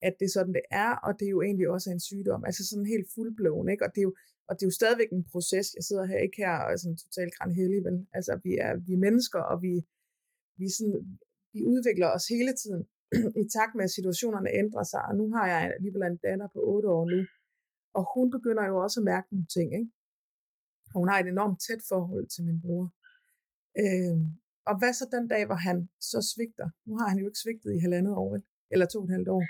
at 0.07 0.15
det 0.19 0.27
er 0.27 0.35
sådan, 0.37 0.55
det 0.59 0.67
er, 0.85 0.93
og 1.07 1.11
det 1.19 1.25
er 1.27 1.35
jo 1.37 1.43
egentlig 1.43 1.69
også 1.69 1.89
en 1.91 2.07
sygdom. 2.11 2.45
Altså 2.49 2.63
sådan 2.69 2.93
helt 2.95 3.09
fuldblåen, 3.15 3.69
ikke? 3.69 3.85
Og 3.87 3.91
det 3.95 4.01
er 4.01 4.09
jo, 4.09 4.15
og 4.49 4.53
det 4.55 4.63
er 4.63 4.71
jo 4.71 4.81
stadigvæk 4.81 5.11
en 5.13 5.31
proces. 5.33 5.67
Jeg 5.79 5.85
sidder 5.89 6.05
her 6.13 6.21
ikke 6.27 6.39
her 6.43 6.55
og 6.65 6.69
er 6.73 6.77
sådan 6.77 7.03
totalt 7.05 7.35
granhellig, 7.39 7.81
vel? 7.87 7.97
Altså, 8.19 8.33
vi 8.45 8.53
er, 8.67 8.73
vi 8.87 8.93
er 8.93 9.05
mennesker, 9.07 9.41
og 9.53 9.57
vi, 9.67 9.75
vi, 10.61 10.67
sådan, 10.77 11.01
vi 11.55 11.61
udvikler 11.73 12.09
os 12.17 12.27
hele 12.37 12.53
tiden 12.63 12.83
i 13.43 13.45
takt 13.57 13.75
med, 13.75 13.85
at 13.89 13.97
situationerne 13.99 14.51
ændrer 14.63 14.85
sig. 14.93 15.03
Og 15.09 15.15
nu 15.21 15.25
har 15.35 15.47
jeg 15.53 15.61
alligevel 15.77 16.03
en 16.03 16.23
datter 16.27 16.49
på 16.55 16.61
8 16.77 16.89
år 16.97 17.05
nu, 17.13 17.19
og 17.99 18.05
hun 18.15 18.31
begynder 18.37 18.65
jo 18.71 18.77
også 18.85 19.01
at 19.01 19.09
mærke 19.13 19.29
nogle 19.31 19.47
ting, 19.57 19.69
ikke? 19.81 19.91
Og 20.93 20.97
hun 21.01 21.09
har 21.09 21.19
et 21.19 21.29
enormt 21.29 21.61
tæt 21.67 21.83
forhold 21.93 22.27
til 22.35 22.43
min 22.49 22.61
bror. 22.65 22.85
Øh, 23.83 24.17
og 24.69 24.75
hvad 24.79 24.93
så 24.93 25.05
den 25.17 25.29
dag, 25.29 25.43
hvor 25.47 25.61
han 25.69 25.79
så 26.11 26.19
svigter? 26.33 26.69
Nu 26.87 26.93
har 26.99 27.09
han 27.09 27.19
jo 27.19 27.27
ikke 27.27 27.43
svigtet 27.45 27.71
i 27.75 27.83
halvandet 27.85 28.15
år, 28.23 28.31
eller 28.73 28.87
to 28.87 28.99
og 28.99 29.05
et 29.05 29.17
halvt 29.17 29.31
år. 29.37 29.45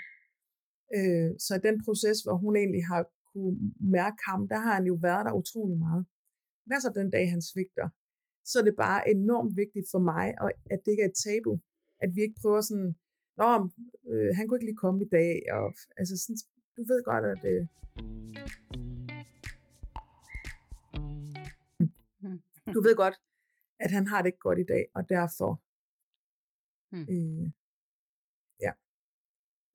Øh, 0.97 1.29
så 1.45 1.51
den 1.67 1.75
proces, 1.85 2.17
hvor 2.23 2.35
hun 2.43 2.53
egentlig 2.61 2.85
har 2.91 3.01
kunne 3.31 3.57
mærke 3.97 4.19
ham, 4.29 4.47
der 4.51 4.59
har 4.65 4.73
han 4.77 4.85
jo 4.91 4.95
været 5.07 5.25
der 5.25 5.39
utrolig 5.41 5.77
meget. 5.77 6.05
Hvad 6.67 6.79
så 6.81 6.91
den 6.99 7.09
dag, 7.15 7.25
han 7.33 7.41
svigter? 7.41 7.87
Så 8.49 8.59
er 8.59 8.63
det 8.63 8.75
bare 8.85 9.09
enormt 9.15 9.53
vigtigt 9.61 9.87
for 9.93 10.01
mig, 10.11 10.25
at 10.73 10.79
det 10.83 10.91
ikke 10.91 11.03
er 11.03 11.11
et 11.13 11.21
tabu. 11.25 11.53
At 12.03 12.09
vi 12.15 12.21
ikke 12.21 12.41
prøver 12.41 12.61
sådan, 12.61 12.95
Nå, 13.39 13.49
øh, 14.11 14.29
han 14.35 14.43
kunne 14.43 14.57
ikke 14.57 14.69
lige 14.69 14.83
komme 14.85 14.99
i 15.05 15.09
dag. 15.19 15.33
Og, 15.57 15.67
altså 15.99 16.15
sådan, 16.23 16.39
du 16.81 16.85
ved 16.93 17.03
godt, 17.03 17.25
at. 17.25 17.41
Øh, 17.51 17.67
du 22.75 22.81
ved 22.81 22.95
godt, 22.95 23.15
at 23.79 23.91
han 23.91 24.07
har 24.07 24.21
det 24.21 24.27
ikke 24.27 24.45
godt 24.47 24.59
i 24.59 24.67
dag, 24.73 24.83
og 24.95 25.09
derfor... 25.09 25.51
Mm. 26.95 27.07
Øh, 27.13 27.45
ja. 28.65 28.71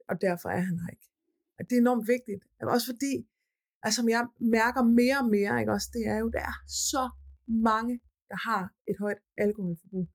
Og 0.09 0.21
derfor 0.21 0.49
er 0.49 0.61
han 0.69 0.79
her 0.83 0.91
ikke. 0.91 1.09
Og 1.59 1.65
det 1.65 1.77
er 1.77 1.81
enormt 1.81 2.09
vigtigt. 2.09 2.43
Også 2.61 2.87
fordi, 2.93 3.13
altså 3.83 3.97
som 4.01 4.09
jeg 4.09 4.23
mærker 4.41 4.83
mere 4.83 5.19
og 5.23 5.29
mere, 5.37 5.61
ikke 5.61 5.73
også, 5.73 5.91
det 5.97 6.07
er 6.07 6.19
jo, 6.19 6.29
der 6.37 6.45
er 6.53 6.57
så 6.93 7.11
mange, 7.47 8.01
der 8.31 8.39
har 8.49 8.63
et 8.91 8.97
højt 8.99 9.21
alkoholforbrug. 9.45 10.09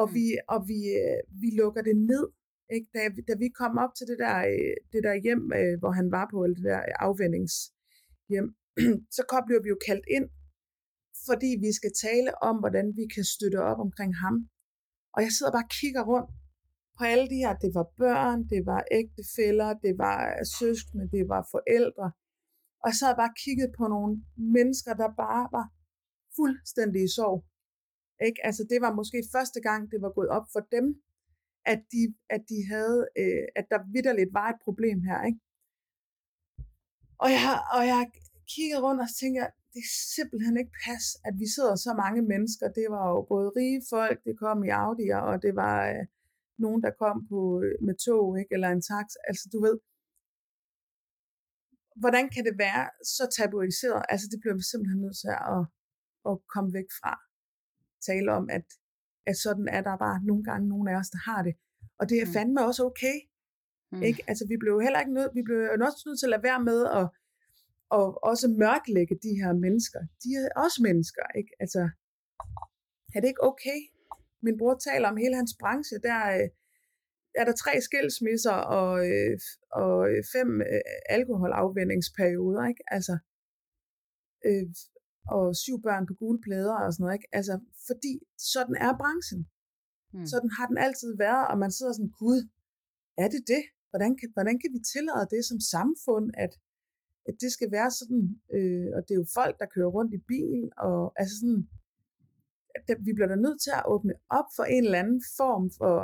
Og, 0.00 0.08
mm. 0.08 0.14
vi, 0.14 0.24
og 0.48 0.68
vi, 0.70 0.78
øh, 1.02 1.20
vi 1.42 1.48
lukker 1.60 1.82
det 1.82 1.96
ned. 1.96 2.26
Ikke? 2.74 2.88
Da, 2.94 3.00
da 3.28 3.34
vi 3.44 3.48
kom 3.60 3.78
op 3.84 3.92
til 3.94 4.06
det 4.10 4.18
der, 4.24 4.36
øh, 4.52 4.74
det 4.92 5.00
der 5.06 5.14
hjem, 5.26 5.42
øh, 5.58 5.74
hvor 5.80 5.92
han 5.98 6.08
var 6.16 6.26
på, 6.30 6.44
eller 6.44 6.56
det 6.60 6.64
der 6.64 6.82
afvendingshjem, 7.06 8.48
så 9.16 9.22
kom, 9.30 9.42
blev 9.46 9.60
vi 9.64 9.68
jo 9.74 9.78
kaldt 9.88 10.06
ind, 10.16 10.28
fordi 11.28 11.50
vi 11.64 11.70
skal 11.78 11.92
tale 12.06 12.30
om, 12.48 12.56
hvordan 12.62 12.86
vi 12.98 13.04
kan 13.14 13.24
støtte 13.34 13.60
op 13.70 13.80
omkring 13.86 14.12
ham. 14.24 14.36
Og 15.14 15.20
jeg 15.24 15.32
sidder 15.32 15.52
bare 15.56 15.68
og 15.68 15.74
kigger 15.80 16.04
rundt 16.12 16.30
på 16.96 17.02
alle 17.12 17.26
de 17.32 17.42
her, 17.44 17.54
det 17.64 17.70
var 17.78 17.86
børn, 18.02 18.40
det 18.52 18.62
var 18.70 18.82
ægtefæller, 19.00 19.70
det 19.84 19.94
var 20.04 20.18
øh, 20.32 20.44
søskende, 20.58 21.06
det 21.16 21.24
var 21.32 21.42
forældre. 21.54 22.06
Og 22.82 22.86
jeg 22.90 22.96
sad 23.00 23.12
bare 23.20 23.32
og 23.34 23.40
kiggede 23.44 23.72
på 23.78 23.84
nogle 23.94 24.12
mennesker, 24.56 24.92
der 25.02 25.10
bare 25.24 25.44
var 25.56 25.66
fuldstændig 26.38 27.00
i 27.04 27.14
sorg. 27.18 27.38
Ikke? 28.26 28.40
Altså 28.48 28.62
det 28.70 28.78
var 28.84 28.92
måske 29.00 29.18
første 29.36 29.60
gang, 29.68 29.80
det 29.92 29.98
var 30.04 30.12
gået 30.18 30.30
op 30.38 30.46
for 30.54 30.62
dem, 30.76 30.86
at 31.72 31.80
de, 31.92 32.02
at 32.34 32.42
de 32.50 32.58
havde, 32.72 32.98
øh, 33.20 33.44
at 33.58 33.66
der 33.72 33.78
vidderligt 33.94 34.32
var 34.38 34.48
et 34.50 34.60
problem 34.66 34.98
her. 35.08 35.18
Ikke? 35.28 35.40
Og, 37.24 37.28
jeg, 37.36 37.54
og 37.76 37.82
jeg 37.92 38.02
kiggede 38.52 38.82
rundt 38.86 39.00
og 39.06 39.10
tænkte, 39.20 39.40
det 39.72 39.80
er 39.88 39.94
simpelthen 40.16 40.56
ikke 40.62 40.74
pas, 40.86 41.04
at 41.28 41.34
vi 41.42 41.46
sidder 41.54 41.76
så 41.86 41.92
mange 42.02 42.22
mennesker. 42.32 42.66
Det 42.78 42.86
var 42.94 43.04
jo 43.12 43.18
både 43.32 43.48
rige 43.58 43.82
folk, 43.94 44.18
det 44.26 44.34
kom 44.44 44.58
i 44.68 44.70
Audi'er, 44.84 45.22
og 45.30 45.36
det 45.44 45.52
var 45.64 45.76
øh, 45.92 46.04
nogen, 46.64 46.80
der 46.86 46.92
kom 47.02 47.16
på, 47.30 47.38
øh, 47.64 47.74
med 47.86 47.96
tog, 48.04 48.26
ikke? 48.40 48.52
eller 48.54 48.68
en 48.70 48.84
taxa. 48.90 49.18
Altså 49.28 49.44
du 49.52 49.58
ved, 49.66 49.76
hvordan 52.02 52.26
kan 52.34 52.44
det 52.48 52.56
være 52.66 52.84
så 53.14 53.24
tabuiseret? 53.38 54.02
Altså 54.12 54.26
det 54.30 54.38
bliver 54.40 54.56
vi 54.60 54.64
simpelthen 54.70 55.00
nødt 55.04 55.18
til 55.24 55.32
at, 55.54 55.62
at 56.30 56.34
komme 56.52 56.70
væk 56.78 56.90
fra. 57.00 57.14
Tale 58.08 58.28
om, 58.38 58.44
at 58.58 58.66
at 59.26 59.36
sådan 59.36 59.68
er 59.68 59.82
der 59.88 59.96
bare 59.96 60.18
nogle 60.24 60.44
gange 60.44 60.68
nogle 60.68 60.90
af 60.92 60.96
os, 61.00 61.10
der 61.10 61.30
har 61.30 61.42
det. 61.42 61.54
Og 61.98 62.08
det 62.08 62.16
er 62.22 62.26
Mm. 62.26 62.32
fandme 62.32 62.64
også 62.68 62.82
okay. 62.90 63.16
Mm. 63.92 64.02
Ikke? 64.02 64.20
Altså, 64.30 64.44
vi 64.48 64.56
blev 64.62 64.80
heller 64.80 65.00
ikke 65.00 65.14
nødt, 65.18 65.34
vi 65.34 65.42
blev 65.42 65.58
jo 65.58 65.84
også 65.86 66.02
nødt 66.06 66.18
til 66.18 66.26
at 66.26 66.34
lade 66.34 66.42
være 66.50 66.62
med 66.70 66.80
at, 67.00 67.06
at 67.98 68.06
også 68.30 68.46
mørklægge 68.64 69.16
de 69.26 69.32
her 69.42 69.52
mennesker. 69.64 70.00
De 70.22 70.28
er 70.40 70.48
også 70.64 70.78
mennesker, 70.88 71.26
ikke? 71.40 71.52
Altså, 71.62 71.82
er 73.14 73.18
det 73.20 73.28
ikke 73.28 73.44
okay? 73.50 73.80
Min 74.42 74.58
bror 74.58 74.74
taler 74.88 75.08
om 75.08 75.16
hele 75.16 75.36
hans 75.40 75.54
branche, 75.60 75.96
der 76.08 76.20
øh, 76.36 76.48
er 77.40 77.44
der 77.44 77.52
tre 77.62 77.80
skilsmisser 77.80 78.58
og, 78.78 78.92
øh, 79.10 79.38
og 79.72 79.98
øh, 80.10 80.22
fem 80.34 80.48
øh, 80.60 80.80
alkoholafvendingsperioder, 81.16 82.64
ikke? 82.68 82.84
Altså, 82.96 83.14
øh, 84.46 84.66
og 85.26 85.56
syv 85.56 85.76
børn 85.82 86.06
på 86.06 86.14
gule 86.14 86.40
plader 86.46 86.76
og 86.84 86.92
sådan 86.92 87.02
noget, 87.04 87.16
ikke? 87.18 87.28
Altså, 87.38 87.54
fordi 87.88 88.14
sådan 88.54 88.76
er 88.86 88.92
branchen. 89.02 89.42
Mm. 90.14 90.26
Sådan 90.32 90.50
har 90.56 90.66
den 90.66 90.78
altid 90.86 91.16
været, 91.16 91.44
og 91.50 91.56
man 91.58 91.72
sidder 91.72 91.92
sådan, 91.92 92.14
gud, 92.22 92.40
er 93.22 93.28
det 93.34 93.42
det? 93.46 93.64
Hvordan 93.90 94.12
kan, 94.18 94.28
hvordan 94.36 94.56
kan 94.62 94.70
vi 94.74 94.80
tillade 94.92 95.26
det 95.34 95.42
som 95.50 95.60
samfund, 95.74 96.26
at, 96.44 96.52
at 97.28 97.34
det 97.42 97.50
skal 97.52 97.70
være 97.76 97.90
sådan, 97.90 98.22
øh, 98.56 98.88
og 98.96 99.00
det 99.04 99.12
er 99.14 99.20
jo 99.22 99.26
folk, 99.38 99.54
der 99.60 99.72
kører 99.74 99.94
rundt 99.96 100.12
i 100.14 100.20
bil, 100.32 100.60
og 100.88 101.12
altså 101.20 101.34
sådan, 101.40 101.62
at 102.74 102.98
vi 103.06 103.12
bliver 103.12 103.30
da 103.32 103.36
nødt 103.36 103.60
til 103.64 103.72
at 103.78 103.86
åbne 103.94 104.14
op 104.38 104.48
for 104.56 104.64
en 104.64 104.84
eller 104.84 104.98
anden 105.04 105.22
form 105.40 105.64
for, 105.78 105.94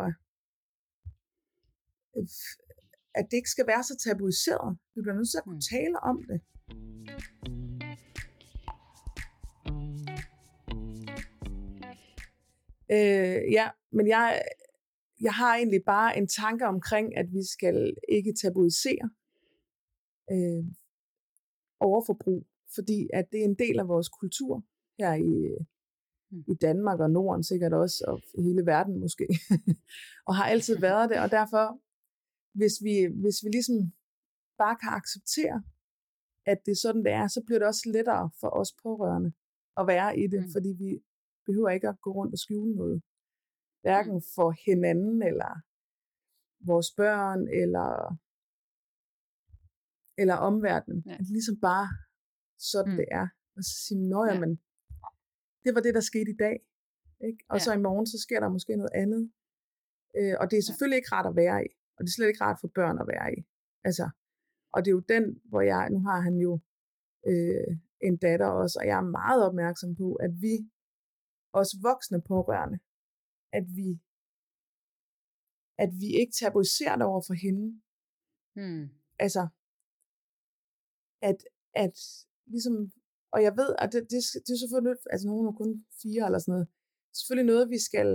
øh, 2.16 2.26
at 3.18 3.24
det 3.30 3.36
ikke 3.36 3.54
skal 3.56 3.66
være 3.66 3.82
så 3.82 3.94
tabuiseret. 4.06 4.78
Vi 4.94 5.00
bliver 5.02 5.16
nødt 5.18 5.30
til 5.30 5.38
at 5.38 5.44
kunne 5.44 5.62
Mm. 5.64 5.68
tale 5.74 5.96
om 6.10 6.16
det. 6.30 6.40
Øh, 12.92 13.52
ja, 13.52 13.70
men 13.92 14.08
jeg, 14.08 14.42
jeg 15.20 15.32
har 15.32 15.56
egentlig 15.56 15.82
bare 15.86 16.18
en 16.18 16.26
tanke 16.26 16.66
omkring, 16.66 17.16
at 17.16 17.26
vi 17.32 17.42
skal 17.44 17.94
ikke 18.08 18.32
tabuisere 18.42 19.10
øh, 20.32 20.64
overforbrug, 21.80 22.46
fordi 22.74 23.08
at 23.12 23.24
det 23.32 23.40
er 23.40 23.44
en 23.44 23.58
del 23.58 23.78
af 23.78 23.88
vores 23.88 24.08
kultur 24.08 24.64
her 24.98 25.14
i, 25.14 25.56
Mm. 26.32 26.44
i 26.48 26.54
Danmark 26.54 27.00
og 27.00 27.10
Norden 27.10 27.44
sikkert 27.44 27.72
også, 27.72 28.04
og 28.08 28.42
hele 28.42 28.66
verden 28.66 29.00
måske, 29.00 29.26
og 30.26 30.36
har 30.36 30.44
altid 30.44 30.78
været 30.80 31.10
det, 31.10 31.18
og 31.20 31.30
derfor, 31.30 31.80
hvis 32.58 32.74
vi, 32.84 32.94
hvis 33.22 33.38
vi 33.44 33.48
ligesom 33.48 33.76
bare 34.58 34.76
kan 34.82 34.92
acceptere, 35.00 35.62
at 36.46 36.58
det 36.64 36.72
er 36.72 36.82
sådan, 36.82 37.04
det 37.04 37.12
er, 37.12 37.26
så 37.28 37.42
bliver 37.46 37.58
det 37.58 37.68
også 37.68 37.90
lettere 37.94 38.30
for 38.40 38.50
os 38.60 38.72
pårørende 38.82 39.32
at 39.80 39.86
være 39.86 40.18
i 40.18 40.26
det, 40.26 40.42
mm. 40.42 40.52
fordi 40.54 40.70
vi 40.82 40.88
behøver 41.50 41.70
ikke 41.76 41.88
at 41.88 42.00
gå 42.04 42.10
rundt 42.18 42.32
og 42.36 42.38
skjule 42.44 42.72
noget. 42.80 42.98
Hverken 43.84 44.18
for 44.34 44.48
hinanden, 44.66 45.18
eller 45.30 45.50
vores 46.70 46.88
børn, 47.00 47.40
eller, 47.62 47.88
eller 50.22 50.36
omverdenen. 50.48 51.02
Ja. 51.06 51.10
Ja. 51.10 51.16
At 51.20 51.26
ligesom 51.36 51.56
bare 51.68 51.86
sådan 52.70 52.90
Mm. 52.92 52.96
mm. 52.96 52.96
det 53.00 53.08
er. 53.20 53.26
Og 53.56 53.62
så 53.68 53.72
sige, 53.86 54.00
nå 54.12 54.20
ja, 54.24 54.32
Ja. 54.34 54.40
men 54.42 54.50
det 55.64 55.70
var 55.74 55.80
det, 55.86 55.94
der 55.94 56.00
skete 56.10 56.30
i 56.30 56.38
dag. 56.46 56.56
Ikke? 57.28 57.40
Og 57.50 57.56
Ja. 57.56 57.60
ja. 57.60 57.64
så 57.66 57.72
i 57.78 57.82
morgen, 57.88 58.06
så 58.06 58.18
sker 58.24 58.40
der 58.40 58.48
måske 58.56 58.76
noget 58.76 58.94
andet. 59.02 59.22
Øh, 60.18 60.34
og 60.40 60.44
det 60.50 60.56
er 60.58 60.62
selvfølgelig 60.68 60.96
ikke 61.00 61.12
rart 61.16 61.26
at 61.32 61.36
være 61.36 61.58
i. 61.66 61.70
Og 61.96 62.00
det 62.02 62.08
er 62.10 62.16
slet 62.16 62.28
ikke 62.28 62.44
rart 62.46 62.58
for 62.60 62.70
børn 62.78 62.96
at 63.02 63.06
være 63.14 63.28
i. 63.38 63.40
Altså, 63.88 64.06
og 64.74 64.78
det 64.84 64.88
er 64.90 64.96
jo 64.98 65.04
den, 65.14 65.24
hvor 65.50 65.60
jeg, 65.72 65.90
nu 65.90 65.98
har 66.08 66.20
han 66.20 66.36
jo 66.46 66.52
øh, 67.30 67.70
en 68.08 68.16
datter 68.16 68.46
også, 68.46 68.78
og 68.80 68.86
jeg 68.86 68.96
er 68.98 69.08
meget 69.20 69.40
opmærksom 69.48 69.90
på, 70.02 70.08
at 70.14 70.30
vi, 70.44 70.54
os 71.52 71.70
voksne 71.82 72.20
pårørende, 72.32 72.78
at 73.58 73.66
vi, 73.78 73.88
at 75.84 75.90
vi 76.00 76.08
ikke 76.20 76.34
tabuiserer 76.40 76.96
det 76.96 77.06
over 77.06 77.22
for 77.28 77.34
hende. 77.44 77.66
Mm. 78.60 78.84
Altså, 79.24 79.42
at, 81.30 81.38
at 81.84 81.96
ligesom, 82.54 82.74
og 83.34 83.42
jeg 83.46 83.52
ved, 83.60 83.70
at 83.82 83.88
det, 83.92 84.02
det, 84.12 84.20
det 84.46 84.52
er 84.54 84.60
selvfølgelig, 84.62 84.96
altså 85.12 85.26
nogen 85.28 85.46
er 85.46 85.52
kun 85.62 85.72
fire 86.02 86.22
eller 86.26 86.38
sådan 86.38 86.52
noget, 86.52 86.68
selvfølgelig 87.18 87.50
noget, 87.52 87.72
vi 87.76 87.80
skal 87.88 88.10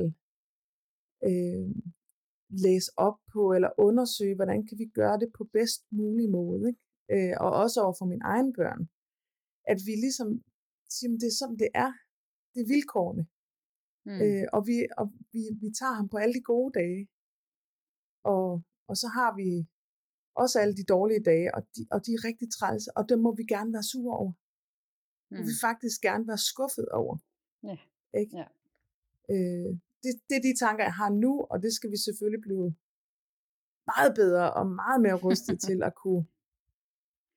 øh, 1.30 1.68
læse 2.66 2.90
op 3.08 3.18
på, 3.34 3.42
eller 3.56 3.72
undersøge, 3.88 4.36
hvordan 4.40 4.60
kan 4.68 4.78
vi 4.82 4.88
gøre 5.00 5.18
det 5.22 5.30
på 5.38 5.44
bedst 5.58 5.82
mulig 5.92 6.30
måde, 6.38 6.64
ikke? 6.70 6.82
Øh, 7.14 7.36
og 7.44 7.50
også 7.64 7.78
over 7.84 7.96
for 8.00 8.08
mine 8.12 8.26
egne 8.34 8.54
børn, 8.60 8.82
at 9.72 9.80
vi 9.88 9.94
ligesom 10.06 10.30
siger, 10.94 11.10
"Men 11.10 11.20
det 11.22 11.30
er 11.32 11.38
sådan, 11.42 11.60
det 11.64 11.72
er, 11.86 11.92
det 12.56 12.62
er 12.62 12.68
vilkårene, 12.68 13.28
Mm. 14.06 14.22
Øh, 14.22 14.48
og 14.54 14.68
vi, 14.68 14.88
og 14.98 15.14
vi, 15.32 15.42
vi 15.62 15.70
tager 15.80 15.94
ham 15.94 16.10
på 16.10 16.18
alle 16.18 16.34
de 16.34 16.42
gode 16.42 16.72
dage. 16.80 17.08
Og, 18.24 18.64
og 18.88 18.98
så 18.98 19.08
har 19.08 19.36
vi 19.36 19.68
også 20.36 20.60
alle 20.60 20.76
de 20.76 20.84
dårlige 20.84 21.24
dage, 21.24 21.56
og 21.56 21.62
de, 21.76 21.88
og 21.92 22.06
de 22.06 22.12
er 22.14 22.26
rigtig 22.30 22.48
trælse, 22.58 22.98
og 22.98 23.10
dem 23.10 23.20
må 23.20 23.36
vi 23.36 23.44
gerne 23.44 23.74
være 23.74 23.84
sure 23.84 24.18
over. 24.18 24.34
Mm. 25.30 25.38
Vi 25.38 25.42
vil 25.44 25.60
faktisk 25.62 26.02
gerne 26.02 26.28
være 26.28 26.38
skuffet 26.38 26.90
over. 26.90 27.18
Ja. 27.64 27.78
Ikke? 28.20 28.38
Ja. 28.38 28.48
Øh, 29.34 29.72
det, 30.04 30.12
det 30.30 30.36
er 30.38 30.42
de 30.50 30.60
tanker, 30.66 30.84
jeg 30.84 30.94
har 30.94 31.10
nu, 31.10 31.42
og 31.52 31.62
det 31.64 31.74
skal 31.74 31.92
vi 31.92 31.98
selvfølgelig 31.98 32.42
blive 32.42 32.76
meget 33.92 34.12
bedre 34.16 34.54
og 34.54 34.68
meget 34.68 35.02
mere 35.02 35.18
rustet 35.26 35.60
til 35.62 35.84
at 35.90 35.96
kunne, 35.96 36.26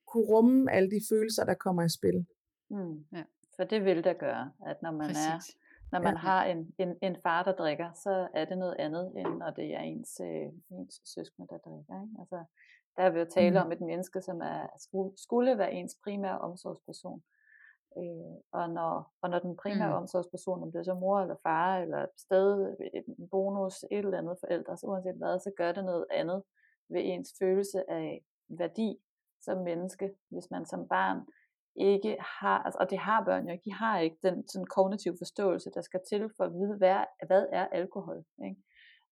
kunne 0.06 0.26
rumme 0.32 0.72
alle 0.72 0.90
de 0.90 1.00
følelser, 1.08 1.44
der 1.44 1.54
kommer 1.54 1.82
i 1.82 1.88
spil. 1.88 2.26
Mm. 2.70 3.04
Ja. 3.12 3.24
For 3.58 3.64
det 3.64 3.84
vil 3.84 4.04
der 4.04 4.12
gøre, 4.12 4.52
at 4.66 4.82
når 4.82 4.90
man 4.90 5.10
er 5.10 5.32
Præcis. 5.36 5.56
Når 5.92 5.98
man 6.00 6.12
Ja. 6.14 6.18
har 6.18 6.44
en, 6.44 6.74
en, 6.78 6.96
en 7.02 7.16
far, 7.22 7.42
der 7.42 7.52
drikker, 7.52 7.92
så 7.92 8.28
er 8.34 8.44
det 8.44 8.58
noget 8.58 8.76
andet, 8.78 9.12
end 9.16 9.28
når 9.38 9.50
det 9.50 9.74
er 9.74 9.80
ens, 9.80 10.20
øh, 10.20 10.52
ens 10.70 11.00
søskende, 11.04 11.48
der 11.48 11.58
drikker. 11.58 12.02
Ikke? 12.02 12.14
Altså, 12.20 12.44
der 12.96 13.02
er 13.02 13.10
vi 13.10 13.18
jo 13.18 13.24
tale 13.24 13.50
Mhm. 13.60 13.66
om 13.66 13.72
et 13.72 13.80
menneske, 13.80 14.22
som 14.22 14.40
er, 14.40 14.66
skulle, 15.16 15.58
være 15.58 15.72
ens 15.72 15.96
primære 16.04 16.38
omsorgsperson. 16.38 17.22
Øh, 17.98 18.34
og, 18.52 18.70
når, 18.70 19.12
og 19.22 19.30
når 19.30 19.38
den 19.38 19.56
primære 19.56 19.88
Mm. 19.88 19.94
mm. 19.94 20.02
omsorgsperson, 20.02 20.62
om 20.62 20.72
det 20.72 20.78
er 20.78 20.82
så 20.82 20.94
mor 20.94 21.20
eller 21.20 21.36
far, 21.42 21.78
eller 21.78 22.06
stadig 22.16 22.76
en 22.94 23.28
bonus, 23.28 23.82
et 23.82 23.98
eller 23.98 24.18
andet 24.18 24.36
forældre, 24.40 24.76
så 24.76 24.86
uanset 24.86 25.14
hvad, 25.16 25.38
så 25.38 25.50
gør 25.56 25.72
det 25.72 25.84
noget 25.84 26.06
andet 26.10 26.42
ved 26.88 27.00
ens 27.04 27.34
følelse 27.38 27.90
af 27.90 28.24
værdi 28.48 28.98
som 29.40 29.58
menneske, 29.58 30.14
hvis 30.28 30.50
man 30.50 30.66
som 30.66 30.88
barn 30.88 31.26
ikke 31.80 32.16
har, 32.40 32.58
altså, 32.62 32.78
og 32.80 32.90
det 32.90 32.98
har 32.98 33.24
børn 33.24 33.46
jo 33.46 33.52
ikke, 33.52 33.64
de 33.64 33.72
har 33.72 33.98
ikke 33.98 34.18
den 34.22 34.48
sådan 34.48 34.66
kognitive 34.66 35.16
forståelse, 35.18 35.70
der 35.74 35.80
skal 35.80 36.00
til 36.08 36.30
for 36.36 36.44
at 36.44 36.52
vide, 36.52 36.76
hvad, 36.76 37.04
hvad 37.26 37.46
er 37.52 37.66
alkohol. 37.66 38.24
Ikke? 38.44 38.62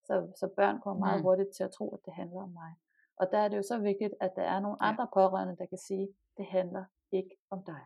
Så, 0.04 0.14
så 0.40 0.48
børn 0.56 0.80
kommer 0.80 1.06
meget 1.06 1.20
Mm. 1.20 1.22
hurtigt 1.24 1.48
til 1.56 1.64
at 1.64 1.70
tro, 1.70 1.94
at 1.94 2.00
det 2.04 2.12
handler 2.14 2.42
om 2.42 2.50
mig. 2.50 2.72
Og 3.16 3.26
der 3.32 3.38
er 3.38 3.48
det 3.48 3.56
jo 3.56 3.62
så 3.62 3.78
vigtigt, 3.78 4.14
at 4.20 4.32
der 4.36 4.42
er 4.42 4.60
nogle 4.60 4.82
andre 4.82 5.08
pårørende, 5.14 5.56
der 5.56 5.66
kan 5.66 5.78
sige, 5.78 6.08
det 6.36 6.46
handler 6.46 6.84
ikke 7.12 7.36
om 7.50 7.64
dig. 7.66 7.80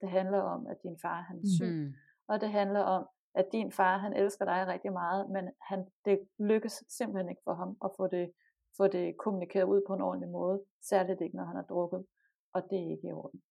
Det 0.00 0.10
handler 0.10 0.40
om, 0.40 0.66
at 0.66 0.76
din 0.82 0.98
far 1.02 1.20
han 1.20 1.36
er 1.36 1.48
syg, 1.58 1.72
Mm. 1.74 1.92
og 2.28 2.40
det 2.40 2.50
handler 2.50 2.80
om, 2.80 3.06
at 3.34 3.46
din 3.52 3.72
far 3.72 3.98
han 3.98 4.12
elsker 4.12 4.44
dig 4.44 4.66
rigtig 4.66 4.92
meget, 4.92 5.30
men 5.30 5.50
han, 5.68 5.86
det 6.04 6.28
lykkes 6.38 6.84
simpelthen 6.88 7.28
ikke 7.30 7.42
for 7.44 7.54
ham 7.54 7.76
at 7.84 7.90
få 7.96 8.06
det, 8.06 8.32
få 8.76 8.86
det 8.86 9.16
kommunikeret 9.18 9.64
ud 9.64 9.80
på 9.86 9.94
en 9.94 10.00
ordentlig 10.00 10.28
måde, 10.30 10.62
særligt 10.82 11.20
ikke 11.20 11.36
når 11.36 11.44
han 11.44 11.56
har 11.56 11.62
drukket, 11.62 12.06
og 12.52 12.62
det 12.70 12.78
er 12.78 12.90
ikke 12.90 13.08
i 13.08 13.12
orden. 13.12 13.42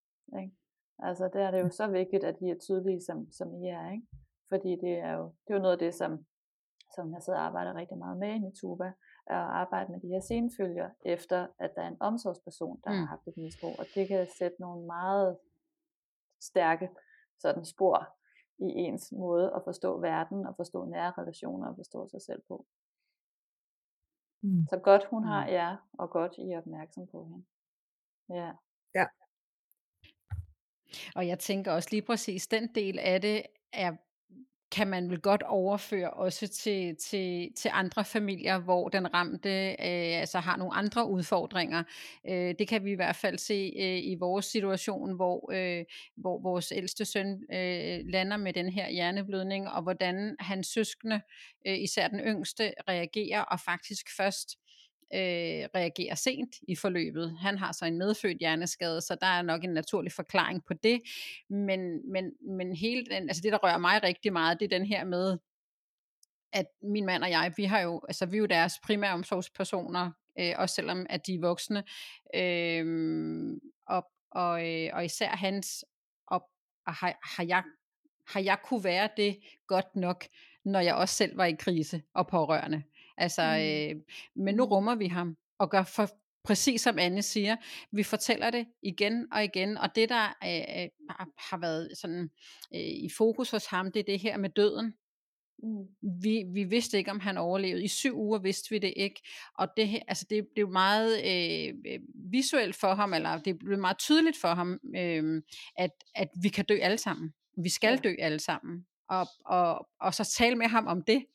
Ikke? 0.42 0.56
Altså 1.04 1.30
der 1.34 1.48
er 1.48 1.52
det 1.52 1.62
jo 1.62 1.70
så 1.70 1.88
vigtigt, 1.88 2.24
at 2.24 2.36
I 2.42 2.50
er 2.50 2.58
tydelige, 2.60 3.02
som, 3.02 3.32
som 3.32 3.54
I 3.64 3.68
er, 3.68 3.92
ikke? 3.92 4.08
fordi 4.50 4.70
det 4.76 4.94
er, 4.98 5.14
jo, 5.14 5.24
det 5.48 5.54
er 5.54 5.58
jo 5.58 5.62
noget 5.62 5.74
af 5.74 5.80
det, 5.80 5.94
som, 5.96 6.26
som 6.96 7.14
jeg 7.14 7.22
sidder 7.24 7.40
og 7.40 7.46
arbejder 7.46 7.74
rigtig 7.76 7.98
meget 7.98 8.18
med 8.18 8.36
i 8.52 8.56
Tuba, 8.62 8.84
er 9.28 9.40
at 9.40 9.52
arbejde 9.62 9.92
med 9.92 10.00
de 10.02 10.08
her 10.08 10.20
senfølger, 10.20 10.90
efter 11.06 11.48
at 11.60 11.72
der 11.76 11.82
er 11.82 11.88
en 11.88 11.98
omsorgsperson, 12.00 12.82
der 12.84 12.90
mm. 12.92 12.96
har 12.98 13.04
Mm. 13.04 13.08
haft 13.08 13.28
et 13.28 13.38
misbrug, 13.38 13.76
og 13.80 13.86
det 13.96 14.08
kan 14.08 14.28
sætte 14.38 14.58
nogle 14.60 14.86
meget 14.86 15.38
stærke 16.42 16.90
sådan 17.40 17.66
spor 17.66 18.16
i 18.58 18.66
ens 18.86 19.12
måde 19.12 19.54
at 19.56 19.62
forstå 19.64 20.00
verden, 20.00 20.48
og 20.48 20.56
forstå 20.56 20.86
nære 20.86 21.12
relationer, 21.18 21.68
og 21.70 21.76
forstå 21.76 22.08
sig 22.08 22.22
selv 22.22 22.42
på. 22.48 22.66
Mm. 24.44 24.66
Så 24.70 24.80
godt 24.84 25.06
hun 25.06 25.24
Mm. 25.24 25.28
har 25.28 25.48
jer, 25.48 25.78
og 25.94 26.10
godt 26.10 26.34
I 26.38 26.52
er 26.52 26.58
opmærksom 26.58 27.08
på 27.08 27.24
hende. 27.26 27.46
Ja. 28.30 28.52
Og 31.16 31.28
jeg 31.28 31.40
tænker 31.40 31.72
også 31.72 31.90
lige 31.92 32.02
præcis, 32.02 32.48
den 32.48 32.70
del 32.76 33.00
af 33.00 33.22
det 33.22 33.44
er 33.74 33.92
kan 34.72 34.88
man 34.88 35.10
vel 35.10 35.20
godt 35.20 35.44
overføre 35.44 36.10
også 36.10 36.48
til, 36.48 36.96
til, 36.96 37.50
til 37.56 37.72
andre 37.74 38.06
familier, 38.06 38.60
hvor 38.60 38.90
den 38.90 39.14
ramte 39.14 39.70
øh, 39.70 40.20
altså 40.20 40.40
har 40.40 40.58
nogle 40.58 40.74
andre 40.74 41.10
udfordringer. 41.10 41.84
Øh, 42.30 42.56
det 42.60 42.68
kan 42.68 42.86
vi 42.86 42.92
i 42.92 42.96
hvert 42.96 43.16
fald 43.16 43.38
se 43.38 43.74
øh, 43.80 43.98
i 44.04 44.16
vores 44.20 44.46
situation, 44.46 45.16
hvor, 45.16 45.52
øh, 45.54 45.86
hvor 46.18 46.42
vores 46.42 46.74
ældste 46.76 47.06
søn 47.06 47.44
øh, 47.54 48.00
lander 48.06 48.38
med 48.38 48.54
den 48.54 48.70
her 48.70 48.90
hjerneblødning, 48.90 49.70
og 49.70 49.84
hvordan 49.84 50.36
hans 50.40 50.68
søskende, 50.68 51.22
øh, 51.68 51.80
især 51.80 52.08
den 52.08 52.20
yngste, 52.20 52.74
reagerer, 52.88 53.42
og 53.42 53.60
faktisk 53.60 54.06
først 54.18 54.58
øh, 55.14 55.70
reagerer 55.76 56.16
sent 56.16 56.56
i 56.68 56.76
forløbet. 56.76 57.38
Han 57.40 57.58
har 57.58 57.72
så 57.72 57.86
en 57.86 57.98
medfødt 57.98 58.38
hjerneskade, 58.38 59.02
så 59.02 59.18
der 59.22 59.28
er 59.28 59.42
nok 59.42 59.64
en 59.64 59.74
naturlig 59.74 60.12
forklaring 60.12 60.66
på 60.66 60.74
det. 60.74 61.02
Men, 61.50 62.12
men, 62.12 62.32
men 62.58 62.76
hele 62.76 63.06
den, 63.06 63.30
altså 63.30 63.42
det, 63.42 63.52
der 63.52 63.58
rører 63.58 63.78
mig 63.78 64.04
rigtig 64.04 64.34
meget, 64.34 64.60
det 64.60 64.66
er 64.66 64.78
den 64.78 64.86
her 64.86 65.04
med, 65.04 65.38
at 66.54 66.66
min 66.82 67.06
mand 67.06 67.24
og 67.24 67.30
jeg, 67.30 67.54
vi 67.58 67.64
har 67.64 67.80
jo, 67.80 68.02
altså 68.08 68.26
vi 68.26 68.38
er 68.38 68.40
jo 68.40 68.46
deres 68.46 68.74
primære 68.84 69.14
omsorgspersoner, 69.14 70.12
øh, 70.40 70.54
også 70.58 70.76
selvom 70.76 71.06
at 71.10 71.28
de 71.28 71.36
er 71.36 71.40
voksne. 71.40 71.84
Øh, 72.36 73.58
og, 73.88 74.06
og, 74.32 74.68
øh, 74.68 74.90
og 74.94 75.06
især 75.06 75.30
hans, 75.30 75.86
og, 76.28 76.50
og 76.86 76.94
har, 76.94 77.20
har, 77.36 77.44
jeg, 77.44 77.64
har 78.28 78.40
jeg 78.40 78.58
kunne 78.64 78.84
være 78.84 79.10
det 79.18 79.40
godt 79.68 79.96
nok, 79.96 80.26
når 80.66 80.80
jeg 80.80 80.96
også 80.96 81.16
selv 81.16 81.38
var 81.38 81.46
i 81.46 81.56
krise 81.60 82.02
og 82.14 82.28
pårørende. 82.28 82.84
Altså, 83.20 83.42
mm. 83.42 83.98
øh, 83.98 84.02
men 84.36 84.56
nu 84.56 84.64
rummer 84.64 84.96
vi 84.96 85.08
ham 85.08 85.36
og 85.60 85.70
gør 85.70 85.84
for, 85.84 86.10
præcis 86.44 86.82
som 86.82 87.00
Anne 87.00 87.22
siger, 87.22 87.56
vi 87.92 88.04
fortæller 88.04 88.50
det 88.50 88.68
igen 88.84 89.28
og 89.32 89.44
igen, 89.44 89.78
og 89.78 89.96
det 89.96 90.10
der 90.10 90.26
øh, 90.44 90.84
øh 90.84 90.90
har 91.38 91.58
været 91.58 91.90
sådan 91.98 92.30
øh, 92.76 92.82
i 92.82 93.10
fokus 93.18 93.52
hos 93.52 93.66
ham, 93.66 93.92
det 93.92 94.00
er 94.00 94.04
det 94.04 94.20
her 94.20 94.38
med 94.38 94.50
døden. 94.50 94.94
Mm. 95.64 95.88
Vi, 96.22 96.44
vi 96.54 96.64
vidste 96.64 96.98
ikke, 96.98 97.12
om 97.12 97.20
han 97.20 97.38
overlevede. 97.38 97.84
I 97.84 97.88
syv 97.88 98.18
uger 98.18 98.40
vidste 98.40 98.70
vi 98.70 98.80
det 98.80 98.94
ikke. 98.96 99.22
Og 99.58 99.68
det, 99.78 100.00
altså 100.08 100.26
det 100.30 100.48
blev 100.56 100.70
meget 100.70 101.12
øh, 101.26 101.94
øh, 101.94 102.00
visuelt 102.32 102.76
for 102.76 102.94
ham, 102.94 103.14
eller 103.14 103.38
det 103.38 103.60
blev 103.60 103.80
meget 103.80 103.98
tydeligt 103.98 104.38
for 104.42 104.48
ham, 104.48 104.80
øh, 104.96 105.42
at, 105.78 105.92
at 106.16 106.30
vi 106.42 106.50
kan 106.50 106.66
dø 106.66 106.78
alle 106.82 106.98
sammen. 106.98 107.34
Vi 107.64 107.70
skal 107.70 108.00
ja. 108.04 108.10
dø 108.10 108.16
alle 108.20 108.40
sammen. 108.40 108.86
Og, 109.10 109.28
og, 109.46 109.88
og 110.02 110.14
så 110.14 110.24
tale 110.38 110.56
med 110.56 110.68
ham 110.68 110.88
om 110.88 111.02
det, 111.02 111.26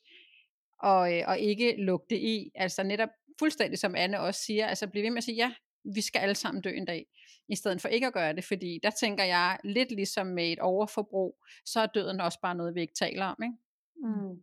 og, 0.78 1.16
øh, 1.16 1.22
og 1.26 1.38
ikke 1.38 1.74
lukke 1.78 2.06
det 2.10 2.16
i. 2.18 2.50
Altså 2.54 2.82
netop 2.82 3.08
fuldstændig 3.38 3.78
som 3.78 3.94
Anne 3.94 4.20
også 4.20 4.40
siger, 4.40 4.66
altså 4.66 4.86
blive 4.86 5.02
ved 5.02 5.10
med 5.10 5.18
at 5.18 5.24
sige, 5.24 5.36
ja, 5.36 5.52
vi 5.94 6.00
skal 6.00 6.18
alle 6.18 6.34
sammen 6.34 6.62
dø 6.62 6.70
en 6.70 6.84
dag, 6.84 7.06
i 7.48 7.56
stedet 7.56 7.80
for 7.80 7.88
ikke 7.88 8.06
at 8.06 8.12
gøre 8.12 8.32
det, 8.32 8.44
fordi 8.44 8.80
der 8.82 8.90
tænker 8.90 9.24
jeg, 9.24 9.58
lidt 9.64 9.90
ligesom 9.90 10.26
med 10.26 10.52
et 10.52 10.58
overforbrug, 10.58 11.44
så 11.64 11.80
er 11.80 11.86
døden 11.86 12.20
også 12.20 12.38
bare 12.42 12.54
noget, 12.54 12.74
vi 12.74 12.80
ikke 12.80 12.94
taler 12.94 13.26
om, 13.26 13.36
ikke? 13.42 13.56
Mm. 13.96 14.42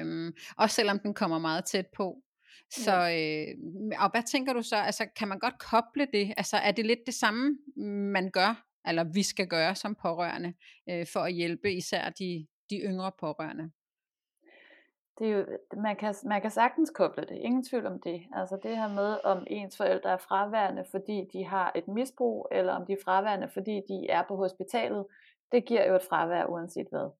Øhm, 0.00 0.34
Også 0.56 0.74
selvom 0.74 0.98
den 0.98 1.14
kommer 1.14 1.38
meget 1.38 1.64
tæt 1.64 1.86
på. 1.96 2.22
Så, 2.70 2.92
øh, 2.92 3.98
og 3.98 4.10
hvad 4.10 4.22
tænker 4.22 4.52
du 4.52 4.62
så, 4.62 4.76
altså 4.76 5.06
kan 5.16 5.28
man 5.28 5.38
godt 5.38 5.58
koble 5.58 6.06
det, 6.12 6.34
altså 6.36 6.56
er 6.56 6.72
det 6.72 6.86
lidt 6.86 6.98
det 7.06 7.14
samme, 7.14 7.58
man 8.12 8.30
gør, 8.30 8.66
eller 8.88 9.04
vi 9.04 9.22
skal 9.22 9.46
gøre 9.46 9.74
som 9.74 9.94
pårørende, 9.94 10.54
øh, 10.90 11.06
for 11.12 11.20
at 11.20 11.32
hjælpe 11.34 11.72
især 11.72 12.10
de, 12.10 12.46
de 12.70 12.76
yngre 12.76 13.12
pårørende? 13.20 13.70
Det 15.18 15.26
er 15.30 15.36
jo, 15.36 15.44
man, 15.76 15.96
kan, 15.96 16.14
man 16.24 16.40
kan 16.40 16.50
sagtens 16.50 16.90
koble 16.90 17.22
det, 17.22 17.36
ingen 17.36 17.64
tvivl 17.64 17.86
om 17.86 18.00
det. 18.00 18.22
Altså 18.32 18.58
det 18.62 18.76
her 18.76 18.88
med, 18.88 19.18
om 19.24 19.46
ens 19.46 19.76
forældre 19.76 20.10
er 20.10 20.16
fraværende, 20.16 20.84
fordi 20.90 21.28
de 21.32 21.44
har 21.44 21.72
et 21.74 21.88
misbrug, 21.88 22.48
eller 22.52 22.72
om 22.72 22.86
de 22.86 22.92
er 22.92 23.02
fraværende, 23.04 23.48
fordi 23.48 23.82
de 23.88 24.06
er 24.08 24.22
på 24.28 24.36
hospitalet, 24.36 25.06
det 25.52 25.64
giver 25.64 25.88
jo 25.88 25.94
et 25.94 26.02
fravær 26.08 26.44
uanset 26.44 26.86
hvad. 26.90 27.10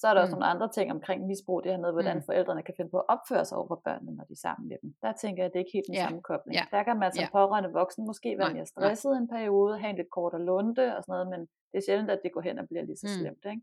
Så 0.00 0.08
er 0.08 0.14
der 0.14 0.20
mm. 0.20 0.24
også 0.24 0.34
nogle 0.36 0.46
andre 0.46 0.68
ting 0.68 0.92
omkring 0.92 1.26
misbrug, 1.26 1.64
det 1.64 1.72
her 1.72 1.78
med, 1.78 1.92
hvordan 1.92 2.16
mm. 2.16 2.22
forældrene 2.22 2.62
kan 2.62 2.74
finde 2.76 2.90
på 2.90 2.98
at 2.98 3.08
opføre 3.08 3.44
sig 3.44 3.58
over 3.58 3.68
for 3.68 3.80
børnene, 3.84 4.16
når 4.16 4.24
de 4.24 4.32
er 4.32 4.42
sammen 4.46 4.68
med 4.68 4.76
dem. 4.82 4.94
Der 5.02 5.12
tænker 5.12 5.42
jeg, 5.42 5.46
at 5.46 5.52
det 5.52 5.58
er 5.58 5.64
ikke 5.64 5.76
helt 5.78 5.86
den 5.86 5.94
ja. 5.94 6.04
samme 6.04 6.22
kobling. 6.22 6.54
Ja. 6.54 6.64
Der 6.70 6.82
kan 6.82 6.96
man 6.98 7.12
som 7.12 7.22
ja. 7.22 7.28
pårørende 7.32 7.72
voksen 7.80 8.06
måske 8.06 8.38
være 8.38 8.54
mere 8.54 8.66
stresset 8.66 9.10
Nej. 9.10 9.20
en 9.20 9.28
periode, 9.28 9.78
have 9.78 9.90
en 9.90 9.96
lidt 9.96 10.10
kortere 10.10 10.42
lunde 10.42 10.96
og 10.96 11.00
sådan 11.02 11.12
noget, 11.12 11.28
men 11.34 11.40
det 11.70 11.76
er 11.78 11.84
sjældent, 11.86 12.10
at 12.10 12.20
det 12.24 12.32
går 12.32 12.40
hen 12.40 12.58
og 12.58 12.66
bliver 12.68 12.84
lige 12.84 12.96
så 12.96 13.06
mm. 13.06 13.16
slemt. 13.18 13.44
Ikke? 13.52 13.62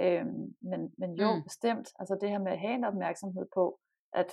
Øhm, 0.00 0.56
men, 0.60 0.94
men 0.98 1.14
jo, 1.14 1.34
mm. 1.34 1.42
bestemt, 1.42 1.88
altså 1.98 2.18
det 2.20 2.30
her 2.30 2.38
med 2.38 2.52
at 2.52 2.58
have 2.58 2.74
en 2.74 2.84
opmærksomhed 2.84 3.46
på, 3.54 3.80
at 4.12 4.32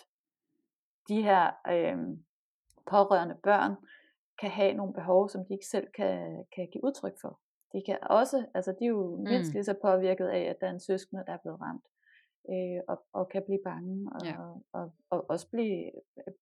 de 1.08 1.22
her 1.22 1.52
øhm, 1.68 2.26
pårørende 2.86 3.36
børn 3.44 3.76
kan 4.40 4.50
have 4.50 4.74
nogle 4.74 4.94
behov, 4.94 5.30
som 5.30 5.46
de 5.46 5.54
ikke 5.54 5.68
selv 5.68 5.88
kan, 5.98 6.46
kan 6.56 6.68
give 6.72 6.84
udtryk 6.84 7.14
for 7.22 7.40
de 7.74 7.82
kan 7.86 7.98
også, 8.02 8.46
altså 8.54 8.72
de 8.80 8.86
er 8.86 8.90
jo 8.90 9.16
mindst 9.16 9.50
mm. 9.50 9.54
lige 9.54 9.64
så 9.64 9.76
påvirket 9.82 10.28
af, 10.28 10.40
at 10.40 10.58
der 10.62 10.68
er 10.68 10.72
en 10.72 10.80
søskende, 10.80 11.24
der 11.28 11.34
er 11.34 11.38
blevet 11.44 11.62
ramt, 11.62 11.86
øh, 12.50 12.82
og, 12.88 13.06
og 13.14 13.30
kan 13.30 13.44
blive 13.46 13.60
bange, 13.64 14.12
og, 14.16 14.26
ja. 14.26 14.42
og, 14.42 14.64
og, 14.74 14.92
og 15.10 15.26
også 15.30 15.50
blive 15.50 15.92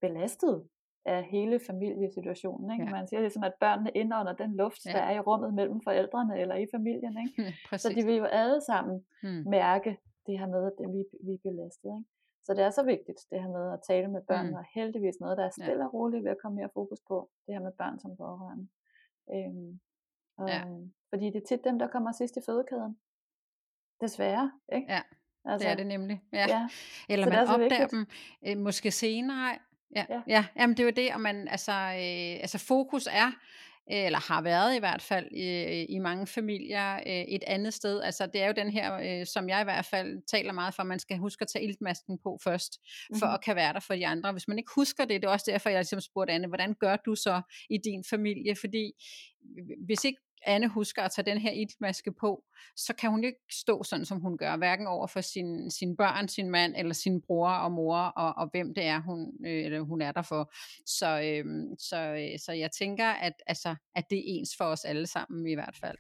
belastet 0.01 0.67
af 1.06 1.24
hele 1.24 1.60
familiesituationen. 1.68 2.72
Ikke? 2.72 2.84
Ja. 2.86 2.91
Man 2.91 3.08
siger 3.08 3.22
ligesom, 3.22 3.43
at 3.43 3.54
børnene 3.60 3.91
indånder 3.95 4.34
den 4.34 4.56
luft, 4.56 4.86
ja. 4.86 4.91
der 4.91 4.99
er 4.99 5.16
i 5.16 5.20
rummet 5.20 5.54
mellem 5.54 5.82
forældrene 5.82 6.39
eller 6.39 6.56
i 6.56 6.68
familien. 6.72 7.18
Ikke? 7.18 7.54
Ja, 7.72 7.78
så 7.84 7.89
de 7.89 8.06
vil 8.06 8.16
jo 8.16 8.26
alle 8.26 8.62
sammen 8.62 9.06
mm. 9.24 9.43
mærke 9.49 9.97
det 10.26 10.39
her 10.39 10.47
med, 10.47 10.66
at 10.68 10.93
vi, 10.93 11.04
vi 11.26 11.34
er 11.34 11.38
belastet. 11.43 11.89
Ikke? 11.97 12.10
Så 12.43 12.54
det 12.54 12.64
er 12.64 12.70
så 12.70 12.84
vigtigt, 12.84 13.20
det 13.32 13.41
her 13.41 13.49
med 13.49 13.74
at 13.74 13.80
tale 13.88 14.08
med 14.08 14.22
børn, 14.22 14.47
mm. 14.47 14.54
og 14.54 14.64
heldigvis 14.76 15.20
noget, 15.20 15.38
der 15.38 15.45
er 15.45 15.49
stille 15.49 15.86
og 15.86 15.93
roligt 15.93 16.24
ved 16.24 16.32
at 16.32 16.41
komme 16.41 16.56
mere 16.56 16.70
fokus 16.74 16.99
på, 17.08 17.30
det 17.45 17.56
her 17.56 17.62
med 17.62 17.72
børn 17.72 17.99
som 17.99 18.18
pårørende. 18.18 18.68
Øhm, 19.34 19.80
og, 20.38 20.49
ja. 20.49 20.64
Fordi 21.10 21.26
det 21.26 21.36
er 21.36 21.47
tit 21.47 21.64
dem, 21.64 21.80
der 21.80 21.88
kommer 21.88 22.12
sidst 22.12 22.38
i 22.38 22.39
fødekæden. 22.45 22.97
Desværre, 24.02 24.52
ikke? 24.74 24.91
Ja, 24.93 25.02
altså, 25.45 25.68
det 25.68 25.72
er 25.72 25.76
det 25.76 25.88
nemlig. 25.88 26.22
Ja. 26.34 26.45
ja. 26.49 26.70
Eller 27.10 27.26
så 27.26 27.30
man 27.30 27.39
opdager 27.39 27.82
vigtigt. 27.82 27.91
dem 27.91 28.08
øh, 28.47 28.58
måske 28.64 28.91
senere. 28.91 29.58
Ja, 29.96 30.06
ja. 30.10 30.22
ja. 30.28 30.46
Jamen, 30.60 30.78
det 30.78 30.84
er 30.84 30.88
jo 30.88 30.94
det, 30.96 31.14
og 31.14 31.22
man, 31.22 31.48
altså, 31.48 31.72
øh, 31.72 32.42
altså 32.42 32.58
fokus 32.58 33.08
er, 33.12 33.32
eller 33.88 34.20
har 34.20 34.42
været 34.42 34.76
i 34.76 34.80
hvert 34.80 35.02
fald 35.02 35.32
i, 35.32 35.86
i 35.86 36.00
mange 36.00 36.28
familier 36.28 36.96
øh, 36.96 37.02
et 37.08 37.44
andet 37.48 37.74
sted. 37.74 38.02
Altså 38.02 38.26
det 38.26 38.42
er 38.42 38.48
jo 38.48 38.54
den 38.56 38.70
her, 38.70 38.94
øh, 38.94 39.26
som 39.26 39.50
jeg 39.50 39.62
i 39.62 39.64
hvert 39.64 39.86
fald 39.86 40.22
taler 40.28 40.54
meget 40.54 40.74
for, 40.74 40.84
man 40.84 41.00
skal 41.00 41.18
huske 41.18 41.42
at 41.42 41.48
tage 41.48 41.66
iltmasken 41.66 42.18
på 42.24 42.39
først, 42.44 42.80
for 43.20 43.26
mm-hmm. 43.26 43.34
at 43.34 43.44
kan 43.44 43.56
være 43.56 43.74
der 43.74 43.80
for 43.80 43.94
de 43.94 44.08
andre. 44.08 44.32
Hvis 44.32 44.48
man 44.48 44.58
ikke 44.58 44.72
husker 44.76 45.06
det, 45.06 45.22
det 45.22 45.28
er 45.28 45.32
også 45.32 45.52
derfor, 45.52 45.70
jeg 45.70 45.80
ligesom 45.80 46.02
spurgte 46.02 46.34
Anne, 46.34 46.48
hvordan 46.48 46.74
gør 46.74 46.96
du 46.96 47.16
så 47.16 47.42
i 47.70 47.78
din 47.78 48.04
familie? 48.10 48.56
Fordi 48.56 48.92
hvis 49.86 50.04
ikke 50.06 50.20
Anne 50.46 50.68
husker 50.68 51.02
at 51.02 51.12
tage 51.12 51.26
den 51.26 51.38
her 51.38 51.52
iltmaske 51.52 52.12
på, 52.12 52.44
så 52.76 52.94
kan 52.94 53.10
hun 53.10 53.24
ikke 53.24 53.39
stå 53.52 53.84
sådan, 53.84 54.06
som 54.06 54.20
hun 54.20 54.38
gør, 54.38 54.58
hverken 54.58 54.88
over 54.88 55.08
for 55.08 55.22
sin, 55.22 55.72
sin 55.72 55.98
børn, 55.98 56.28
sin 56.28 56.50
mand, 56.50 56.74
eller 56.78 56.94
sin 56.94 57.22
bror 57.22 57.50
og 57.50 57.72
mor, 57.72 57.98
og, 57.98 58.34
og 58.38 58.50
hvem 58.52 58.74
det 58.74 58.86
er, 58.86 59.02
hun, 59.02 59.34
øh, 59.46 59.66
eller 59.66 59.82
hun 59.82 60.02
er 60.02 60.12
der 60.12 60.22
for. 60.22 60.54
Så, 60.86 61.22
øh, 61.22 61.46
så, 61.80 61.98
øh, 61.98 62.39
så 62.39 62.52
jeg 62.52 62.72
tænker, 62.72 63.08
at, 63.08 63.34
altså, 63.48 63.76
at 63.96 64.10
det 64.10 64.18
er 64.18 64.24
ens 64.26 64.56
for 64.58 64.66
os 64.66 64.86
alle 64.86 65.08
sammen 65.08 65.48
i 65.48 65.54
hvert 65.54 65.76
fald. 65.82 65.98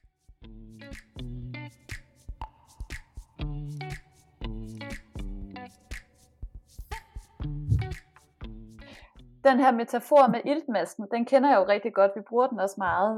Den 9.43 9.59
her 9.59 9.71
metafor 9.71 10.27
med 10.27 10.41
iltmasken, 10.45 11.07
den 11.11 11.25
kender 11.25 11.49
jeg 11.49 11.57
jo 11.57 11.65
rigtig 11.67 11.93
godt. 11.93 12.11
Vi 12.15 12.21
bruger 12.29 12.47
den 12.47 12.59
også 12.59 12.75
meget 12.77 13.13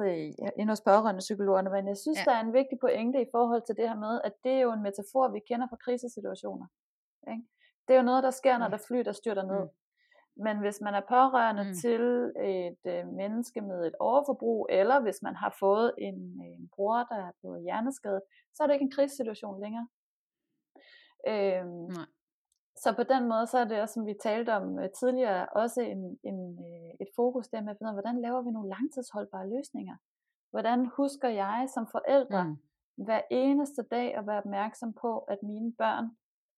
inde 0.58 0.72
hos 0.72 0.82
pårørende 0.82 1.20
psykologerne, 1.20 1.70
men 1.70 1.88
jeg 1.88 1.98
synes, 1.98 2.20
ja. 2.20 2.32
der 2.32 2.38
er 2.38 2.42
en 2.42 2.54
vigtig 2.54 2.78
pointe 2.80 3.22
i 3.22 3.28
forhold 3.32 3.62
til 3.66 3.76
det 3.76 3.90
her 3.90 3.96
med, 3.96 4.22
at 4.24 4.34
det 4.44 4.52
er 4.52 4.60
jo 4.60 4.72
en 4.72 4.84
metafor, 4.84 5.28
vi 5.28 5.40
kender 5.40 5.68
fra 5.68 5.76
krisesituationer. 5.86 6.68
Ikke? 7.32 7.44
Det 7.88 7.94
er 7.94 7.98
jo 7.98 8.10
noget, 8.12 8.24
der 8.24 8.32
sker, 8.32 8.58
når 8.58 8.68
der 8.68 8.78
fly, 8.88 9.00
der 9.00 9.12
styrter 9.12 9.44
ned. 9.44 9.64
Mm. 9.64 10.44
Men 10.46 10.60
hvis 10.60 10.82
man 10.82 10.94
er 10.94 11.02
pårørende 11.10 11.64
mm. 11.64 11.74
til 11.74 12.02
et 12.60 12.84
øh, 12.94 13.08
menneske 13.08 13.62
med 13.62 13.88
et 13.88 13.96
overforbrug, 14.00 14.68
eller 14.70 15.02
hvis 15.02 15.20
man 15.22 15.36
har 15.36 15.56
fået 15.60 15.94
en, 15.98 16.16
en 16.54 16.70
bror, 16.76 16.98
der 16.98 17.16
er 17.28 17.32
blevet 17.40 17.62
hjerneskadet, 17.62 18.22
så 18.54 18.64
er 18.64 18.68
det 18.68 18.74
ikke 18.74 18.84
en 18.84 18.92
krisesituation 18.92 19.62
længere. 19.62 19.88
Øhm, 21.28 21.86
Nej. 21.98 22.06
Så 22.76 22.94
på 22.96 23.04
den 23.04 23.28
måde, 23.28 23.48
så 23.48 23.58
er 23.58 23.66
det 23.66 23.82
også, 23.82 23.94
som 23.94 24.06
vi 24.06 24.16
talte 24.24 24.56
om 24.56 24.80
øh, 24.80 24.90
tidligere, 25.00 25.48
også 25.50 25.82
en, 25.82 26.20
en, 26.24 26.60
øh, 26.60 26.92
et 27.00 27.08
fokus 27.16 27.48
der 27.48 27.62
med 27.62 27.72
at 27.72 27.78
finde 27.78 27.90
ud 27.90 27.96
af, 27.98 28.02
hvordan 28.02 28.22
laver 28.22 28.42
vi 28.42 28.52
nogle 28.52 28.70
langtidsholdbare 28.70 29.50
løsninger? 29.50 29.96
Hvordan 30.52 30.86
husker 30.98 31.30
jeg 31.30 31.68
som 31.74 31.88
forældre 31.92 32.44
mm. 32.44 32.58
hver 33.06 33.22
eneste 33.32 33.84
dag 33.92 34.18
at 34.18 34.28
være 34.28 34.38
opmærksom 34.38 34.94
på, 34.94 35.20
at 35.20 35.38
mine 35.44 35.74
børn, 35.74 36.06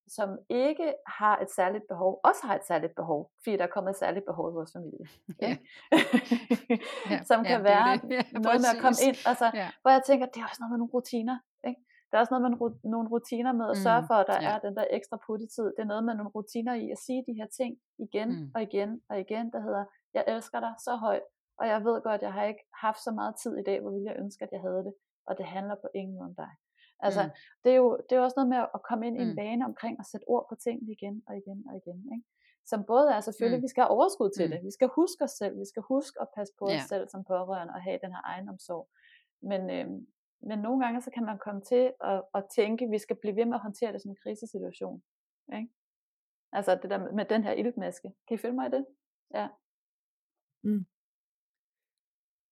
som 0.07 0.37
ikke 0.49 0.93
har 1.07 1.39
et 1.39 1.51
særligt 1.51 1.87
behov, 1.87 2.19
også 2.23 2.41
har 2.47 2.55
et 2.55 2.65
særligt 2.67 2.95
behov, 2.95 3.31
fordi 3.43 3.57
der 3.57 3.63
er 3.63 3.73
kommet 3.75 3.91
et 3.91 3.97
særligt 3.97 4.25
behov 4.25 4.51
i 4.51 4.53
vores 4.53 4.73
familie. 4.73 5.05
Ja. 5.41 5.57
ja. 7.09 7.23
som 7.29 7.43
kan 7.43 7.57
ja, 7.57 7.69
være 7.71 7.97
det. 7.97 8.11
Ja, 8.15 8.39
noget 8.47 8.61
med 8.65 8.71
at 8.75 8.81
komme 8.81 8.99
ind, 9.07 9.17
altså, 9.31 9.51
ja. 9.53 9.69
hvor 9.81 9.91
jeg 9.91 10.03
tænker, 10.07 10.25
det 10.25 10.39
er 10.41 10.47
også 10.49 10.61
noget 10.61 10.71
med 10.71 10.77
nogle 10.77 10.93
rutiner. 10.93 11.37
Er 12.15 12.19
også 12.19 12.33
noget 12.33 12.45
med 12.45 12.51
nogle 12.83 13.09
rutiner 13.09 13.53
med 13.53 13.67
at 13.69 13.77
sørge 13.77 14.01
mm, 14.01 14.07
for, 14.07 14.13
at 14.13 14.27
der 14.31 14.39
ja. 14.41 14.49
er 14.53 14.59
den 14.59 14.75
der 14.75 14.85
ekstra 14.97 15.17
puttetid. 15.27 15.67
Det 15.75 15.81
er 15.85 15.91
noget 15.93 16.03
med 16.03 16.15
nogle 16.15 16.31
rutiner 16.35 16.73
i 16.73 16.91
at 16.91 16.99
sige 17.05 17.23
de 17.27 17.33
her 17.39 17.47
ting 17.59 17.71
igen 18.05 18.29
mm. 18.29 18.51
og 18.55 18.61
igen 18.61 19.01
og 19.09 19.19
igen, 19.19 19.45
der 19.53 19.61
hedder, 19.67 19.85
jeg 20.13 20.23
elsker 20.27 20.59
dig 20.59 20.73
så 20.85 20.95
højt, 20.95 21.25
og 21.59 21.67
jeg 21.67 21.79
ved 21.87 22.01
godt, 22.01 22.19
at 22.21 22.25
jeg 22.27 22.33
har 22.33 22.45
ikke 22.51 22.65
haft 22.85 22.99
så 23.03 23.11
meget 23.11 23.35
tid 23.43 23.57
i 23.57 23.63
dag, 23.63 23.81
hvor 23.81 23.91
ville 23.91 24.09
jeg 24.11 24.17
ønske, 24.23 24.43
at 24.43 24.51
jeg 24.51 24.61
havde 24.61 24.83
det, 24.87 24.93
og 25.27 25.37
det 25.37 25.45
handler 25.45 25.75
på 25.75 25.87
ingen 25.95 26.15
måde 26.15 26.29
om 26.31 26.35
dig. 26.35 26.51
Altså, 26.99 27.23
mm. 27.23 27.29
det, 27.63 27.71
er 27.71 27.75
jo, 27.75 27.89
det 28.05 28.11
er 28.11 28.19
jo 28.19 28.23
også 28.23 28.37
noget 28.39 28.49
med 28.49 28.59
at 28.77 28.81
komme 28.89 29.07
ind 29.07 29.17
i 29.17 29.21
en 29.21 29.29
mm. 29.29 29.37
vane 29.37 29.65
omkring 29.65 29.95
at 29.99 30.05
sætte 30.11 30.25
ord 30.27 30.45
på 30.49 30.55
ting 30.55 30.77
igen 30.95 31.15
og 31.27 31.33
igen 31.41 31.59
og 31.69 31.73
igen. 31.81 31.99
Ikke? 32.15 32.27
Som 32.71 32.83
både 32.91 33.07
er 33.15 33.19
selvfølgelig, 33.19 33.59
mm. 33.59 33.67
vi 33.67 33.73
skal 33.73 33.83
have 33.83 33.95
overskud 33.97 34.29
til 34.37 34.45
mm. 34.45 34.51
det, 34.51 34.59
vi 34.69 34.71
skal 34.77 34.89
huske 34.99 35.23
os 35.23 35.35
selv, 35.41 35.53
vi 35.59 35.67
skal 35.71 35.83
huske 35.93 36.21
at 36.21 36.27
passe 36.35 36.53
på 36.59 36.65
ja. 36.69 36.77
os 36.77 36.83
selv 36.91 37.05
som 37.09 37.23
pårørende 37.23 37.73
og 37.73 37.81
have 37.87 37.99
den 38.03 38.11
her 38.15 38.23
egen 38.31 38.49
omsorg. 38.49 38.87
Men, 39.51 39.61
øhm, 39.69 40.07
men 40.47 40.59
nogle 40.59 40.85
gange 40.85 41.01
så 41.01 41.11
kan 41.15 41.25
man 41.25 41.37
komme 41.45 41.61
til 41.61 41.83
at, 42.11 42.19
at 42.37 42.43
tænke, 42.55 42.85
at 42.85 42.91
vi 42.91 42.99
skal 42.99 43.17
blive 43.21 43.35
ved 43.35 43.45
med 43.45 43.57
at 43.59 43.65
håndtere 43.67 43.93
det 43.93 44.01
som 44.01 44.11
en 44.11 44.21
krisesituation. 44.23 45.03
Ikke? 45.57 45.69
Altså 46.51 46.71
det 46.81 46.89
der 46.89 46.99
med 47.19 47.25
den 47.25 47.43
her 47.43 47.53
iltmaske. 47.61 48.09
Kan 48.27 48.35
I 48.35 48.41
følge 48.41 48.55
mig 48.55 48.67
i 48.67 48.75
det? 48.75 48.85
Ja. 49.33 49.47
Mm. 50.63 50.85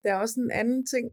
Der 0.03 0.09
er 0.13 0.19
også 0.19 0.39
en 0.39 0.51
anden 0.51 0.85
ting, 0.85 1.05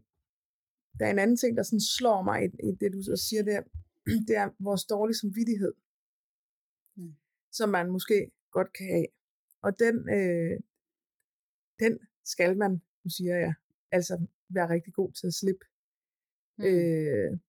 der 0.99 1.05
er 1.05 1.11
en 1.11 1.19
anden 1.19 1.37
ting, 1.37 1.57
der 1.57 1.63
sådan 1.63 1.87
slår 1.97 2.21
mig 2.29 2.37
i, 2.45 2.47
i 2.69 2.71
det, 2.81 2.93
du 2.93 3.01
så 3.01 3.15
siger 3.27 3.43
der, 3.43 3.61
det 4.27 4.35
er 4.41 4.47
vores 4.59 4.85
dårlige 4.85 5.17
samvittighed. 5.21 5.73
Mm. 6.97 7.15
som 7.51 7.69
man 7.69 7.91
måske 7.91 8.31
godt 8.51 8.73
kan 8.73 8.87
have. 8.95 9.07
Og 9.61 9.79
den, 9.79 9.95
øh, 10.17 10.59
den 11.79 11.99
skal 12.23 12.57
man, 12.57 12.71
nu 13.03 13.09
siger 13.17 13.35
jeg, 13.35 13.53
altså 13.91 14.27
være 14.49 14.69
rigtig 14.69 14.93
god 14.93 15.11
til 15.11 15.27
at 15.27 15.33
slippe. 15.33 15.65
Mm. 16.57 16.65
Øh, 16.65 17.39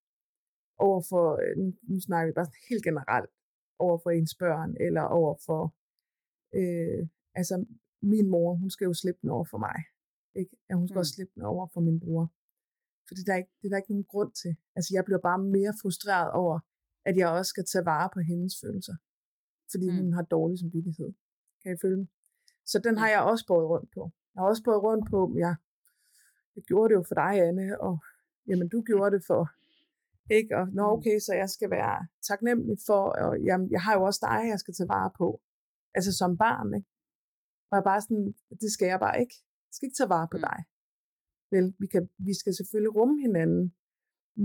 overfor, 0.78 1.26
øh, 1.42 1.56
nu, 1.58 1.72
nu 1.82 2.00
snakker 2.00 2.26
vi 2.26 2.34
bare 2.34 2.50
helt 2.68 2.84
generelt, 2.84 3.30
over 3.78 3.98
for 4.02 4.10
ens 4.10 4.34
børn, 4.34 4.76
eller 4.86 5.02
over 5.02 5.34
for, 5.46 5.62
øh, 6.58 7.08
altså 7.34 7.54
min 8.02 8.28
mor, 8.30 8.54
hun 8.54 8.70
skal 8.70 8.84
jo 8.84 8.94
slippe 8.94 9.20
den 9.22 9.30
over 9.30 9.46
for 9.52 9.58
mig. 9.58 9.78
Ikke? 10.40 10.56
Ja, 10.68 10.74
hun 10.74 10.88
skal 10.88 10.98
mm. 10.98 11.02
også 11.02 11.14
slippe 11.14 11.32
den 11.34 11.42
over 11.42 11.66
for 11.74 11.80
min 11.80 12.00
bror. 12.00 12.24
For 13.06 13.14
det 13.14 13.22
er, 13.22 13.30
der 13.32 13.36
ikke, 13.36 13.52
det 13.58 13.66
er 13.66 13.72
der 13.72 13.76
ikke 13.76 13.92
nogen 13.92 14.10
grund 14.12 14.32
til. 14.42 14.56
Altså 14.76 14.90
jeg 14.96 15.04
bliver 15.04 15.22
bare 15.28 15.40
mere 15.56 15.74
frustreret 15.82 16.30
over, 16.42 16.56
at 17.08 17.16
jeg 17.16 17.28
også 17.28 17.50
skal 17.54 17.64
tage 17.64 17.84
vare 17.84 18.08
på 18.14 18.20
hendes 18.20 18.54
følelser. 18.62 18.96
Fordi 19.70 19.86
mm. 19.90 19.96
hun 19.96 20.12
har 20.12 20.22
dårlig 20.22 20.58
samvittighed. 20.58 21.10
Kan 21.62 21.72
I 21.74 21.78
følge 21.82 22.08
Så 22.66 22.78
den 22.86 22.98
har 22.98 23.08
jeg 23.08 23.20
også 23.30 23.44
båret 23.46 23.68
rundt 23.68 23.90
på. 23.96 24.02
Jeg 24.32 24.40
har 24.40 24.48
også 24.48 24.62
båret 24.64 24.82
rundt 24.82 25.04
på, 25.10 25.20
ja, 25.44 25.52
jeg 26.56 26.62
gjorde 26.68 26.88
det 26.90 26.98
jo 27.00 27.04
for 27.08 27.14
dig, 27.14 27.32
Anne, 27.48 27.80
og 27.80 27.94
jamen, 28.48 28.68
du 28.68 28.82
gjorde 28.82 29.16
det 29.16 29.22
for, 29.26 29.42
ikke? 30.38 30.56
Og 30.58 30.64
nå, 30.78 30.84
mm. 30.86 30.92
okay, 30.96 31.16
så 31.26 31.32
jeg 31.34 31.48
skal 31.50 31.70
være 31.70 32.06
taknemmelig 32.28 32.76
for, 32.86 33.02
og 33.24 33.40
jamen, 33.48 33.70
jeg 33.70 33.82
har 33.82 33.94
jo 33.98 34.02
også 34.02 34.20
dig, 34.28 34.48
jeg 34.52 34.58
skal 34.58 34.74
tage 34.74 34.88
vare 34.88 35.10
på. 35.18 35.40
Altså 35.94 36.12
som 36.20 36.38
barn, 36.38 36.74
ikke? 36.74 36.88
Og 37.70 37.74
jeg 37.76 37.84
bare 37.84 38.00
sådan, 38.00 38.34
det 38.62 38.70
skal 38.72 38.86
jeg 38.92 39.00
bare 39.00 39.20
ikke. 39.20 39.36
Jeg 39.68 39.74
skal 39.74 39.86
ikke 39.86 40.00
tage 40.00 40.14
vare 40.16 40.28
på 40.34 40.38
mm. 40.38 40.44
dig. 40.48 40.58
Vel, 41.54 41.66
vi, 41.78 41.86
kan, 41.86 42.02
vi 42.28 42.34
skal 42.40 42.54
selvfølgelig 42.54 42.94
rumme 42.98 43.16
hinanden, 43.26 43.74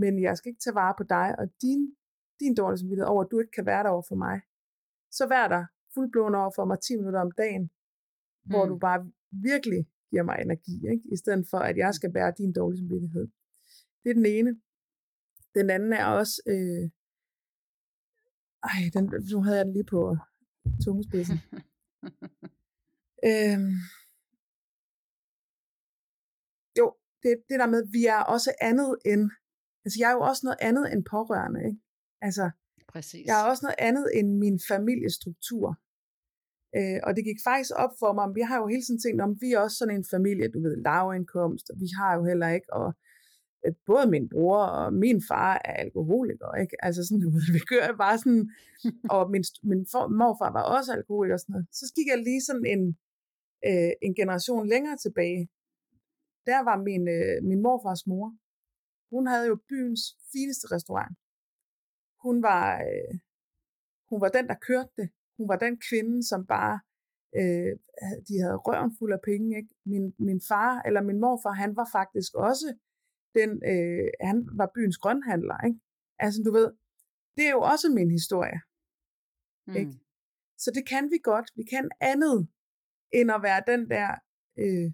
men 0.02 0.14
jeg 0.22 0.38
skal 0.38 0.50
ikke 0.50 0.64
tage 0.66 0.80
vare 0.82 0.96
på 0.98 1.04
dig, 1.04 1.28
og 1.40 1.46
din, 1.62 1.82
din 2.40 2.56
dårlige 2.56 2.80
samvittighed 2.80 3.12
over, 3.14 3.24
at 3.24 3.32
du 3.32 3.40
ikke 3.40 3.56
kan 3.58 3.66
være 3.66 3.84
der 3.84 3.90
over 3.90 4.06
for 4.12 4.16
mig. 4.16 4.38
Så 5.12 5.24
vær 5.28 5.48
der 5.48 5.64
fuldblåen 5.94 6.36
over 6.36 6.52
for 6.56 6.66
mig 6.66 6.80
10 6.80 6.96
minutter 6.98 7.22
om 7.28 7.32
dagen, 7.32 7.64
mm. 7.64 8.50
hvor 8.52 8.66
du 8.66 8.78
bare 8.88 9.00
virkelig 9.32 9.82
giver 10.10 10.24
mig 10.24 10.38
energi, 10.42 10.76
ikke? 10.94 11.06
i 11.14 11.18
stedet 11.22 11.46
for, 11.52 11.60
at 11.70 11.78
jeg 11.78 11.94
skal 11.94 12.12
bære 12.14 12.34
din 12.38 12.54
dårlige 12.54 12.80
samvittighed. 12.80 13.28
Det 14.08 14.12
er 14.12 14.22
den 14.24 14.34
ene. 14.38 14.52
Den 15.56 15.70
anden 15.70 15.94
er 15.94 16.06
også, 16.06 16.42
øh, 16.54 16.84
ej, 18.70 18.80
den, 18.94 19.06
nu 19.32 19.42
havde 19.44 19.58
jeg 19.58 19.66
den 19.66 19.74
lige 19.74 19.92
på 19.96 20.18
tungespidsen. 20.84 21.38
øhm, 23.30 23.74
jo, 26.80 26.86
det, 27.24 27.32
det 27.50 27.58
der 27.62 27.70
med, 27.74 27.82
vi 27.98 28.06
er 28.06 28.22
også 28.36 28.52
andet 28.62 28.98
end, 29.06 29.24
altså 29.84 29.98
jeg 30.02 30.10
er 30.10 30.16
jo 30.18 30.24
også 30.30 30.42
noget 30.44 30.60
andet 30.62 30.86
end 30.94 31.06
pårørende, 31.14 31.62
ikke? 31.70 31.80
Altså, 32.22 32.46
Præcis. 32.94 33.26
jeg 33.28 33.36
er 33.42 33.50
også 33.50 33.66
noget 33.66 33.80
andet 33.90 34.08
end 34.18 34.30
min 34.44 34.60
familiestruktur. 34.72 35.68
Øh, 36.78 37.00
og 37.06 37.12
det 37.16 37.24
gik 37.30 37.40
faktisk 37.50 37.72
op 37.84 37.94
for 38.02 38.12
mig, 38.18 38.36
vi 38.36 38.42
har 38.50 38.58
jo 38.62 38.68
hele 38.68 38.84
tiden 38.86 39.02
tænkt 39.06 39.22
om, 39.22 39.42
vi 39.42 39.50
er 39.54 39.60
også 39.60 39.78
sådan 39.78 39.96
en 39.96 40.06
familie, 40.16 40.52
du 40.54 40.60
ved, 40.66 40.76
lavindkomst, 40.88 41.66
og 41.72 41.76
vi 41.84 41.90
har 42.00 42.12
jo 42.18 42.24
heller 42.30 42.50
ikke, 42.58 42.74
og 42.74 42.90
Øh, 43.66 43.74
både 43.86 44.06
min 44.16 44.30
bror 44.30 44.64
og 44.80 44.94
min 44.94 45.20
far 45.30 45.54
er 45.66 45.74
alkoholiker, 45.86 46.50
ikke? 46.64 46.86
Altså 46.86 47.02
sådan, 47.04 47.22
du 47.26 47.30
ved, 47.30 47.54
vi 47.58 47.60
kører 47.60 47.98
bare 47.98 48.18
sådan, 48.18 48.46
og 49.16 49.32
min, 49.34 49.44
min 49.64 49.82
for, 49.92 50.04
morfar 50.08 50.52
var 50.58 50.64
også 50.78 50.90
alkoholiker 50.94 51.34
og 51.36 51.40
sådan 51.40 51.54
noget. 51.54 51.68
Så 51.72 51.94
gik 51.96 52.08
jeg 52.12 52.20
lige 52.28 52.42
sådan 52.50 52.68
en, 52.74 52.84
øh, 53.70 53.92
en 54.02 54.14
generation 54.16 54.68
længere 54.74 54.98
tilbage. 54.98 55.44
Der 56.50 56.60
var 56.70 56.78
min, 56.90 57.04
øh, 57.18 57.38
min 57.50 57.62
morfars 57.66 58.08
mor. 58.08 58.28
Hun 59.14 59.28
havde 59.28 59.48
jo 59.52 59.58
byens 59.70 60.04
fineste 60.34 60.66
restaurant. 60.76 61.16
Hun 62.26 62.36
var, 62.44 62.66
øh, 62.88 63.14
hun 64.10 64.22
var 64.22 64.30
den, 64.38 64.48
der 64.48 64.56
kørte 64.68 64.92
det 64.98 65.10
hun 65.38 65.48
var 65.48 65.58
den 65.66 65.76
kvinde, 65.90 66.28
som 66.28 66.46
bare, 66.46 66.80
øh, 67.40 67.74
de 68.28 68.34
havde 68.42 68.58
røven 68.68 68.92
fuld 69.00 69.14
af 69.14 69.22
penge. 69.30 69.58
Ikke? 69.58 69.74
Min, 69.86 70.14
min 70.20 70.42
far, 70.50 70.82
eller 70.88 71.02
min 71.02 71.20
morfar, 71.20 71.52
han 71.64 71.76
var 71.76 71.88
faktisk 71.92 72.32
også 72.36 72.68
den, 73.40 73.52
øh, 73.72 74.08
han 74.30 74.38
var 74.60 74.70
byens 74.76 74.98
grønhandler. 74.98 75.58
Ikke? 75.68 75.80
Altså 76.20 76.40
du 76.46 76.52
ved, 76.58 76.68
det 77.36 77.44
er 77.48 77.54
jo 77.58 77.62
også 77.62 77.88
min 77.90 78.12
historie. 78.12 78.60
Mm. 79.68 79.76
Ikke? 79.82 79.94
Så 80.64 80.72
det 80.76 80.84
kan 80.88 81.12
vi 81.12 81.18
godt. 81.24 81.48
Vi 81.56 81.64
kan 81.64 81.90
andet, 82.02 82.38
end 83.14 83.32
at 83.32 83.42
være 83.48 83.62
den 83.72 83.82
der 83.90 84.10
øh, 84.64 84.90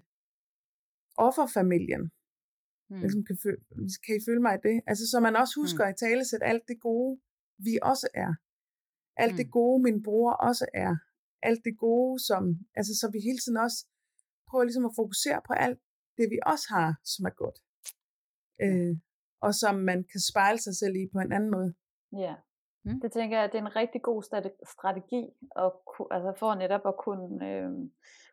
offerfamilien. 1.16 2.04
Mm. 2.90 3.00
Ligesom 3.02 3.24
kan, 3.28 3.36
føle, 3.42 3.58
kan 4.04 4.16
I 4.16 4.24
føle 4.28 4.42
mig 4.46 4.54
i 4.54 4.64
det? 4.68 4.76
Altså, 4.86 5.04
så 5.10 5.20
man 5.20 5.36
også 5.36 5.54
husker 5.60 5.84
mm. 5.84 5.90
at 5.90 5.96
tale 5.96 6.24
sæt 6.24 6.42
alt 6.42 6.64
det 6.68 6.78
gode, 6.80 7.20
vi 7.66 7.78
også 7.82 8.08
er. 8.14 8.32
Alt 9.16 9.32
mm. 9.32 9.36
det 9.36 9.50
gode, 9.50 9.82
min 9.82 10.02
bror 10.02 10.32
også 10.32 10.66
er. 10.74 10.92
Alt 11.42 11.64
det 11.64 11.78
gode, 11.78 12.24
som, 12.28 12.42
altså, 12.78 12.92
så 13.00 13.06
vi 13.14 13.18
hele 13.28 13.38
tiden 13.38 13.58
også 13.66 13.78
prøver 14.48 14.64
ligesom 14.64 14.84
at 14.84 14.96
fokusere 14.96 15.40
på 15.46 15.52
alt 15.52 15.78
det, 16.18 16.26
vi 16.30 16.38
også 16.52 16.66
har, 16.74 16.88
som 17.12 17.24
er 17.30 17.34
godt. 17.42 17.58
Øh, 18.62 18.96
og 19.40 19.54
som 19.54 19.74
man 19.74 20.04
kan 20.12 20.20
spejle 20.30 20.58
sig 20.58 20.74
selv 20.76 20.96
i 20.96 21.08
på 21.12 21.18
en 21.18 21.32
anden 21.32 21.50
måde. 21.50 21.74
Ja, 22.12 22.34
mm. 22.84 23.00
det 23.00 23.12
tænker 23.12 23.40
jeg, 23.40 23.52
det 23.52 23.58
er 23.58 23.62
en 23.62 23.76
rigtig 23.76 24.02
god 24.02 24.22
strategi, 24.74 25.22
og, 25.50 25.70
altså 26.10 26.32
for 26.38 26.54
netop 26.54 26.86
at 26.86 26.96
kunne, 27.04 27.48
øh, 27.50 27.70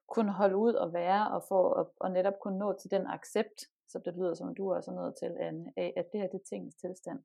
kunne 0.07 0.31
holde 0.31 0.57
ud 0.57 0.73
og 0.73 0.93
være, 0.93 1.31
og 1.31 1.43
for 1.47 1.79
at 1.79 1.87
og 1.99 2.11
netop 2.11 2.33
kunne 2.41 2.59
nå 2.59 2.77
til 2.81 2.91
den 2.91 3.07
accept, 3.07 3.59
som 3.91 4.01
det 4.05 4.13
lyder 4.13 4.33
som 4.33 4.55
du 4.55 4.73
også 4.73 4.91
er 4.91 4.95
nået 4.95 5.15
til, 5.19 5.37
Anne, 5.39 5.73
af 5.77 5.93
at 5.97 6.05
det 6.11 6.21
her 6.21 6.27
det 6.27 6.39
er 6.39 6.49
tingens 6.49 6.75
tilstand. 6.75 7.19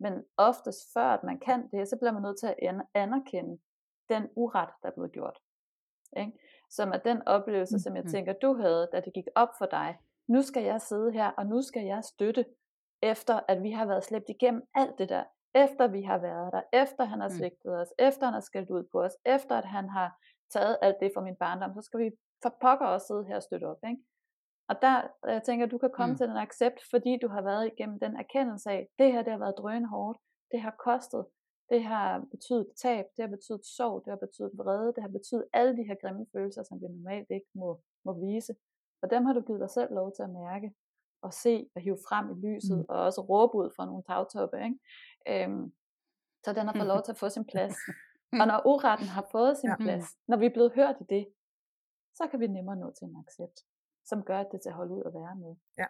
Men 0.00 0.12
oftest 0.36 0.92
før 0.94 1.08
at 1.16 1.22
man 1.24 1.38
kan 1.38 1.68
det, 1.72 1.88
så 1.88 1.96
bliver 1.96 2.12
man 2.12 2.22
nødt 2.22 2.38
til 2.38 2.46
at 2.46 2.86
anerkende 2.94 3.58
den 4.08 4.28
uret, 4.36 4.68
der 4.82 4.88
er 4.88 4.92
blevet 4.92 5.12
gjort. 5.12 5.38
Ikke? 6.16 6.32
Som 6.70 6.88
er 6.92 6.98
den 6.98 7.22
oplevelse, 7.26 7.78
som 7.80 7.96
jeg 7.96 8.02
mm-hmm. 8.02 8.12
tænker, 8.12 8.32
du 8.32 8.54
havde, 8.54 8.88
da 8.92 9.00
det 9.00 9.12
gik 9.12 9.26
op 9.34 9.48
for 9.58 9.66
dig. 9.66 9.98
Nu 10.28 10.42
skal 10.42 10.62
jeg 10.62 10.80
sidde 10.80 11.12
her, 11.12 11.30
og 11.30 11.46
nu 11.46 11.62
skal 11.62 11.84
jeg 11.84 12.04
støtte, 12.04 12.44
efter 13.02 13.40
at 13.48 13.62
vi 13.62 13.70
har 13.70 13.86
været 13.86 14.04
slæbt 14.04 14.28
igennem 14.28 14.62
alt 14.74 14.98
det 14.98 15.08
der. 15.08 15.24
Efter 15.54 15.86
vi 15.88 16.02
har 16.02 16.18
været 16.18 16.52
der, 16.52 16.62
efter 16.72 17.04
han 17.04 17.20
har 17.20 17.28
mm. 17.28 17.34
svigtet 17.34 17.80
os, 17.80 17.88
efter 17.98 18.26
han 18.26 18.34
har 18.34 18.40
skældt 18.40 18.70
ud 18.70 18.84
på 18.92 19.02
os, 19.02 19.16
efter 19.24 19.54
at 19.56 19.64
han 19.64 19.88
har 19.88 20.08
taget 20.52 20.78
alt 20.82 20.96
det 21.00 21.10
fra 21.14 21.20
min 21.20 21.36
barndom, 21.36 21.74
så 21.74 21.82
skal 21.82 22.00
vi 22.00 22.10
for 22.42 22.56
pokker 22.60 22.86
også 22.86 23.06
sidde 23.06 23.24
her 23.24 23.36
og 23.36 23.42
støtte 23.42 23.64
op. 23.64 23.82
Ikke? 23.88 24.02
Og 24.68 24.76
der, 24.82 24.96
jeg 25.34 25.42
tænker, 25.42 25.66
du 25.66 25.78
kan 25.78 25.90
komme 25.94 26.12
mm. 26.12 26.18
til 26.18 26.28
den 26.28 26.36
accept, 26.36 26.80
fordi 26.90 27.18
du 27.22 27.28
har 27.28 27.42
været 27.42 27.66
igennem 27.72 27.98
den 28.00 28.16
erkendelse 28.16 28.70
af, 28.70 28.88
det 28.98 29.12
her 29.12 29.22
det 29.22 29.32
har 29.32 29.38
været 29.38 29.58
drøn 29.58 29.84
hårdt, 29.84 30.18
det 30.52 30.60
har 30.60 30.74
kostet, 30.88 31.26
det 31.70 31.82
har 31.84 32.24
betydet 32.30 32.66
tab, 32.82 33.06
det 33.16 33.22
har 33.24 33.30
betydet 33.36 33.64
sorg, 33.76 34.04
det 34.04 34.10
har 34.10 34.20
betydet 34.26 34.52
vrede, 34.58 34.92
det 34.94 35.02
har 35.02 35.12
betydet 35.18 35.44
alle 35.52 35.76
de 35.76 35.84
her 35.88 35.96
grimme 36.02 36.26
følelser, 36.32 36.62
som 36.62 36.80
vi 36.80 36.86
normalt 36.88 37.30
ikke 37.30 37.50
må, 37.54 37.80
må 38.04 38.12
vise. 38.26 38.54
Og 39.02 39.10
dem 39.10 39.24
har 39.24 39.32
du 39.32 39.40
givet 39.40 39.60
dig 39.60 39.70
selv 39.70 39.94
lov 39.94 40.12
til 40.16 40.22
at 40.22 40.30
mærke, 40.30 40.74
og 41.22 41.32
se 41.32 41.70
og 41.74 41.80
hive 41.82 41.98
frem 42.08 42.30
i 42.30 42.34
lyset, 42.46 42.78
mm. 42.78 42.84
og 42.88 43.04
også 43.04 43.20
råbe 43.20 43.54
ud 43.54 43.70
fra 43.76 43.86
nogle 43.86 44.02
tagtoppe. 44.02 44.56
Ikke? 44.64 44.78
Øhm, 45.28 45.72
så 46.44 46.52
den 46.52 46.66
har 46.66 46.74
fået 46.76 46.86
lov 46.86 47.02
til 47.02 47.12
at 47.12 47.18
få 47.18 47.28
sin 47.28 47.44
plads. 47.44 47.74
og 48.40 48.46
når 48.46 48.66
uretten 48.72 49.06
har 49.06 49.26
fået 49.30 49.58
sin 49.58 49.70
ja. 49.70 49.76
plads, 49.76 50.04
når 50.28 50.36
vi 50.36 50.46
er 50.46 50.50
blevet 50.50 50.72
hørt 50.72 50.96
i 51.00 51.04
det, 51.04 51.28
så 52.14 52.26
kan 52.30 52.40
vi 52.40 52.46
nemmere 52.46 52.76
nå 52.76 52.90
til 52.90 53.04
en 53.04 53.24
accept 53.26 53.58
som 54.08 54.22
gør, 54.22 54.40
at 54.40 54.52
det 54.52 54.60
til 54.60 54.68
at 54.68 54.74
holde 54.74 54.94
ud 54.94 55.02
og 55.02 55.14
være 55.14 55.36
med. 55.36 55.56
Ja. 55.78 55.86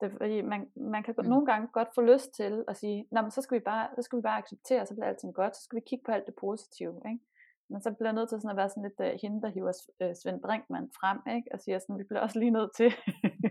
Det 0.00 0.12
fordi 0.12 0.42
man, 0.42 0.70
man 0.76 1.02
kan 1.02 1.14
mm. 1.18 1.24
nogle 1.24 1.46
gange 1.46 1.68
godt 1.68 1.88
få 1.94 2.00
lyst 2.00 2.34
til 2.34 2.64
at 2.68 2.76
sige, 2.76 3.08
Nå, 3.10 3.20
men 3.22 3.30
så 3.30 3.42
skal 3.42 3.54
vi 3.54 3.64
bare, 3.64 3.88
så 3.96 4.02
skal 4.02 4.16
vi 4.16 4.22
bare 4.22 4.38
acceptere, 4.38 4.86
så 4.86 4.94
bliver 4.94 5.06
alting 5.06 5.34
godt, 5.34 5.56
så 5.56 5.62
skal 5.62 5.76
vi 5.76 5.82
kigge 5.86 6.04
på 6.04 6.12
alt 6.12 6.26
det 6.26 6.34
positive, 6.40 7.00
ikke? 7.08 7.24
Men 7.70 7.82
så 7.82 7.90
bliver 7.90 8.08
jeg 8.08 8.14
nødt 8.14 8.28
til 8.28 8.40
sådan 8.40 8.50
at 8.50 8.56
være 8.56 8.68
sådan 8.68 8.82
lidt 8.82 9.00
uh, 9.00 9.20
hende, 9.22 9.42
der 9.42 9.48
hiver 9.48 9.72
uh, 10.04 10.12
Svend 10.22 10.40
Brinkmann 10.42 10.90
frem, 11.00 11.18
ikke? 11.36 11.48
og 11.52 11.60
siger 11.60 11.78
sådan, 11.78 11.98
vi 11.98 12.04
bliver 12.04 12.20
også 12.20 12.38
lige 12.38 12.50
nødt 12.50 12.72
til 12.76 12.90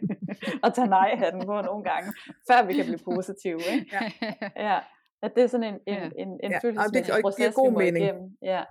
at 0.65 0.73
tage 0.73 0.87
nej-hatten 0.87 1.45
på 1.45 1.61
nogle 1.61 1.83
gange, 1.83 2.13
før 2.47 2.65
vi 2.67 2.73
kan 2.73 2.85
blive 2.85 3.03
positive. 3.13 3.59
Ikke? 3.73 3.85
Ja. 3.95 4.33
ja. 4.69 4.79
At 5.21 5.35
det 5.35 5.43
er 5.43 5.47
sådan 5.47 5.73
en, 5.73 5.79
en, 5.87 6.13
en, 6.17 6.39
en 6.43 6.51
ja. 6.51 6.59
følelsesmæssig 6.63 7.13
proces, 7.21 7.55
vi 7.57 7.69
må 7.71 7.79
mening. 7.79 8.05
igennem. 8.05 8.37
Ja. 8.41 8.63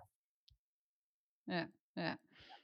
Ja, 1.48 1.64
ja. 1.96 2.14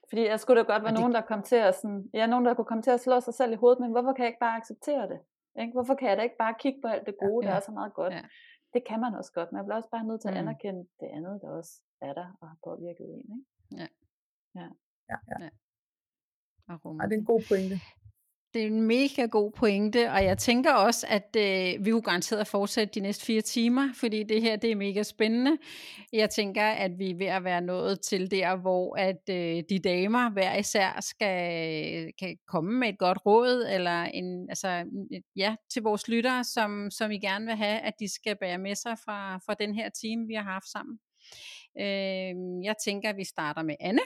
Fordi 0.09 0.27
jeg 0.27 0.41
skulle 0.41 0.63
da 0.63 0.67
godt 0.73 0.83
være 0.83 0.93
nogen, 0.93 1.13
der 1.13 1.21
kom 1.21 1.43
til 1.43 1.57
at 1.57 1.75
sådan, 1.75 2.11
ja, 2.15 2.27
nogen, 2.27 2.45
der 2.45 2.55
kunne 2.55 2.65
komme 2.65 2.83
til 2.83 2.91
at 2.91 3.01
slå 3.01 3.21
sig 3.21 3.35
selv 3.35 3.53
i 3.53 3.57
hovedet, 3.57 3.81
men 3.81 3.91
hvorfor 3.91 4.13
kan 4.13 4.23
jeg 4.23 4.29
ikke 4.29 4.41
bare 4.41 4.57
acceptere 4.57 5.09
det? 5.09 5.21
Ikke? 5.61 5.73
Hvorfor 5.73 5.95
kan 5.95 6.09
jeg 6.09 6.17
da 6.17 6.23
ikke 6.23 6.37
bare 6.39 6.55
kigge 6.59 6.81
på 6.83 6.89
alt 6.89 7.07
det 7.07 7.15
gode, 7.19 7.47
ja. 7.47 7.51
der 7.51 7.57
er 7.57 7.61
så 7.61 7.73
meget 7.73 7.95
godt? 7.95 8.13
Ja. 8.13 8.23
Det 8.75 8.83
kan 8.87 9.01
man 9.01 9.15
også 9.15 9.33
godt, 9.33 9.53
men 9.53 9.57
jeg 9.57 9.65
bliver 9.65 9.77
også 9.77 9.91
bare 9.91 10.05
nødt 10.05 10.21
til 10.21 10.29
at 10.29 10.35
mm. 10.35 10.39
anerkende 10.39 10.81
det 11.01 11.07
andet, 11.07 11.43
der 11.43 11.49
også 11.49 11.83
er 12.01 12.13
der 12.13 12.37
og 12.41 12.49
har 12.49 12.59
påvirket 12.65 13.07
en. 13.15 13.27
Ikke? 13.35 13.45
Ja. 13.81 13.89
Ja. 14.61 14.69
Ja, 15.11 15.17
ja. 15.31 15.45
ja. 15.45 15.51
Og 16.69 16.97
ja, 17.01 17.05
det 17.09 17.15
er 17.15 17.19
en 17.19 17.25
god 17.25 17.43
pointe 17.49 17.77
det 18.55 18.63
er 18.63 18.67
en 18.67 18.83
mega 18.83 19.27
god 19.27 19.53
pointe, 19.53 20.11
og 20.11 20.25
jeg 20.25 20.39
tænker 20.39 20.73
også, 20.73 21.07
at 21.11 21.37
øh, 21.37 21.85
vi 21.85 21.91
er 21.91 22.01
garanteret 22.01 22.47
fortsætte 22.47 22.95
de 22.95 23.01
næste 23.01 23.25
fire 23.25 23.41
timer, 23.41 23.89
fordi 23.95 24.23
det 24.23 24.43
her 24.43 24.57
det 24.57 24.71
er 24.71 24.77
mega 24.77 25.03
spændende. 25.03 25.57
Jeg 26.13 26.31
tænker, 26.31 26.67
at 26.67 26.91
vi 26.99 27.11
er 27.11 27.15
ved 27.15 27.27
at 27.27 27.45
være 27.45 27.61
nået 27.61 28.01
til 28.01 28.31
der, 28.31 28.57
hvor 28.57 28.97
at 28.97 29.29
øh, 29.31 29.63
de 29.69 29.79
damer 29.79 30.31
hver 30.31 30.57
især 30.57 31.01
skal 31.01 32.13
kan 32.19 32.37
komme 32.49 32.79
med 32.79 32.89
et 32.89 32.99
godt 32.99 33.19
råd, 33.27 33.67
eller 33.71 34.03
en, 34.03 34.49
altså, 34.49 34.85
ja, 35.37 35.57
til 35.73 35.83
vores 35.83 36.09
lyttere, 36.09 36.45
som, 36.45 36.91
som 36.91 37.11
I 37.11 37.19
gerne 37.19 37.47
vil 37.47 37.57
have, 37.57 37.79
at 37.81 37.95
de 38.01 38.15
skal 38.15 38.37
bære 38.41 38.59
med 38.59 38.75
sig 38.75 38.97
fra, 39.05 39.39
fra 39.39 39.55
den 39.55 39.75
her 39.75 39.89
time, 39.89 40.27
vi 40.27 40.35
har 40.35 40.43
haft 40.43 40.69
sammen. 40.73 40.99
Øh, 41.81 42.65
jeg 42.65 42.75
tænker, 42.85 43.09
at 43.09 43.17
vi 43.17 43.25
starter 43.25 43.63
med 43.63 43.75
Anne. 43.81 44.03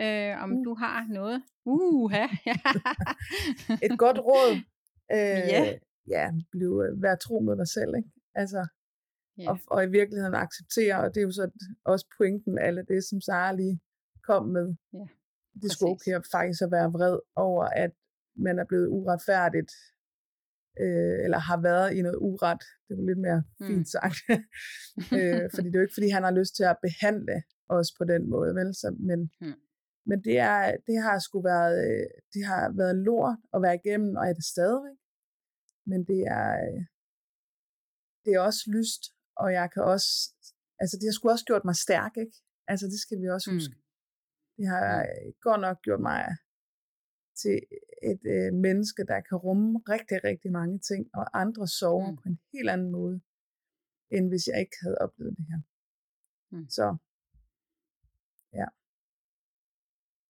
Øh, 0.00 0.42
om 0.42 0.52
Uh. 0.52 0.64
du 0.64 0.74
har 0.74 1.06
noget. 1.08 1.42
Uh, 1.64 2.12
ja. 2.12 2.28
Et 3.86 3.98
godt 3.98 4.18
råd. 4.18 4.52
Øh, 5.12 5.18
Ja. 5.54 5.78
Ja, 6.08 6.30
bliv, 6.52 6.82
øh, 6.84 7.02
vær 7.02 7.14
tro 7.14 7.40
med 7.40 7.56
dig 7.56 7.68
selv, 7.68 7.92
ikke? 7.96 8.10
Altså, 8.34 8.66
Ja. 9.38 9.50
og, 9.50 9.58
og 9.66 9.84
i 9.84 9.88
virkeligheden 9.90 10.34
acceptere, 10.34 10.96
og 11.02 11.14
det 11.14 11.20
er 11.20 11.24
jo 11.24 11.32
så 11.32 11.50
også 11.84 12.06
pointen 12.18 12.58
af 12.58 12.66
alt 12.66 12.88
det, 12.88 13.04
som 13.04 13.20
Sara 13.20 13.52
lige 13.52 13.80
kom 14.28 14.46
med. 14.48 14.74
Ja, 14.92 15.04
det 15.62 15.72
skulle 15.72 15.90
okay 15.92 16.16
faktisk 16.32 16.62
at 16.62 16.70
være 16.70 16.92
vred 16.92 17.18
over, 17.36 17.64
at 17.64 17.90
man 18.36 18.58
er 18.58 18.64
blevet 18.64 18.88
uretfærdigt, 18.88 19.72
øh, 20.80 21.16
eller 21.24 21.38
har 21.38 21.60
været 21.62 21.94
i 21.96 22.02
noget 22.02 22.18
uret. 22.20 22.62
Det 22.88 22.94
er 22.98 23.06
lidt 23.10 23.18
mere 23.26 23.42
Mm. 23.60 23.66
fint 23.66 23.88
sagt. 23.88 24.18
øh, 25.18 25.44
fordi 25.54 25.66
det 25.68 25.74
er 25.76 25.80
jo 25.80 25.86
ikke, 25.86 25.96
fordi 25.98 26.08
han 26.08 26.22
har 26.22 26.34
lyst 26.40 26.52
til 26.56 26.64
at 26.64 26.76
behandle 26.86 27.36
os 27.68 27.88
på 27.98 28.04
den 28.04 28.30
måde, 28.30 28.54
vel? 28.54 28.74
Så, 28.74 28.96
men, 29.08 29.20
Mm. 29.40 29.54
Men 30.08 30.18
det, 30.26 30.36
er, 30.38 30.76
det 30.88 30.96
har 31.06 31.18
sgu 31.18 31.36
været, 31.52 31.74
øh, 31.88 32.06
det 32.34 32.42
har 32.50 32.62
været 32.80 32.96
lort 33.08 33.38
at 33.54 33.62
være 33.64 33.78
igennem, 33.80 34.12
og 34.18 34.22
er 34.28 34.34
det 34.38 34.44
stadigvæk. 34.54 34.98
Men 35.90 36.00
det 36.10 36.20
er, 36.38 36.48
øh, 36.66 36.80
det 38.24 38.30
er 38.34 38.40
også 38.48 38.62
lyst, 38.78 39.02
og 39.42 39.48
jeg 39.58 39.66
kan 39.74 39.82
også, 39.94 40.10
altså 40.82 40.94
det 41.00 41.06
har 41.08 41.16
sgu 41.16 41.24
også 41.30 41.44
gjort 41.50 41.64
mig 41.68 41.76
stærk, 41.86 42.14
ikke? 42.24 42.36
Altså 42.72 42.86
det 42.92 43.00
skal 43.04 43.18
vi 43.22 43.26
også 43.36 43.48
Mm. 43.50 43.56
huske. 43.56 43.76
Det 44.56 44.66
har 44.74 44.88
øh, 45.10 45.28
godt 45.46 45.60
nok 45.66 45.78
gjort 45.86 46.02
mig 46.10 46.22
til 47.42 47.56
et 48.10 48.22
øh, 48.34 48.50
menneske, 48.66 49.02
der 49.12 49.20
kan 49.28 49.38
rumme 49.46 49.68
rigtig, 49.94 50.18
rigtig 50.24 50.50
mange 50.52 50.78
ting, 50.90 51.02
og 51.18 51.24
andre 51.42 51.64
sover 51.80 52.06
Mm. 52.10 52.10
mm. 52.12 52.16
på 52.22 52.24
en 52.28 52.38
helt 52.54 52.70
anden 52.74 52.90
måde, 52.98 53.16
end 54.14 54.24
hvis 54.30 54.44
jeg 54.50 54.58
ikke 54.60 54.76
havde 54.82 54.98
oplevet 55.04 55.34
det 55.38 55.46
her. 55.52 55.60
Mm. 56.52 56.68
Så, 56.76 56.86
ja. 58.60 58.66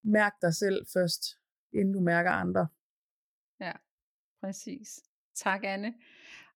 Mærk 0.02 0.42
dig 0.42 0.54
selv 0.54 0.86
først, 0.92 1.22
inden 1.72 1.94
du 1.94 2.00
mærker 2.00 2.30
andre. 2.30 2.68
Ja, 3.60 3.72
præcis. 4.40 5.00
Tak, 5.34 5.60
Anne. 5.64 5.94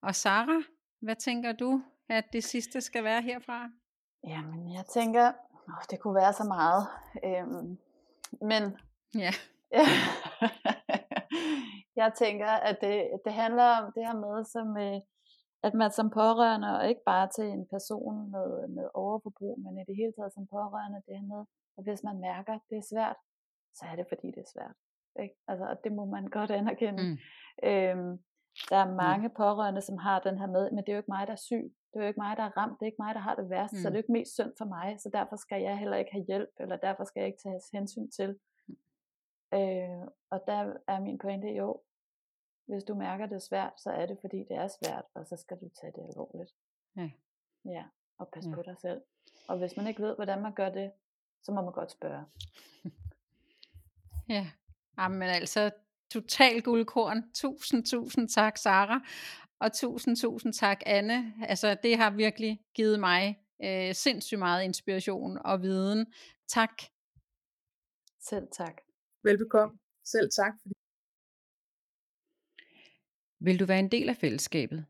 Og 0.03 0.15
Sara, 0.15 0.63
hvad 1.01 1.17
tænker 1.17 1.53
du, 1.53 1.83
at 2.09 2.25
det 2.33 2.45
sidste 2.45 2.81
skal 2.81 3.05
være 3.05 3.23
herfra? 3.23 3.71
Jamen, 4.25 4.73
jeg 4.73 4.85
tænker, 4.93 5.33
åh, 5.69 5.83
det 5.91 6.01
kunne 6.01 6.15
være 6.15 6.33
så 6.33 6.45
meget. 6.45 6.87
Øhm, 7.25 7.79
men 8.41 8.77
Ja. 9.15 9.31
jeg 12.03 12.13
tænker, 12.23 12.51
at 12.69 12.77
det, 12.81 12.97
det 13.25 13.33
handler 13.33 13.69
om 13.81 13.93
det 13.95 14.03
her 14.07 14.17
med, 14.25 14.45
som, 14.45 14.77
øh, 14.77 15.01
at 15.63 15.75
man 15.75 15.91
som 15.91 16.11
pårørende, 16.11 16.79
og 16.79 16.89
ikke 16.89 17.05
bare 17.07 17.29
til 17.37 17.45
en 17.45 17.67
person 17.75 18.31
med, 18.31 18.69
med 18.69 18.87
overforbrug, 18.95 19.61
men 19.65 19.79
i 19.79 19.85
det 19.89 19.97
hele 20.01 20.13
taget 20.17 20.33
som 20.35 20.47
pårørende, 20.47 21.03
det 21.07 21.15
her 21.19 21.27
med, 21.35 21.43
at 21.79 21.85
hvis 21.85 22.03
man 22.09 22.19
mærker, 22.29 22.53
at 22.55 22.65
det 22.71 22.79
er 22.79 22.89
svært, 22.93 23.17
så 23.79 23.85
er 23.91 23.97
det 23.97 24.07
fordi, 24.09 24.27
det 24.27 24.39
er 24.39 24.51
svært. 24.55 24.75
Ikke? 25.23 25.35
Altså, 25.49 25.65
og 25.65 25.85
det 25.85 25.93
må 25.93 26.05
man 26.05 26.27
godt 26.39 26.51
anerkende. 26.51 27.03
Mm. 27.03 27.19
Øhm, 27.69 28.19
der 28.71 28.77
er 28.77 28.95
mange 28.95 29.29
pårørende, 29.31 29.81
som 29.83 29.97
har 29.99 30.21
den 30.21 30.39
her 30.39 30.47
med, 30.47 30.71
men 30.71 30.79
det 30.79 30.89
er 30.89 30.93
jo 30.93 30.99
ikke 30.99 31.11
mig, 31.17 31.27
der 31.27 31.33
er 31.33 31.37
syg. 31.51 31.75
Det 31.93 31.99
er 32.01 32.05
jo 32.05 32.09
ikke 32.09 32.21
mig, 32.21 32.37
der 32.37 32.43
er 32.43 32.57
ramt. 32.57 32.81
Det 32.81 32.83
er 32.87 32.91
ikke 32.93 33.03
mig, 33.03 33.15
der 33.15 33.21
har 33.21 33.35
det 33.35 33.51
værst. 33.51 33.73
Mm. 33.73 33.79
Så 33.79 33.89
Mm. 33.89 33.93
det 33.93 33.99
er 33.99 34.01
jo 34.01 34.05
ikke 34.05 34.13
mest 34.13 34.33
synd 34.35 34.53
for 34.59 34.65
mig. 34.65 34.97
Så 35.01 35.11
derfor 35.13 35.37
skal 35.37 35.63
jeg 35.63 35.79
heller 35.79 35.97
ikke 35.97 36.13
have 36.13 36.25
hjælp, 36.25 36.51
eller 36.61 36.77
derfor 36.77 37.05
skal 37.05 37.21
jeg 37.21 37.27
ikke 37.27 37.43
tage 37.43 37.61
hensyn 37.73 38.11
til. 38.11 38.39
Øh, 39.55 40.07
og 40.31 40.39
der 40.47 40.77
er 40.89 41.01
min 41.01 41.19
pointe 41.19 41.49
jo, 41.49 41.81
hvis 42.67 42.85
du 42.85 42.95
mærker 42.95 43.27
det 43.27 43.35
er 43.35 43.39
svært, 43.51 43.73
så 43.81 43.91
er 43.91 44.07
det 44.07 44.19
fordi 44.21 44.39
det 44.39 44.57
er 44.57 44.69
svært, 44.69 45.05
og 45.15 45.27
så 45.27 45.37
skal 45.37 45.57
du 45.61 45.69
tage 45.81 45.93
det 45.93 46.03
alvorligt. 46.09 46.51
Ja. 46.97 47.11
Ja, 47.65 47.85
og 48.19 48.29
pas 48.33 48.47
Ja. 48.47 48.55
på 48.55 48.63
dig 48.63 48.77
selv. 48.79 49.03
Og 49.49 49.59
hvis 49.59 49.77
man 49.77 49.87
ikke 49.87 50.03
ved, 50.03 50.15
hvordan 50.15 50.43
man 50.43 50.53
gør 50.55 50.69
det, 50.71 50.93
så 51.43 51.53
må 51.53 51.63
man 51.63 51.73
godt 51.73 51.91
spørge. 51.93 52.25
Ja, 54.29 54.51
Jamen, 54.99 55.23
altså 55.23 55.71
total 56.11 56.63
guldkorn. 56.63 57.33
Tusind, 57.35 57.87
tusind 57.87 58.29
tak, 58.29 58.57
Sara. 58.57 59.01
Og 59.61 59.73
tusind, 59.73 60.17
tusind 60.17 60.53
tak, 60.53 60.81
Anne. 60.87 61.35
Altså, 61.49 61.77
det 61.83 61.97
har 61.97 62.11
virkelig 62.11 62.61
givet 62.75 63.01
mig 63.01 63.39
øh, 63.65 63.95
sindssygt 63.95 64.39
meget 64.39 64.65
inspiration 64.65 65.39
og 65.39 65.63
viden. 65.63 66.07
Tak. 66.49 66.83
Selv 68.21 68.49
tak. 68.53 68.77
Velbekomme. 69.23 69.79
Selv 70.05 70.31
tak. 70.31 70.53
Fordi 70.63 70.75
Vil 73.41 73.61
du 73.61 73.67
være 73.67 73.79
en 73.79 73.91
del 73.91 74.09
af 74.09 74.17
fællesskabet, 74.17 74.87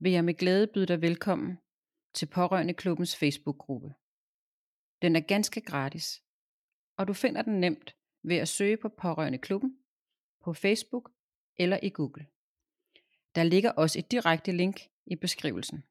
vil 0.00 0.12
jeg 0.12 0.24
med 0.24 0.34
glæde 0.34 0.66
byde 0.74 0.86
dig 0.86 1.02
velkommen 1.02 1.58
til 2.14 2.26
Pårørende 2.26 2.74
Klubbens 2.74 3.16
Facebook-gruppe. 3.16 3.94
Den 5.02 5.16
er 5.16 5.20
ganske 5.20 5.60
gratis, 5.60 6.22
og 6.98 7.08
du 7.08 7.12
finder 7.12 7.42
den 7.42 7.60
nemt 7.60 7.96
ved 8.24 8.36
at 8.36 8.48
søge 8.48 8.76
på 8.76 8.88
Pårørende 8.88 9.38
Klubben 9.38 9.78
på 10.44 10.54
Facebook 10.54 11.10
eller 11.56 11.78
i 11.82 11.88
Google. 11.88 12.26
Der 13.34 13.42
ligger 13.42 13.70
også 13.70 13.98
et 13.98 14.10
direkte 14.10 14.52
link 14.52 14.80
i 15.06 15.16
beskrivelsen. 15.16 15.84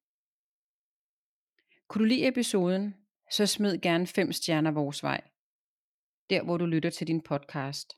Kunne 1.88 2.00
du 2.00 2.06
lide 2.06 2.28
episoden, 2.28 2.96
så 3.32 3.46
smid 3.46 3.78
gerne 3.82 4.08
5 4.08 4.32
stjerner 4.32 4.72
vores 4.72 5.04
vej, 5.04 5.22
der 6.30 6.44
hvor 6.44 6.58
du 6.58 6.66
lytter 6.66 6.90
til 6.90 7.08
din 7.08 7.22
podcast. 7.22 7.98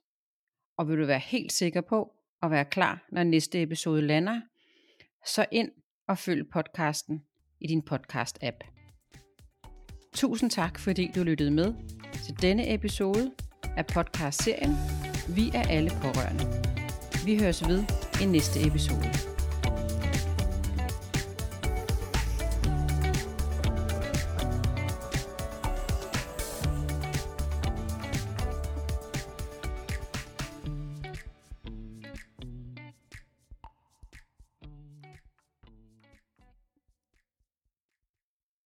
Og 0.78 0.88
vil 0.88 0.98
du 0.98 1.06
være 1.06 1.20
helt 1.20 1.52
sikker 1.52 1.82
på 1.82 2.16
at 2.42 2.52
være 2.52 2.66
klar, 2.66 3.06
når 3.12 3.24
næste 3.24 3.62
episode 3.62 4.02
lander, 4.02 4.42
så 5.26 5.46
ind 5.52 5.72
og 6.08 6.18
følg 6.18 6.50
podcasten 6.50 7.26
i 7.60 7.68
din 7.68 7.84
podcast-app. 7.92 8.60
Tusind 10.14 10.52
tak, 10.52 10.80
fordi 10.80 11.12
du 11.16 11.24
lyttede 11.24 11.52
med 11.52 11.74
til 12.26 12.42
denne 12.42 12.74
episode 12.74 13.36
af 13.78 13.86
podcastserien 13.86 14.78
Vi 15.28 15.52
er 15.54 15.64
alle 15.70 15.92
pårørende. 16.02 16.46
Vi 17.26 17.40
høres 17.40 17.68
ved 17.68 17.84
i 18.22 18.26
næste 18.26 18.68
episode. 18.68 19.35